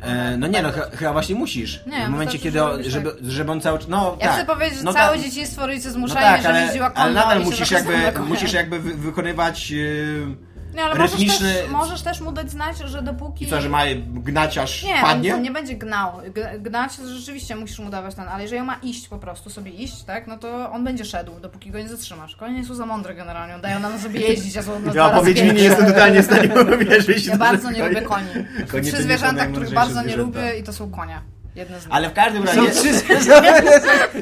[0.00, 1.80] E, no nie, no ch- chyba właśnie musisz.
[1.86, 3.88] Nie, w momencie, wystarczy, kiedy, że on, robisz żeby, żeby on cały czas...
[3.88, 4.36] No Ja tak.
[4.36, 5.26] chcę powiedzieć, że no całe tak.
[5.26, 7.92] dzieciństwo rodzice No zmuszali tak, mnie, ale, jeździła ale konno nadal i się musisz jakby,
[8.12, 9.72] na musisz jakby wy, wykonywać...
[10.74, 13.44] Nie, ale rytmiczny- możesz, też, możesz też mu dać znać, że dopóki...
[13.44, 15.30] I co, że ma gnać aż Nie, padnie?
[15.32, 16.12] on, on nie będzie gnał.
[16.58, 20.02] Gnać rzeczywiście musisz mu dawać ten, ale jeżeli on ma iść po prostu, sobie iść,
[20.04, 22.36] tak, no to on będzie szedł, dopóki go nie zatrzymasz.
[22.36, 25.10] Konie nie są za mądre generalnie, on dają nam sobie jeździć, a są na Ja
[25.10, 27.26] powiedzieć nie jestem totalnie w stanie uwierzyć.
[27.26, 28.26] Ja bardzo nie lubię koni.
[28.70, 31.20] Konie Trzy nie zwierzęta, są których bardzo nie lubię i to są konie.
[31.54, 31.94] Jedne z nich.
[31.94, 32.70] Ale w każdym Są razie...
[32.80, 33.52] trzy zwierzęta,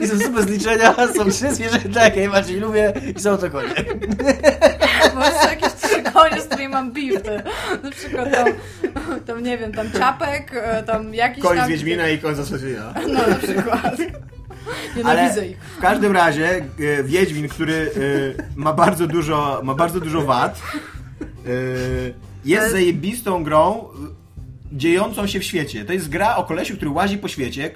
[0.00, 3.74] i są super zliczenia, są trzy zwierzęta, jakie najbardziej lubię i są to konie.
[6.12, 7.22] Konie, z którymi mam beef.
[7.82, 8.48] Na przykład tam,
[9.26, 11.66] tam, nie wiem, tam czapek, e, tam jakiś Koń tam...
[11.66, 12.94] z Wiedźmina i koń z Assassina.
[13.08, 13.96] No na przykład.
[15.04, 15.58] Ale Nienawidzę ich.
[15.58, 16.64] w każdym razie
[16.98, 20.62] e, Wiedźmin, który e, ma bardzo dużo, ma bardzo dużo wad,
[22.44, 23.88] jest zajebistą grą
[24.72, 25.84] dziejącą się w świecie.
[25.84, 27.70] To jest gra o kolesiu, który łazi po świecie,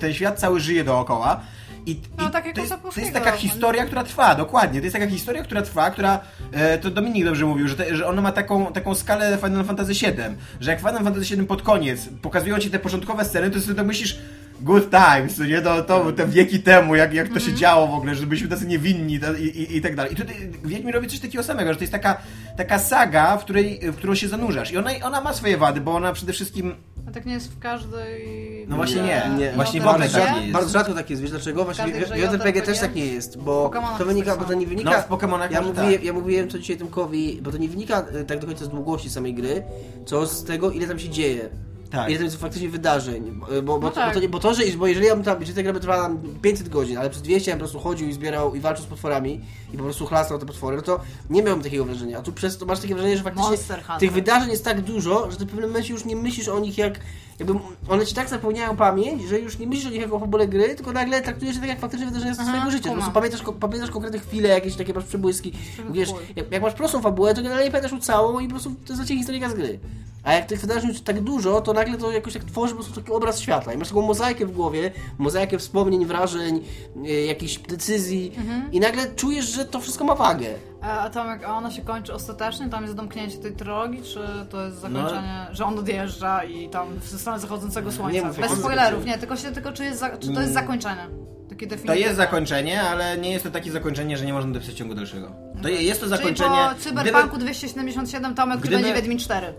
[0.00, 1.40] ten świat cały żyje dookoła.
[1.86, 4.80] I, No, i tak jak to, jest, to jest taka historia, która trwa, dokładnie.
[4.80, 6.20] To jest taka historia, która trwa, która.
[6.52, 9.92] E, to Dominik dobrze mówił, że, te, że ona ma taką, taką skalę Final Fantasy
[9.92, 10.12] VII.
[10.60, 13.84] Że jak Final Fantasy VII pod koniec pokazują ci te początkowe sceny, to sobie to
[13.84, 14.18] myślisz.
[14.62, 15.62] Good times, nie?
[15.62, 17.50] To, to te wieki temu, jak, jak to Mhm.
[17.52, 20.12] się działo w ogóle, że byliśmy tacy niewinni i, i, i tak dalej.
[20.12, 22.16] I tutaj Wiedźmin robi coś takiego samego, że to jest taka,
[22.56, 24.72] taka saga, w, której, w którą się zanurzasz.
[24.72, 26.74] I ona, ona ma swoje wady, bo ona przede wszystkim
[27.08, 28.66] A tak nie jest w każdej...
[28.68, 29.30] No właśnie nie.
[29.38, 29.52] Nie.
[29.52, 30.34] Właśnie w No, ogóle tak nie?
[30.34, 30.52] nie jest.
[30.52, 31.64] Bardzo rzadko tak jest, wiesz dlaczego?
[31.64, 34.90] Właśnie w JRPG też tak nie jest, bo to wynika, tak bo to nie wynika...
[34.90, 36.04] No, w Pokemonach ja mówiłem, tak.
[36.04, 39.34] ja mówiłem to dzisiaj Tymkowi, bo to nie wynika tak do końca z długości samej
[39.34, 39.62] gry,
[40.06, 41.48] co z tego, ile tam się dzieje.
[41.90, 42.08] Tak.
[42.08, 43.40] Ile tam jest faktycznie wydarzeń.
[43.40, 44.08] Bo, bo, No to, tak.
[44.08, 45.80] bo, to, nie- bo to, że bo jeżeli ja bym tam, jeżeli ta gra by
[45.80, 48.60] trwała tam 500 godzin, ale przez 200 ja bym po prostu chodził i zbierał i
[48.60, 49.40] walczył z potworami
[49.74, 52.18] i po prostu chlastał te potwory, no to nie miałbym takiego wrażenia.
[52.18, 53.56] A tu przez to masz takie wrażenie, że faktycznie
[54.00, 56.78] tych wydarzeń jest tak dużo, że ty w pewnym momencie już nie myślisz o nich
[56.78, 57.00] jak...
[57.38, 57.54] Jakby
[57.88, 60.74] one ci tak zapełniają pamięć, że już nie myślisz o nich jako o fabule gry,
[60.74, 62.88] tylko nagle traktujesz je tak jak faktyczne wydarzenia z Aha, swojego życia.
[62.88, 65.52] Po prostu pamiętasz, ko- pamiętasz konkretne chwile, jakieś takie masz przebłyski.
[65.90, 68.76] Wiesz, jak, jak masz prostą fabułę, to generalnie pamiętasz ją całą i po prostu to
[68.88, 69.78] jest dla ciebie historyjka z gry.
[70.24, 73.00] A jak tych wydarzeń jest tak dużo, to nagle to jakoś tak tworzy po prostu
[73.00, 73.72] taki obraz świata.
[73.72, 76.64] I masz taką mozaikę w głowie, mozaikę wspomnień, wrażeń,
[77.02, 78.72] yy, jakichś decyzji Mhm.
[78.72, 80.46] i nagle czujesz, że to wszystko ma wagę.
[80.82, 82.68] A Tomek, a ona się kończy ostatecznie?
[82.68, 87.20] Tam jest domknięcie tej trylogii, czy to jest zakończenie, że on odjeżdża i tam w
[87.20, 88.26] stronę zachodzącego słońca?
[88.26, 89.12] mów, Bez spoilerów, zakończenie.
[89.12, 91.06] nie, tylko, się, tylko czy, jest za, czy to jest zakończenie?
[91.50, 94.94] Takie To jest zakończenie, ale nie jest to takie zakończenie, że nie można dopisać ciągu
[94.94, 95.32] dalszego.
[95.62, 96.56] To je- jest to Czyli zakończenie.
[96.74, 98.82] po Cyberpunku 277 Tomek, Gdyby- gdyby...
[98.82, 99.54] będzie Wiedźmin 4.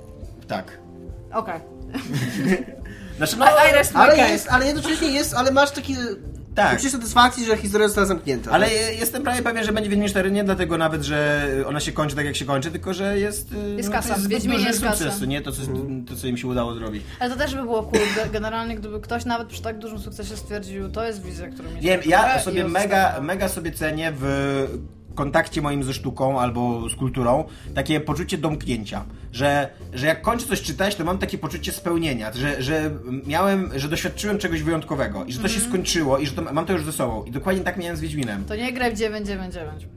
[0.52, 0.78] Tak.
[1.34, 1.60] Okej.
[3.18, 3.46] Znaczy, no,
[3.94, 5.96] Ale jest, ale jednocześnie jest, ale masz taki...
[6.56, 6.72] Tak.
[6.72, 8.52] Poczucie satysfakcji, że historia została zamknięta.
[8.52, 11.92] ale je- jestem prawie pewien, że będzie Wiedźmin 4 nie dlatego nawet, że ona się
[11.92, 13.52] kończy tak jak się kończy, tylko że jest.
[13.54, 15.26] y, Jest no, kasa, to jest duży jest sukces, kasa.
[15.26, 15.62] nie to co,
[16.08, 17.04] to, co im się udało zrobić.
[17.20, 20.38] Ale to też by było cool, ge- generalnie gdyby ktoś nawet przy tak dużym sukcesie
[20.38, 21.90] stwierdził, to jest wizja, którą mieliśmy.
[21.90, 24.68] Wiem, ja sobie mega, mega sobie cenię w
[25.16, 27.44] kontakcie moim ze sztuką albo z kulturą
[27.76, 32.62] takie poczucie domknięcia, że, że jak kończę coś czytać, to mam takie poczucie spełnienia, że,
[32.62, 32.92] że
[33.28, 36.74] miałem, że doświadczyłem czegoś wyjątkowego i że to się skończyło i że to, mam to
[36.74, 37.24] już ze sobą.
[37.24, 38.46] I dokładnie tak miałem z Wiedźminem.
[38.46, 39.88] To nie graj w 999.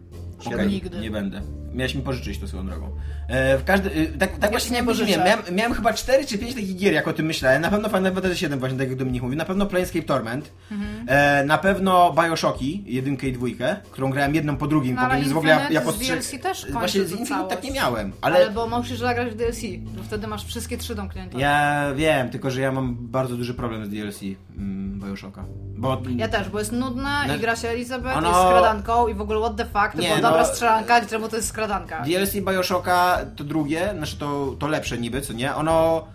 [0.47, 1.01] Okej, Nigdy.
[1.01, 1.64] Nie będę.
[1.75, 2.91] Miałeś mi pożyczyć to swoją drogą.
[3.29, 5.25] E, w każdy, e, tak, tak właśnie nie pożyczę.
[5.25, 7.63] miałem, miałem chyba 4 czy 5 takich gier, jak o tym myślałem.
[7.63, 9.37] Na pewno Final Fantasy 7, właśnie tak jak Dominik mówi.
[9.37, 10.53] Na pewno Planescape Torment.
[10.73, 11.07] Mhm.
[11.09, 14.95] E, na pewno Bioshocki, jedynkę i dwójkę, którą grałem jedną po drugim.
[14.95, 16.41] No, ale w ogóle ja, ja Infinite z postrzeg...
[16.41, 18.37] DLC też Właśnie z Infinite tak nie miałem, Ale...
[18.37, 18.51] ale...
[18.51, 19.61] bo musisz zagrać w DLC,
[19.97, 21.39] bo wtedy masz wszystkie trzy domknięte.
[21.39, 24.23] Ja wiem, tylko że ja mam bardzo duży problem z DLC
[24.57, 25.45] mm, Bioshocka.
[25.77, 29.15] Bo Ja też, bo jest nudna No, i gra się Elizabeth, ono- jest skradanką i
[29.15, 31.64] w ogóle what the fuck, to Nie, była no- dobra strzelanka, czemu to jest skradanka?
[32.05, 35.55] DLC Bioshocka to drugie, znaczy to, to lepsze niby, co nie?
[35.55, 36.07] Ono.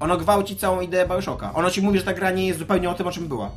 [0.00, 1.54] Ono gwałci całą ideę Bioshocka.
[1.54, 3.50] Ono ci mówi, że ta gra nie jest zupełnie o tym, o czym była.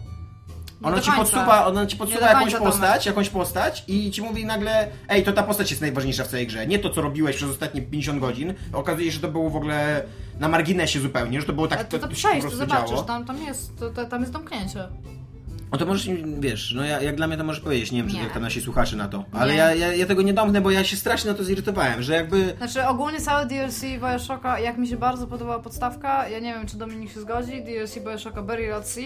[0.84, 5.24] Ono ci podsuwa, ono ci podsuwa jakąś postać, jakąś postać i ci mówi nagle, ej,
[5.24, 6.68] to ta postać jest najważniejsza w całej grze.
[6.68, 8.54] Nie to, co robiłeś przez ostatnie 50 godzin.
[8.74, 10.04] Okazuje się, że to było w ogóle
[10.40, 13.04] na marginesie zupełnie, że to było tak, Ale to, to po przejść, to zobaczysz, działo.
[13.04, 14.88] tam, tam jest, to, to, tam jest domknięcie.
[15.74, 16.10] No to możesz,
[16.40, 18.62] wiesz, no ja, jak dla mnie to możesz powiedzieć, nie wiem, czy jak tam nasi
[18.62, 19.26] słuchacze na to.
[19.32, 22.14] Ale ja, ja, ja tego nie domknę, bo ja się strasznie na to zirytowałem, że
[22.14, 22.54] jakby...
[22.58, 26.78] Znaczy ogólnie całe DLC Bioshocka, jak mi się bardzo podobała podstawka, ja nie wiem czy
[26.78, 28.44] Dominik się zgodzi, DLC Bioshocka
[28.78, 29.04] at Sea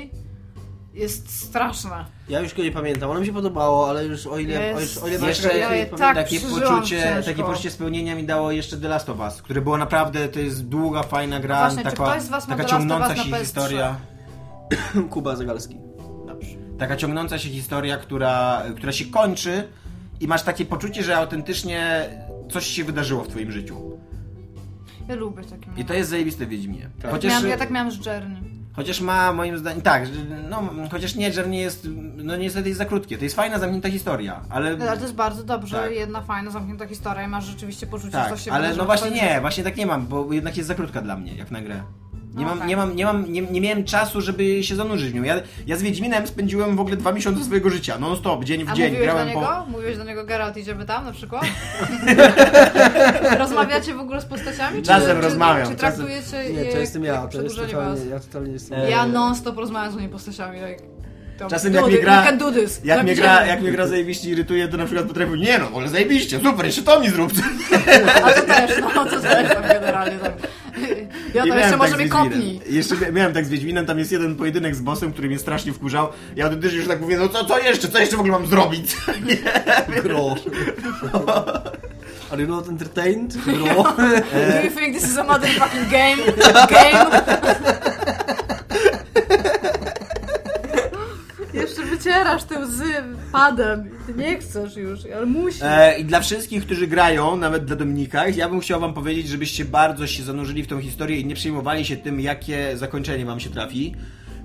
[0.93, 2.05] jest straszne.
[2.29, 5.27] Ja już go nie pamiętam, ono mi się podobało, ale już o ile, o, ile
[5.27, 7.31] Jeszcze Ja tak takie poczucie, ciężko.
[7.31, 10.67] takie poczucie spełnienia mi dało jeszcze The Last of Us, które było naprawdę, to jest
[10.67, 13.15] długa, fajna gra, Właśnie, czy taka, ktoś z was ma taka The Last of ciągnąca
[13.15, 13.39] się PS3?
[13.39, 13.95] historia.
[15.09, 15.86] Kuba Zagalski.
[16.79, 19.67] Taka ciągnąca się historia, która, która się kończy
[20.19, 22.09] i masz takie poczucie, że autentycznie
[22.51, 23.97] coś się wydarzyło w twoim życiu.
[25.09, 26.89] Ja lubię takie I to jest zajebiste w Wiedźminie.
[27.01, 27.11] Tak.
[27.11, 28.41] Chociaż, Miałam, ja tak miałam z Journey.
[28.75, 30.13] chociaż ma moim zdaniem, tak, że-
[30.49, 33.17] no chociaż nie, Journey jest, no niestety jest za krótkie.
[33.17, 34.69] To jest fajna, zamknięta historia, ale...
[34.81, 35.91] Ale to jest bardzo dobrze, Tak.
[35.91, 38.93] jedna fajna, zamknięta historia i masz rzeczywiście poczucie, że Tak, coś się ale wydarzyło no
[38.95, 41.51] w właśnie nie, właśnie tak nie mam, bo jednak jest za krótka dla mnie, jak
[41.51, 41.83] na grę.
[42.37, 42.69] Nie, No mam, okej.
[42.69, 45.23] nie, mam, nie, mam, nie, nie miałem czasu, żeby się zanurzyć w nią.
[45.23, 45.35] Ja,
[45.67, 48.73] ja z Wiedźminem spędziłem w ogóle dwa miesiące swojego życia, non stop, dzień w A
[48.73, 48.85] dzień.
[48.85, 49.41] mówiłeś do Grałem niego?
[49.65, 49.71] po...
[49.71, 51.45] Mówiłeś do niego, Geralt, idziemy tam na przykład?
[53.39, 54.81] Rozmawiacie w ogóle z postaciami?
[54.81, 58.05] Czy, Czasem czy, rozmawiam, Czy czasem- traktujecie Nie, je to jestem ja, to jest totalnie,
[58.05, 60.83] ja totalnie jestem Ja non-stop rozmawiam z moimi postaciami, like...
[61.49, 62.23] Czasem jak mnie gra-.
[62.83, 65.89] Jak mnie, gra, jak mnie gra zajebiście irytuje, to na przykład potrafię nie no, ale
[65.89, 67.31] zajebiście, super, jeszcze to mi zrób.
[68.23, 70.33] A to też, no to też tam generalnie tak.
[71.33, 72.29] Ja to miałem jeszcze tak może mnie Wiedźminem.
[72.29, 72.61] kopnij.
[72.69, 75.73] Jeszcze mia- miałem tak z Wiedźminem, tam jest jeden pojedynek z bossem, który mnie strasznie
[75.73, 76.07] wkurzał.
[76.35, 78.97] Ja też już tak mówię, no co, co jeszcze, co jeszcze w ogóle mam zrobić?
[79.27, 80.01] Nie.
[80.01, 80.35] Gro.
[82.31, 83.37] Are you not entertained?
[83.37, 83.55] Gro.
[84.53, 86.17] Do you think this is a motherfucking game?
[86.69, 87.21] Game?
[91.53, 92.93] Jeszcze wycierasz te łzy
[93.31, 93.89] padem.
[94.05, 95.61] Ty nie chcesz już, ale musisz.
[95.63, 99.65] E, I dla wszystkich, którzy grają, nawet dla Dominika, ja bym chciał wam powiedzieć, żebyście
[99.65, 103.49] bardzo się zanurzyli w tą historię i nie przejmowali się tym, jakie zakończenie wam się
[103.49, 103.95] trafi.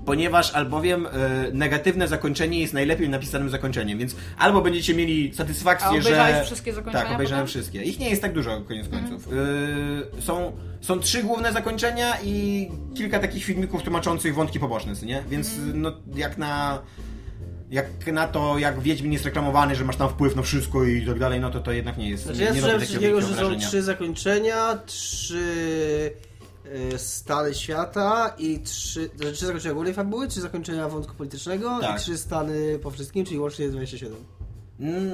[0.05, 1.09] Ponieważ albowiem e,
[1.53, 6.43] negatywne zakończenie jest najlepiej napisanym zakończeniem, więc albo będziecie mieli satysfakcję, obejrzałeś że.
[6.45, 7.61] wszystkie zakończenia Tak, obejrzałem potem?
[7.61, 7.81] wszystkie.
[7.83, 9.27] Ich nie jest tak dużo, koniec końców.
[10.17, 10.51] E, są,
[10.81, 15.23] są trzy główne zakończenia i kilka takich filmików tłumaczących wątki poboczne, nie?
[15.29, 16.81] Więc no, jak na
[17.73, 21.19] jak na to, jak Wiedźmin jest reklamowany, że masz tam wpływ na wszystko i tak
[21.19, 22.23] dalej, no to to jednak nie jest.
[22.23, 26.13] Znaczy nie, ja słyszałem takiego że są trzy zakończenia, trzy
[26.93, 31.99] y, stany świata i trzy, znaczy trzy zakończenia głównej fabuły, trzy zakończenia wątku politycznego Tak.
[31.99, 34.17] i trzy stany po wszystkim, czyli łącznie jest 27.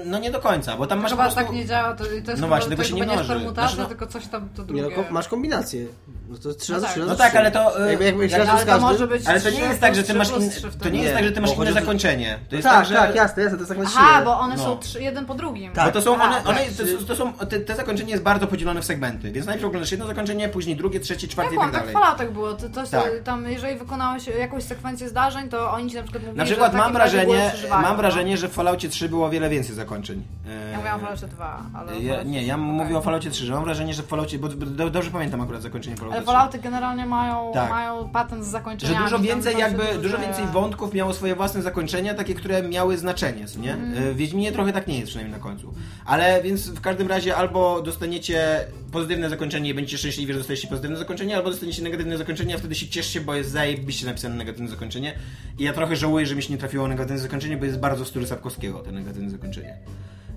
[0.05, 1.39] No nie do końca, bo tam masz po Chyba prostu...
[1.41, 3.15] tak nie działa, to, to jest No chyba, właśnie, to tego się nie nie jest
[3.23, 3.33] mnoży.
[3.33, 4.97] permutacja, Znaczy, no- tylko coś tam to Nie, drugie.
[4.97, 5.85] no, masz kombinację.
[6.29, 6.91] No to trzy razy tak.
[6.91, 7.85] trzy razy No tak, ale to...
[7.85, 10.13] y, Jakby, jakby jak- ale to może być Ale to nie jest tak, że ty
[10.13, 10.29] masz...
[10.31, 10.49] In...
[10.83, 12.39] To nie jest tak, że ty masz inne zakończenie.
[12.49, 12.95] To jest Tak, tak, że...
[12.95, 14.25] tak, jasne, jasne, to jest tak na Aha, siłę.
[14.25, 14.63] bo one No.
[14.63, 15.71] są trzy, jeden po drugim.
[15.73, 15.85] Tak.
[15.85, 16.87] Bo to są Aha, one, one tak.
[16.99, 20.07] to, to są, te, te zakończenie jest bardzo podzielone w segmenty, więc najpierw oglądasz jedno
[20.07, 21.93] zakończenie, później drugie, trzecie, czwarte i tak tak w dalej.
[21.93, 23.03] Falloutach było, to, to Tak.
[23.23, 26.93] tam jeżeli wykonałeś jakąś sekwencję zdarzeń, to oni ci na przykład mówili, Na przykład mam
[26.93, 27.95] wrażenie, mam no.
[27.95, 30.23] wrażenie, że w Falloutie 3 było o wiele więcej zakończeń.
[30.47, 31.99] E, Ja mówiłam o Falloutie 2, ale...
[31.99, 32.65] Ja, nie, 3, ja okej.
[32.67, 35.61] mówię o Falloutie 3, że mam wrażenie, że w Falloutie, bo do, dobrze pamiętam akurat
[35.61, 36.33] zakończenie Fallouta Ale 3.
[36.33, 37.69] Fallouty generalnie mają, Tak.
[37.69, 39.03] mają patent z Że zakończeniami.
[39.03, 42.97] dużo tam więcej jakby, duże- dużo więcej wątków miało swoje własne zakończenia, takie, które miały
[42.97, 43.73] znaczenie, nie?
[43.73, 44.13] Mhm.
[44.13, 45.73] W Wiedźminie trochę tak nie jest, przynajmniej na końcu.
[46.05, 50.97] Ale więc w każdym razie albo dostaniecie pozytywne zakończenie i będziecie szczęśliwi, że dostaliście pozytywne
[50.97, 55.13] zakończenie, albo dostaniecie negatywne zakończenie, a wtedy się cieszcie, bo jest zajebiście napisane negatywne zakończenie.
[55.59, 58.07] I ja trochę żałuję, że mi się nie trafiło negatywne zakończenie, bo jest bardzo w
[58.07, 59.77] stylu Sapkowskiego, to negatywne zakończenie.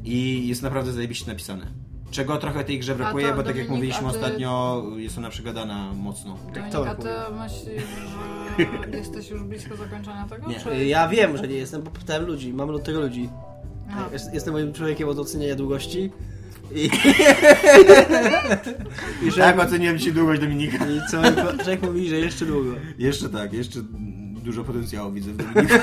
[0.04, 1.66] I jest naprawdę zajebiście napisane.
[2.10, 5.30] Czego trochę tej grze brakuje, bo tak jak Dominik, mówiliśmy a ty- ostatnio, jest ona
[5.30, 6.38] przegadana mocno.
[6.54, 7.82] Dominika, Tak, to ty myślisz,
[8.92, 10.48] że jesteś już blisko zakończenia tego?
[10.48, 10.60] Nie.
[10.60, 10.86] Czy...
[10.86, 13.28] Ja wiem, że nie jestem, bo pytałem ludzi, mam od tego ludzi.
[13.90, 14.08] Aha.
[14.12, 16.10] Jest- Jestem moim człowiekiem od oceniania długości.
[16.74, 16.90] I,
[19.26, 20.86] I, że, Tak oceniłem ci długość Dominika.
[20.86, 21.22] I co
[21.56, 22.70] człowiek mówi, że jeszcze długo.
[22.98, 23.80] Jeszcze tak, jeszcze
[24.44, 25.74] dużo potencjału widzę w Dominiku.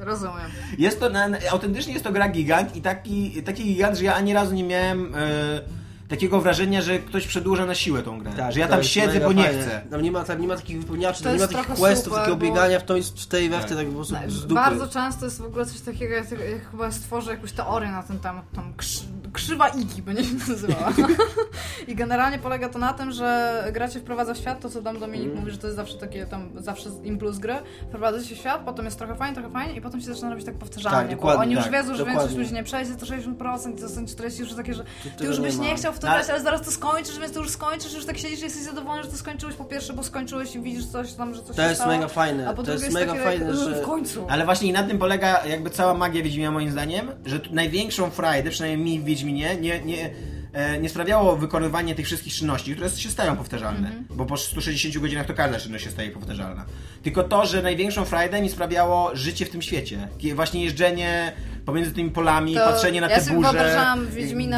[0.00, 0.50] Rozumiem.
[0.78, 4.34] Jest to, na, autentycznie jest to gra gigant i taki, taki gigant, że ja ani
[4.34, 5.60] razu nie miałem e,
[6.08, 8.30] takiego wrażenia, że ktoś przedłuża na siłę tą grę.
[8.50, 9.62] że ja tam siedzę, bo nie fajne.
[9.62, 9.80] chcę.
[9.90, 12.36] Tam nie ma, tam nie ma takich wypełniaczy, tam nie ma takich questów, super, takiego
[12.36, 13.68] bo- biegania w, to, w tej we w Tak.
[13.78, 14.54] tak po prostu z dupy.
[14.54, 18.18] Bardzo często jest w ogóle coś takiego, jak, jak chyba stworzę jakąś teorię na ten
[18.18, 19.00] temat, tam krzy,
[19.34, 20.92] krzywa Igi będzie się nazywała.
[21.88, 24.98] I generalnie polega to na tym, że gra cię wprowadza w świat, to co tam
[24.98, 25.40] Dominik Mhm.
[25.40, 27.54] mówi, że to jest zawsze takie tam, zawsze impuls gry,
[27.88, 30.46] wprowadza się w świat, potem jest trochę fajnie, trochę fajnie i potem się zaczyna robić
[30.46, 33.88] tak powtarzalnie, Tak, oni już tak, wiedzą, że większość ludzi nie przejdzie, to 60%, to
[33.88, 34.84] są 40 już takie, że
[35.18, 35.64] ty już nie byś ma.
[35.64, 38.06] nie chciał w to No, grać, ale zaraz to skończysz, więc to już skończysz, już
[38.06, 41.34] tak siedzisz, jesteś zadowolony, że to skończyłeś po pierwsze, bo skończyłeś i widzisz coś tam,
[41.34, 43.46] że coś To się jest stało, mega fajne, a po to jest mega takie, fajne,
[43.46, 43.82] jak, że...
[43.82, 44.26] w końcu.
[44.30, 48.50] Ale właśnie i na tym polega jakby cała magia Wiedźmina moim zdaniem, że największą frajdę,
[48.50, 50.10] przynajmniej mi w Wiedźminie, nie, nie,
[50.52, 55.26] e, nie sprawiało wykonywanie tych wszystkich czynności, które się stają powtarzalne, bo po 160 godzinach
[55.26, 56.64] to każda czynność się staje powtarzalna.
[57.02, 60.08] Tylko to, że największą frajdę mi sprawiało życie w tym świecie.
[60.34, 61.32] Właśnie jeżdżenie
[61.66, 63.76] pomiędzy tymi polami, To patrzenie na ja te burze,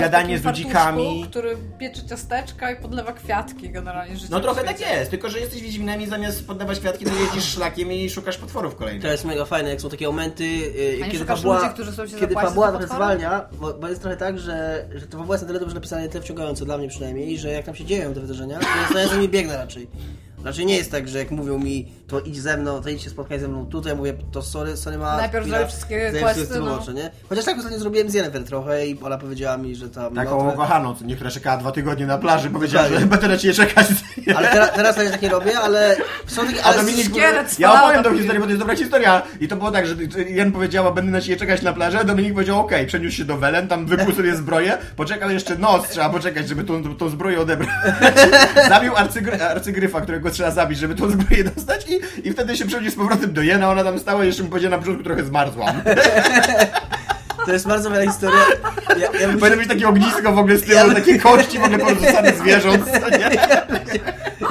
[0.01, 1.27] gadanie z ludzikami.
[1.31, 5.63] który piecze ciasteczka i podlewa kwiatki generalnie życie No trochę tak jest, tylko że jesteś
[5.63, 9.03] Wiedźminem i zamiast poddawać kwiatki, to jeździsz szlakiem i szukasz potworów kolejnych.
[9.03, 12.07] To jest mega fajne, jak są takie momenty, yy, nie kiedy fabuła, ludzi, którzy chcą
[12.07, 15.43] się kiedy fabuła trochę zwalnia, bo, bo jest trochę tak, że, że to fabuła jest
[15.43, 18.15] na tyle dobrze napisana i tyle wciągająca, dla mnie przynajmniej, że jak tam się dzieją
[18.15, 18.59] te wydarzenia,
[18.93, 19.89] to ja za nimi biegnę raczej.
[20.45, 23.11] Raczej nie jest tak, że jak mówią mi, to idź ze mną, to idź się
[23.11, 25.17] spotkaj ze mną tutaj, mówię, to sorry, sorry ma...
[25.17, 26.81] Najpierw zrobię wszystkie questy, no.
[26.81, 27.11] oczy, nie?
[27.29, 30.15] Chociaż tak ostatnio zrobiłem z Jennifer trochę i Ola powiedziała mi, że tam...
[30.15, 33.07] Taką no, ukochaną, co niektóra czekała dwa tygodnie na plaży, powiedziała, Dokładnie.
[33.07, 33.87] że będę na ciebie czekać.
[34.37, 36.63] Ale teraz, teraz też takie robię, ale są takie...
[36.63, 37.17] A Ale Dominik,
[37.59, 39.23] ja opowiem tą historię, bo to jest dobra historia.
[39.41, 39.95] I to było tak, że
[40.29, 43.37] Jen powiedziała, będę na ciebie czekać na plaży, a Dominik powiedział, okej, przeniósł się do
[43.37, 47.71] Welen, tam wykuł sobie zbroję, poczekał jeszcze noc, trzeba poczekać, żeby tą, tą zbroję odebrać.
[48.69, 52.95] Zabił arcygry, arcygryfa, którego trzeba zabić, żeby tą zbroję dostać i, i wtedy się przeniósł
[52.95, 55.77] z powrotem do Jena, ona tam stała i jeszcze mu powiedziała na początku trochę zmarzłam.
[57.47, 58.41] To jest bardzo fajna historia.
[58.89, 61.79] Ja, ja bym Powinno być takie ognisko w ogóle z tyłu, takie kości w ogóle
[61.79, 62.87] porzucane zwierząt?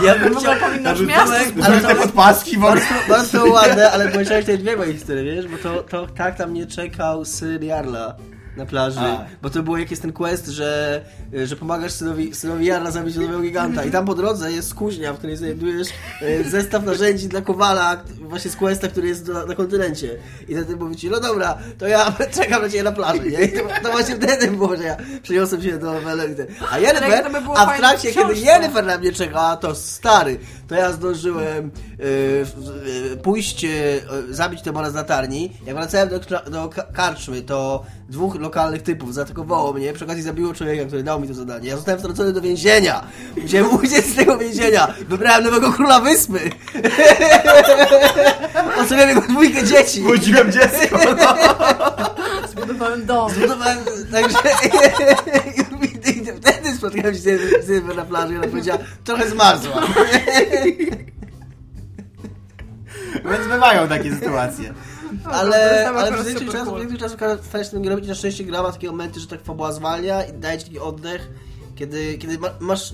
[0.03, 0.53] Ja bym chciał...
[0.53, 2.81] Narzucone- miasto ale to- podpaski w ogóle.
[3.07, 5.47] Bardzo, bardzo ładne, ale powiedziałeś te dwie moje historie, wiesz?
[5.47, 8.15] Bo to, to tak tam nie czekał syn Jarla
[8.57, 8.99] na plaży.
[8.99, 9.25] A.
[9.41, 11.01] Bo to było jak jest ten quest, że,
[11.45, 13.83] że pomagasz synowi, synowi Jarla zabić nowego giganta.
[13.83, 15.87] I tam po drodze jest kuźnia, w której znajdujesz
[16.21, 20.17] e, zestaw narzędzi dla Kowala, właśnie z questa, który jest na, na kontynencie.
[20.47, 23.41] I wtedy mówi ci, no dobra, to ja czekam na ciebie na plaży, nie?
[23.41, 26.45] I to, to właśnie wtedy było, że ja przyniosłem się do Wellington.
[26.71, 28.33] A Jennifer, by a w trakcie, kiedy.
[28.33, 31.71] Jennifer na mnie czekała, to stary, to ja zdążyłem
[33.13, 33.69] e, pójść, e,
[34.29, 35.51] zabić Tebora z latarni.
[35.65, 36.19] Jak wracałem do,
[36.51, 41.19] do ka- karczmy, to dwóch lokalnych typów zaatakowało mnie, przy okazji zabiło człowieka, który dał
[41.19, 41.69] mi to zadanie.
[41.69, 43.03] Ja zostałem wtrącony do więzienia.
[43.41, 44.93] Musiałem uciec z tego więzienia.
[45.09, 46.39] Wybrałem nowego króla wyspy.
[48.81, 50.01] Oceniam jego dwójkę dzieci.
[50.01, 50.99] Budziłem dziecko.
[52.51, 53.31] Zbudowałem dom.
[53.31, 53.77] Zbudowałem,
[54.11, 54.37] także
[56.25, 59.81] i, wtedy spotkałem się z Jennifer na plaży i ona powiedziała, trochę zmarzła.
[63.31, 64.73] Więc bywają takie sytuacje.
[65.25, 68.07] Ale, Dostałem ale akurat przez większość czasu, większość czasu stara się tym.
[68.07, 71.29] Na szczęście gra ma takie momenty, że tak fabuła zwalnia i daje ci taki oddech,
[71.75, 72.93] kiedy, kiedy ma, masz...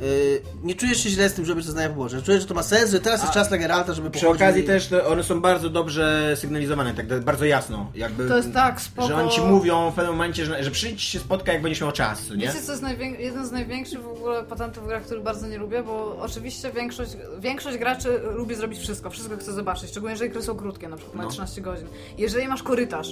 [0.00, 2.22] Yy, nie czujesz się źle z tym, że robisz to zdanie poboczne.
[2.22, 4.66] Czujesz, że to ma sens, że teraz jest czas na Geralta, żeby Przy okazji i-
[4.66, 7.90] też to one są bardzo dobrze sygnalizowane, tak bardzo jasno.
[7.94, 9.08] Jakby, To jest tak, spoko.
[9.08, 11.92] Że oni ci mówią w pewnym momencie, że, że przyjdź się spotkaj, jak będziesz miał
[11.92, 12.36] czas, nie?
[12.36, 12.84] Wiecie, co jest
[13.18, 17.10] jeden z największych w ogóle patentów w grach, który bardzo nie lubię, bo oczywiście większość,
[17.40, 21.16] większość graczy lubi zrobić wszystko, wszystko chce zobaczyć, szczególnie jeżeli gry są krótkie, na przykład
[21.16, 21.32] mają No.
[21.32, 21.86] 13 godzin.
[22.18, 23.08] Jeżeli masz korytarz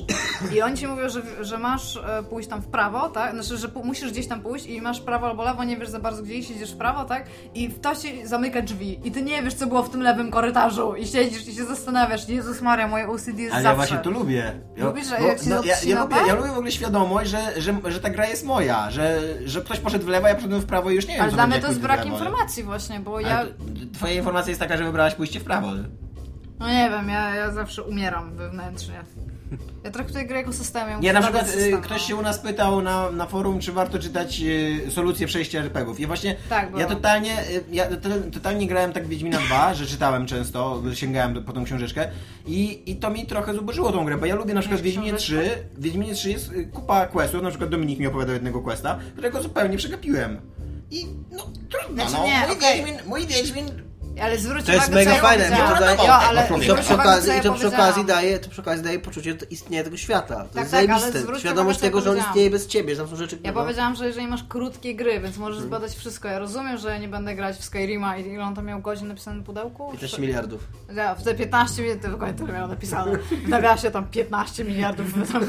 [0.55, 3.33] i oni ci mówią, że, że masz e, pójść tam w prawo, tak?
[3.35, 6.23] Znaczy, że musisz gdzieś tam pójść i masz prawo albo lewo, nie wiesz za bardzo
[6.23, 7.27] gdzie iść, idziesz w prawo, tak?
[7.55, 10.95] I to ci zamyka drzwi i ty nie wiesz, co było w tym lewym korytarzu
[10.95, 13.77] i siedzisz i się zastanawiasz, Jezus Maria, moje OCD jest Ale ja zawsze.
[13.77, 14.61] właśnie to lubię.
[14.77, 16.27] Ja, Lubisz, że bo- jak się no, ja, ja, lubię, tak?
[16.27, 19.81] ja lubię w ogóle świadomość, że, że, że ta gra jest moja, że, że ktoś
[19.81, 21.61] poszedł w lewo, ja poszedłem w prawo i już nie wiem, Ale co dla mnie
[21.61, 23.45] to jest w brak informacji właśnie, bo Ale ja...
[23.45, 23.51] to-
[23.95, 25.67] Twoja informacja jest taka, że wybrałaś pójście w prawo.
[26.59, 29.05] No nie wiem, ja, ja zawsze umieram wewnętrznie.
[29.85, 30.89] Ja traktuję grę jako system.
[30.89, 32.07] ja Nie, na przykład y, system, ktoś no.
[32.09, 36.01] się u nas pytał na, na forum, czy warto czytać y, solucję przejścia RPGów.
[36.01, 36.81] I właśnie Tak, było.
[36.81, 41.45] ja totalnie, y, ja to- totalnie grałem tak w Wiedźmina 2, że czytałem często, sięgałem
[41.45, 42.09] po tą książeczkę
[42.47, 45.43] i, i to mi trochę zubożyło tą grę, bo ja lubię na przykład Wiedźminie książeczkę?
[45.43, 48.99] 3, w Wiedźminie 3 jest y, kupa questów, na przykład Dominik mi opowiadał jednego questa,
[49.13, 50.41] którego zupełnie przegapiłem.
[50.91, 52.27] I no trudno, Znaczy no.
[52.27, 52.77] nie, mój, okej.
[52.85, 53.67] Wiedźmin, mój Wiedźmin
[54.23, 56.95] Ale zwróć To jest uwagę, mega fajne, bo to daje- Jo, ale I to przy
[56.95, 60.35] okazji, i to przy okazji daje, to przy okazji daje poczucie istnienia tego świata.
[60.37, 61.39] To Tak, jest tak, ale zajebiste.
[61.41, 64.27] Świadomość tego, że on istnieje bez ciebie, że tam są rzeczy, Ja powiedziałam, że jeżeli
[64.27, 65.69] masz krótkie gry, więc możesz Mhm.
[65.69, 66.29] zbadać wszystko.
[66.29, 69.09] Ja rozumiem, że ja nie będę grać w Skyrima i ile on tam miał godzin
[69.09, 69.91] napisane na pudełku?
[69.93, 70.61] 15 miliardów.
[70.95, 73.19] Ja, w te 15 miliardów, to dokładnie tyle miał napisane.
[73.49, 75.43] Nagrała się tam 15 miliardów tam,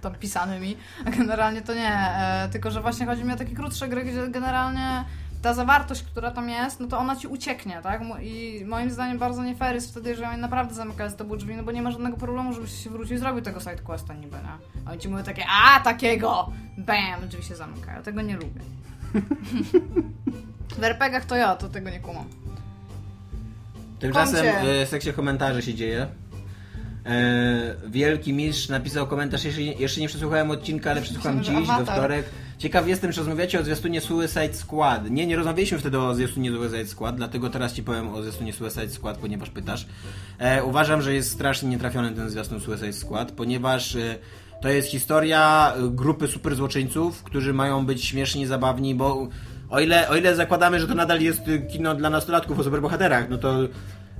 [0.00, 0.76] tam pisanymi,
[1.06, 1.92] a generalnie to nie.
[1.98, 5.04] E, tylko, że właśnie chodzi mi o takie krótsze gry, gdzie generalnie
[5.42, 8.02] ta zawartość, która tam jest, no to ona ci ucieknie, tak?
[8.22, 11.56] I moim zdaniem bardzo nie fair jest wtedy, jeżeli oni naprawdę zamykają z tobą drzwi,
[11.56, 14.82] no bo nie ma żadnego problemu, żebyś się wrócił i zrobił tego sidequesta niby, nie?
[14.86, 16.52] A oni ci mówią takie, a takiego!
[16.78, 17.28] Bam!
[17.28, 18.02] Drzwi się zamykają.
[18.02, 18.60] Tego nie lubię.
[20.78, 22.24] w RPGach to ja, to tego nie kumam.
[23.98, 24.80] Tymczasem Komcie.
[24.80, 26.06] e, w sekcji komentarzy się dzieje.
[27.06, 31.92] E, wielki mistrz napisał komentarz, jeszcze, jeszcze nie przesłuchałem odcinka, ale przesłucham dziś, że do
[31.92, 32.26] wtorek.
[32.62, 35.10] Ciekaw jestem, czy rozmawiacie o zwiastunie Suicide Squad.
[35.10, 38.88] Nie, nie rozmawialiśmy wtedy o zwiastunie Suicide Squad, dlatego teraz ci powiem o zwiastunie Suicide
[38.88, 39.86] Squad, ponieważ pytasz.
[40.38, 44.18] E, uważam, że jest strasznie nietrafiony ten zwiastun Suicide Squad, ponieważ e,
[44.60, 49.28] to jest historia e, grupy super złoczyńców, którzy mają być śmieszni, zabawni, bo
[49.70, 53.28] o ile, o ile zakładamy, że to nadal jest e, kino dla nastolatków o superbohaterach,
[53.28, 53.58] no to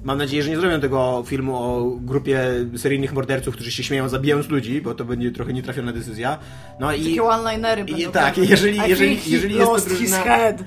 [0.05, 2.41] Mam nadzieję, że nie zrobią tego filmu o grupie
[2.77, 6.39] seryjnych morderców, którzy się śmieją zabijając ludzi, bo to będzie trochę nietrafiona decyzja.
[6.81, 7.05] No i...
[7.05, 8.11] Takie one-linery i- będą.
[8.13, 8.51] tak, pewnie.
[8.51, 10.65] jeżeli- I jeżeli- jeżeli jest to lost his drużyna- head.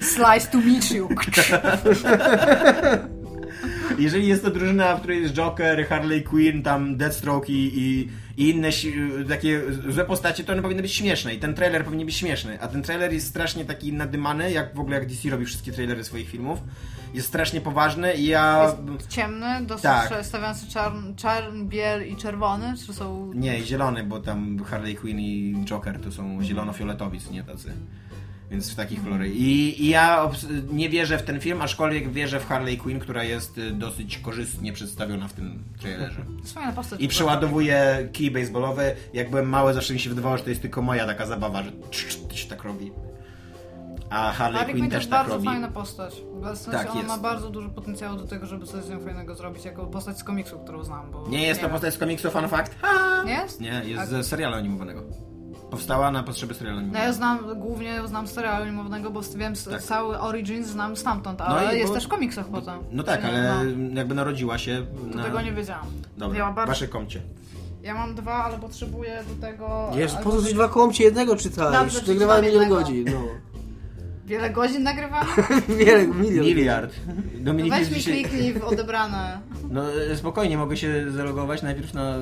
[0.14, 1.08] Slice to meet you.
[3.98, 8.08] Jeżeli jest to drużyna, w której jest Joker, Harley Quinn, tam Deathstroke i, i,
[8.44, 8.68] i inne
[9.28, 12.68] takie złe postacie, to one powinny być śmieszne i ten trailer powinien być śmieszny, a
[12.68, 16.28] ten trailer jest strasznie taki nadymany, jak w ogóle jak DC robi wszystkie trailery swoich
[16.30, 16.58] filmów.
[17.14, 18.62] Jest strasznie poważny i ja...
[18.62, 20.26] Jest ciemny, dosyć Tak.
[20.26, 23.32] stawiający czarn, czarn, biel i czerwony, czy są...
[23.34, 27.72] Nie, zielony, bo tam Harley Quinn i Joker to są zielono-fioletowi, nie tacy.
[28.50, 29.28] Więc w takich kolorach.
[29.28, 30.30] I, I ja
[30.72, 34.72] nie wierzę w ten film, aczkolwiek wierzę w Harley Quinn, która jest y, dosyć korzystnie
[34.72, 36.24] przedstawiona w tym trailerze.
[36.74, 37.00] Postać.
[37.00, 38.96] I przeładowuje kij baseballowy.
[39.12, 41.62] Jak byłem mały, zawsze mi się wydawało, że to jest tylko moja taka zabawa,
[42.32, 42.92] że tak robi.
[44.10, 45.46] A Harley Harley Quinn Quinn to też jest tak bardzo robi.
[45.46, 46.22] fajna postać.
[46.40, 47.08] W sensie Tak, ona jest.
[47.08, 50.24] ma bardzo dużo potencjału do tego, żeby coś z nią fajnego zrobić, jako postać z
[50.24, 51.10] komiksu, którą znam.
[51.10, 51.72] Bo Nie jest to wiem.
[51.72, 52.76] postać z komiksu Fun Fact?
[53.24, 53.60] Nie jest?
[53.60, 55.02] Nie, jest A- ze serialu animowanego.
[55.70, 57.16] Powstała na potrzeby serialu No ja animowanego.
[57.16, 59.82] znam, głównie znam z serialu animowanego, bo wiem, Tak.
[59.82, 62.78] cały Origins znam stamtąd, No ale i jest bo- też w komiksach potem.
[62.92, 65.24] No tak, Nie, ale no, jakby narodziła się to na...
[65.24, 65.86] tego nie wiedziałam.
[66.16, 67.22] Dobra, Ja mam bardzo- wasze komcie.
[67.82, 69.90] Ja mam dwa, ale potrzebuję do tego...
[70.18, 71.72] Albo po co dwa kołomcie jednego czytać?
[71.72, 73.20] Dobrze, Nagrywamy milion godzin, no.
[74.26, 75.30] Wiele godzin nagrywamy?
[75.78, 76.46] Wiele, milion.
[76.46, 76.94] Miliard.
[77.40, 78.24] Dominik Weź jest mi dzisiaj...
[78.24, 79.40] kliknij w odebrane.
[79.70, 79.82] No
[80.14, 82.14] spokojnie, mogę się zalogować najpierw na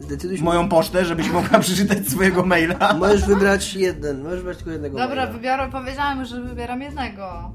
[0.00, 0.44] Zdecyduj się.
[0.44, 2.94] moją pocztę, żebyś mogła przeczytać swojego maila.
[2.94, 5.32] Możesz wybrać jeden, możesz wybrać tylko jednego Dobra, maila.
[5.32, 7.54] wybiorę, powiedziałem, że wybieram jednego.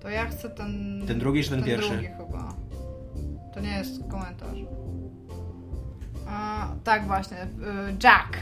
[0.00, 1.02] To ja chcę ten...
[1.06, 1.90] Ten drugi czy ten pierwszy?
[1.90, 2.54] drugi chyba.
[3.54, 4.58] To nie jest komentarz.
[6.28, 7.42] A, tak właśnie.
[7.42, 7.46] y,
[8.04, 8.36] Jack.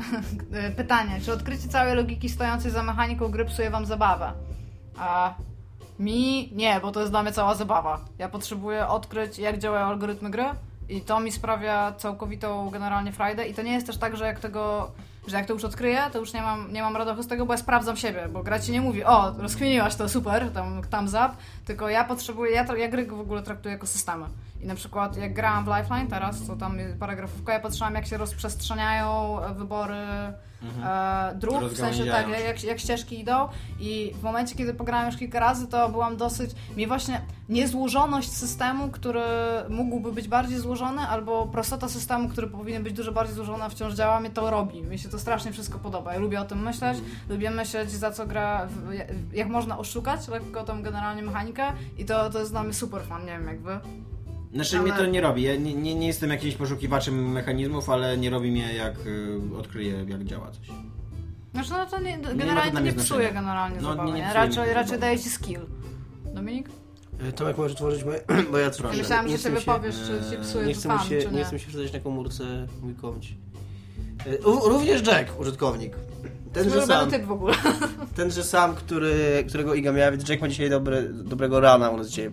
[0.76, 1.20] Pytanie.
[1.24, 4.32] Czy odkrycie całej logiki stojącej za mechaniką gry psuje wam zabawę?
[4.98, 5.34] A
[5.98, 8.00] mi nie, bo to jest dla mnie cała zabawa.
[8.18, 10.44] Ja potrzebuję odkryć, jak działają algorytmy gry
[10.88, 14.40] i to mi sprawia całkowitą generalnie frajdę i to nie jest też tak, że jak
[14.40, 14.90] tego
[15.26, 17.52] że jak to już odkryję, to już nie mam, nie mam radości z tego, bo
[17.52, 21.30] ja sprawdzam siebie, bo gra ci nie mówi, o, rozkminiłaś to, super, tam thumbs up,
[21.64, 24.26] tylko ja potrzebuję, ja, ja gry w ogóle traktuję jako systemy.
[24.62, 28.06] I na przykład jak grałam w Lifeline teraz, co tam jest paragrafówka, ja patrzyłam jak
[28.06, 29.94] się rozprzestrzeniają wybory
[30.84, 33.48] e, dróg, w sensie tak, jak, jak ścieżki idą
[33.80, 38.88] i w momencie, kiedy pograłam już kilka razy, to byłam dosyć, mi właśnie niezłożoność systemu,
[38.88, 39.22] który
[39.68, 43.94] mógłby być bardziej złożony, albo prostota systemu, który powinien być dużo bardziej złożony, a wciąż
[43.94, 44.82] działa, mnie to robi.
[44.82, 46.12] Mi się to strasznie wszystko podoba.
[46.12, 46.98] Ja lubię o tym myśleć,
[47.28, 48.68] lubię myśleć, za co gra,
[49.32, 51.62] jak można oszukać lekko tą generalnie mechanikę
[51.98, 53.80] i to, to jest dla mnie super fan, nie wiem jak wy.
[54.54, 55.42] Znaczy Ale- mnie to nie robi.
[55.42, 60.04] Ja nie, nie, nie jestem jakimś poszukiwaczem mechanizmów, ale nie robi mnie jak y, odkryję
[60.08, 60.66] jak działa coś.
[61.52, 63.32] Znaczy no to nie, to generalnie dla to nie psuje znaczenia.
[63.32, 64.32] generalnie No, zabawy, nie, nie nie?
[64.34, 65.60] Raczej, raczej daje ci skill.
[66.34, 66.68] Dominik?
[67.28, 68.20] E, Tomek, możesz otworzyć moje...
[68.50, 68.70] bo ja.
[68.82, 71.04] Ja myślałam, że nie sobie mi się- powiesz, czy ci psuje Nie chcę, fan, mi
[71.08, 71.44] się, czy nie nie.
[71.44, 72.44] chcę mi się wsadzać na komórce
[72.82, 73.34] mój komć.
[74.26, 74.36] E,
[74.68, 75.96] Również Jack, użytkownik.
[76.52, 77.54] Ten, że Ulubiony sam, typ w ogóle.
[78.16, 82.08] tenże sam, który, którego Iga miała, więc Jack ma dzisiaj dobre, dobrego rana u nas
[82.08, 82.30] dzisiaj.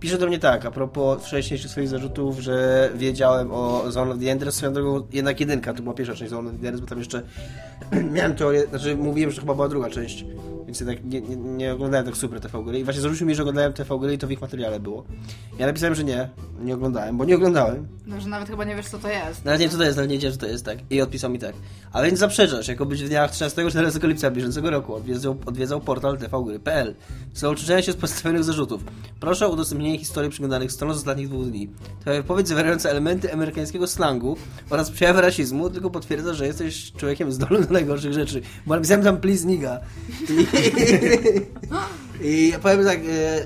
[0.00, 4.30] Pisze do mnie tak, a propos wcześniejszych swoich zarzutów, że wiedziałem o Zone of the
[4.30, 6.98] Enders, swoją drogą jednak jedynka, to była pierwsza część Zone of the Enders, bo tam
[6.98, 7.22] jeszcze
[8.14, 10.24] miałem teorię, znaczy mówiłem, że to chyba była druga część,
[10.66, 13.42] więc jednak nie, nie, nie oglądałem tak super TV gry i właśnie zarzucił mi, że
[13.42, 15.04] oglądałem TV gry i to w ich materiale było.
[15.58, 16.28] Ja napisałem, że nie,
[16.60, 19.44] nie oglądałem, bo nie oglądałem, No, że nawet chyba nie wiesz, co to jest.
[19.44, 20.78] nawet nie co to jest, nawet nie wiedziałem, że to jest tak.
[20.90, 21.54] I odpisał mi tak.
[21.92, 26.94] A więc zaprzeczasz, jako być w dniach 13-14 lipca bieżącego roku odwiedzał, odwiedzał portal tvgry.pl.
[27.34, 28.84] W celu się z postawionych zarzutów.
[29.20, 31.68] Proszę o udostępnienie historii przyglądanych stron z ostatnich dwóch dni.
[32.04, 34.36] To wypowiedź zawierająca elementy amerykańskiego slangu
[34.70, 38.42] oraz przejawy rasizmu tylko potwierdza, że jesteś człowiekiem zdolnym do najgorszych rzeczy.
[38.66, 39.80] Bo napisałem tam please nigga.
[40.30, 40.53] I,
[42.22, 42.98] I powiem tak,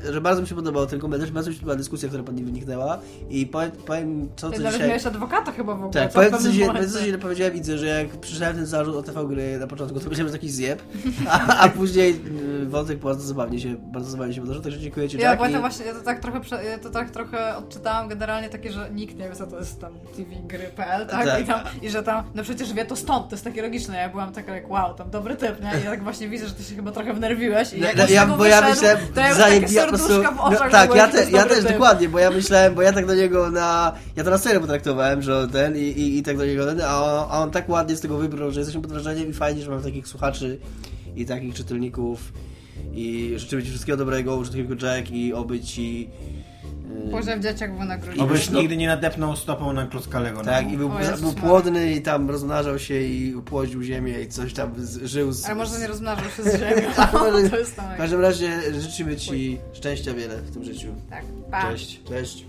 [0.07, 2.37] e, że bardzo mi się podobał ten komentarz, bardzo mi się podobała dyskusja, która pod
[2.37, 2.99] nim wyniknęła.
[3.31, 4.89] I powiem, powiem co, co dzisiaj...
[4.89, 5.93] miałeś adwokata chyba w ogóle.
[5.93, 6.67] Tak, powiem co, się, momencie.
[6.73, 10.01] powiem, co się powiedziałem, widzę, że jak przeczytałem ten zarzut o TV gry na początku,
[10.01, 10.83] to myślałem, że taki zjeb,
[11.29, 12.21] a, a później
[12.63, 15.43] y, wątek bardzo zabawnie się, bardzo zabawnie się wydarzył, także dziękuję Ci, Ja, Jack.
[15.43, 18.91] to i- właśnie, ja to tak trochę, ja to tak trochę odczytałam generalnie takie, że
[18.91, 21.27] nikt nie wie, co to jest tam tvgry.pl, tak?
[21.27, 21.43] Tak.
[21.43, 23.97] I, tam, I że tam, no przecież wie to stąd, to jest takie logiczne.
[23.97, 25.81] Ja byłam taka jak, wow, tam dobry typ, nie?
[25.81, 28.05] I ja tak właśnie widzę, że ty się chyba trochę wnerwiłeś i No, jak no,
[28.09, 30.95] ja, bo ja wyszedł, myślałem, to ja ja po prostu, serduszka w oczach, no, tak,
[30.95, 31.69] ja, te, ja też typ.
[31.69, 35.23] dokładnie, bo ja myślałem, bo ja tak do niego na, ja to na serio potraktowałem,
[35.23, 37.97] że ten i, i, i tak do niego ten, a on, a on tak ładnie
[37.97, 40.59] z tego wybrał, że jesteśmy pod wrażeniem i fajnie, że mam takich słuchaczy
[41.17, 42.33] i takich czytelników
[42.93, 46.11] i życzę Ci wszystkiego dobrego, użytkowniku Jack i oby Ci
[47.11, 48.23] Boże w dzieciach wynagrodził.
[48.23, 50.45] Obyś nigdy nie nadepnął stopą na klocka Lego.
[50.45, 50.73] Tak, no.
[50.73, 54.73] i był, Jezus był płodny i tam rozmnażał się i upłodził ziemię i coś tam
[54.77, 55.45] z, żył z...
[55.45, 56.89] Ale może nie rozmnażał się z ziemią.
[57.13, 57.95] Może- to jest tam.
[57.95, 60.89] W każdym razie życzymy Ci szczęścia wiele w tym życiu.
[61.11, 61.63] Tak, pa.
[61.71, 62.01] Cześć.
[62.09, 62.45] Cześć.